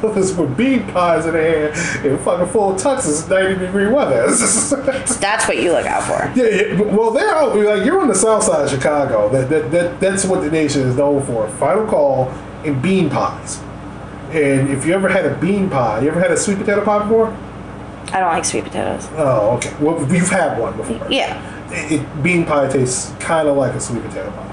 [0.00, 4.26] Brothers with bean pies in their hand and fucking full of tuxes, ninety degree weather.
[4.26, 6.32] That's what you look out for.
[6.38, 7.54] Yeah, yeah, well, they're out.
[7.54, 9.28] Like you're on the south side of Chicago.
[9.28, 11.48] That, that, that that's what the nation is known for.
[11.50, 12.28] Final call
[12.64, 13.60] and bean pies.
[14.32, 17.00] And if you ever had a bean pie, you ever had a sweet potato pie
[17.02, 17.28] before?
[18.12, 19.06] I don't like sweet potatoes.
[19.12, 19.74] Oh, okay.
[19.80, 21.06] Well, you've had one before.
[21.10, 21.36] Yeah.
[21.70, 24.48] It, it- bean pie tastes kind of like a sweet potato pie.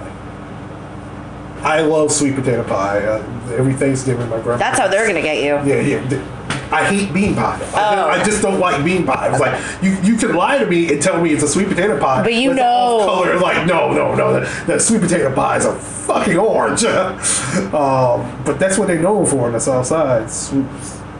[1.61, 3.05] I love sweet potato pie.
[3.05, 3.23] Uh,
[3.57, 4.57] every Thanksgiving, my grandma.
[4.57, 5.55] That's how they're gonna get you.
[5.69, 6.25] Yeah, yeah.
[6.71, 7.59] I hate bean pie.
[7.73, 8.09] I, Oh.
[8.09, 9.29] I just don't like bean pie.
[9.31, 11.99] It's like you, you can lie to me and tell me it's a sweet potato
[11.99, 13.03] pie, But you know.
[13.05, 13.39] color.
[13.39, 14.33] Like no, no, no.
[14.39, 16.83] That, that sweet potato pie is a fucking orange.
[17.73, 20.29] um, but that's what they're known for on the South Side.
[20.29, 20.65] Sweet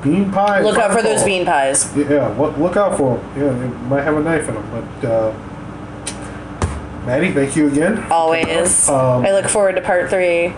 [0.04, 0.62] bean pie.
[0.62, 1.96] Look out for those bean pies.
[1.98, 3.42] Yeah, look, look out for them.
[3.42, 4.88] Yeah, they might have a knife in them.
[5.02, 8.04] But uh, Maddie, thank you again.
[8.12, 8.88] Always.
[8.88, 10.54] Um, I look forward to part three.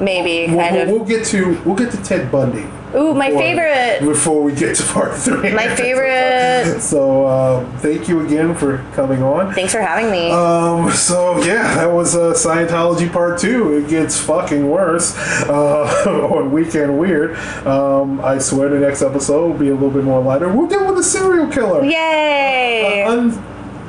[0.00, 0.88] Maybe, We'll, kind we'll, of.
[0.90, 2.64] we'll get to we'll get to Ted Bundy.
[2.92, 4.00] Ooh, my before- favorite.
[4.00, 5.52] Before we get to part three.
[5.54, 6.80] My favorite.
[6.80, 9.54] So uh, thank you again for coming on.
[9.54, 10.30] Thanks for having me.
[10.32, 13.76] Um, so yeah, that was uh, Scientology part two.
[13.76, 15.14] It gets fucking worse
[15.48, 17.36] uh, on Weekend Weird.
[17.66, 20.48] Um, I swear the next episode will be a little bit more lighter.
[20.48, 21.84] We'll deal with a serial killer.
[21.84, 23.04] Yay!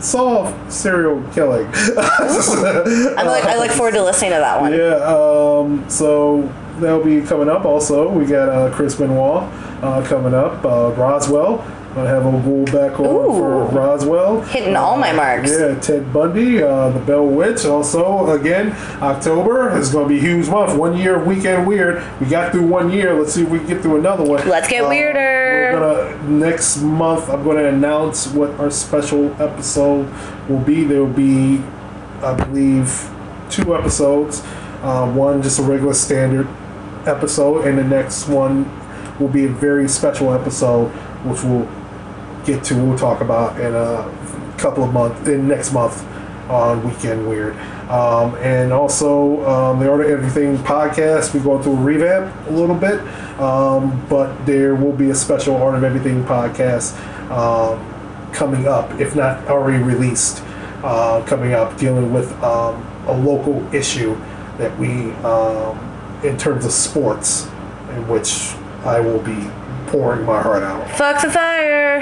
[0.01, 1.67] Unsolved serial killing.
[1.75, 4.73] I'm like, I look forward to listening to that one.
[4.73, 8.09] Yeah, um, so that'll be coming up also.
[8.09, 9.43] We got uh, Chris Benoit
[9.83, 10.65] uh, coming up.
[10.65, 11.59] Uh, Roswell.
[11.93, 14.41] I have a bull back on for Roswell.
[14.43, 15.51] Hitting all my marks.
[15.51, 17.65] Yeah, Ted Bundy, uh, the Bell Witch.
[17.65, 20.77] Also, again, October is going to be a huge month.
[20.77, 22.01] One year of Weekend Weird.
[22.21, 23.13] We got through one year.
[23.13, 24.47] Let's see if we can get through another one.
[24.47, 25.71] Let's get Uh, weirder.
[25.73, 25.79] We're
[26.15, 27.29] gonna next month.
[27.29, 30.07] I'm going to announce what our special episode
[30.47, 30.85] will be.
[30.85, 31.61] There will be,
[32.23, 33.09] I believe,
[33.49, 34.41] two episodes.
[34.81, 36.47] Uh, one just a regular standard
[37.05, 38.65] episode, and the next one
[39.19, 40.87] will be a very special episode,
[41.25, 41.67] which we'll
[42.45, 42.75] get to.
[42.75, 46.05] We'll talk about in a couple of months, in next month
[46.49, 47.55] on Weekend Weird.
[47.89, 52.51] Um, and also, um, the Art of Everything podcast, we go through a revamp a
[52.51, 53.01] little bit,
[53.39, 56.97] um, but there will be a special Art of Everything podcast
[57.29, 60.41] um, coming up, if not already released,
[60.83, 64.15] uh, coming up, dealing with um, a local issue
[64.57, 65.77] that we, um,
[66.23, 67.45] in terms of sports,
[67.89, 68.53] in which
[68.85, 69.49] I will be
[69.91, 70.89] pouring my heart out.
[70.91, 72.01] Fuck the fire.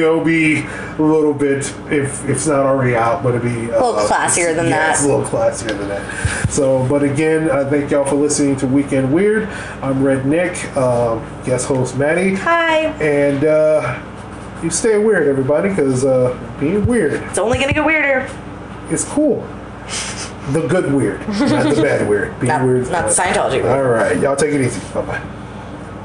[0.00, 3.72] it'll be a little bit, if, if it's not already out, but it'll be a
[3.72, 4.90] little classier than yeah, that.
[4.94, 6.50] It's a little classier than that.
[6.50, 9.44] So, but again, I thank y'all for listening to Weekend Weird.
[9.82, 12.86] I'm RedNick, um, guest host Maddie, Hi.
[13.02, 14.02] and uh,
[14.62, 18.28] you stay weird, everybody, because uh, being weird It's only gonna get weirder.
[18.90, 19.46] It's cool.
[20.52, 22.38] The good weird, not the bad weird.
[22.40, 22.90] Being Not, weird.
[22.90, 23.04] not.
[23.04, 23.62] Scientology.
[23.64, 24.80] All right, y'all take it easy.
[24.92, 25.36] Bye bye.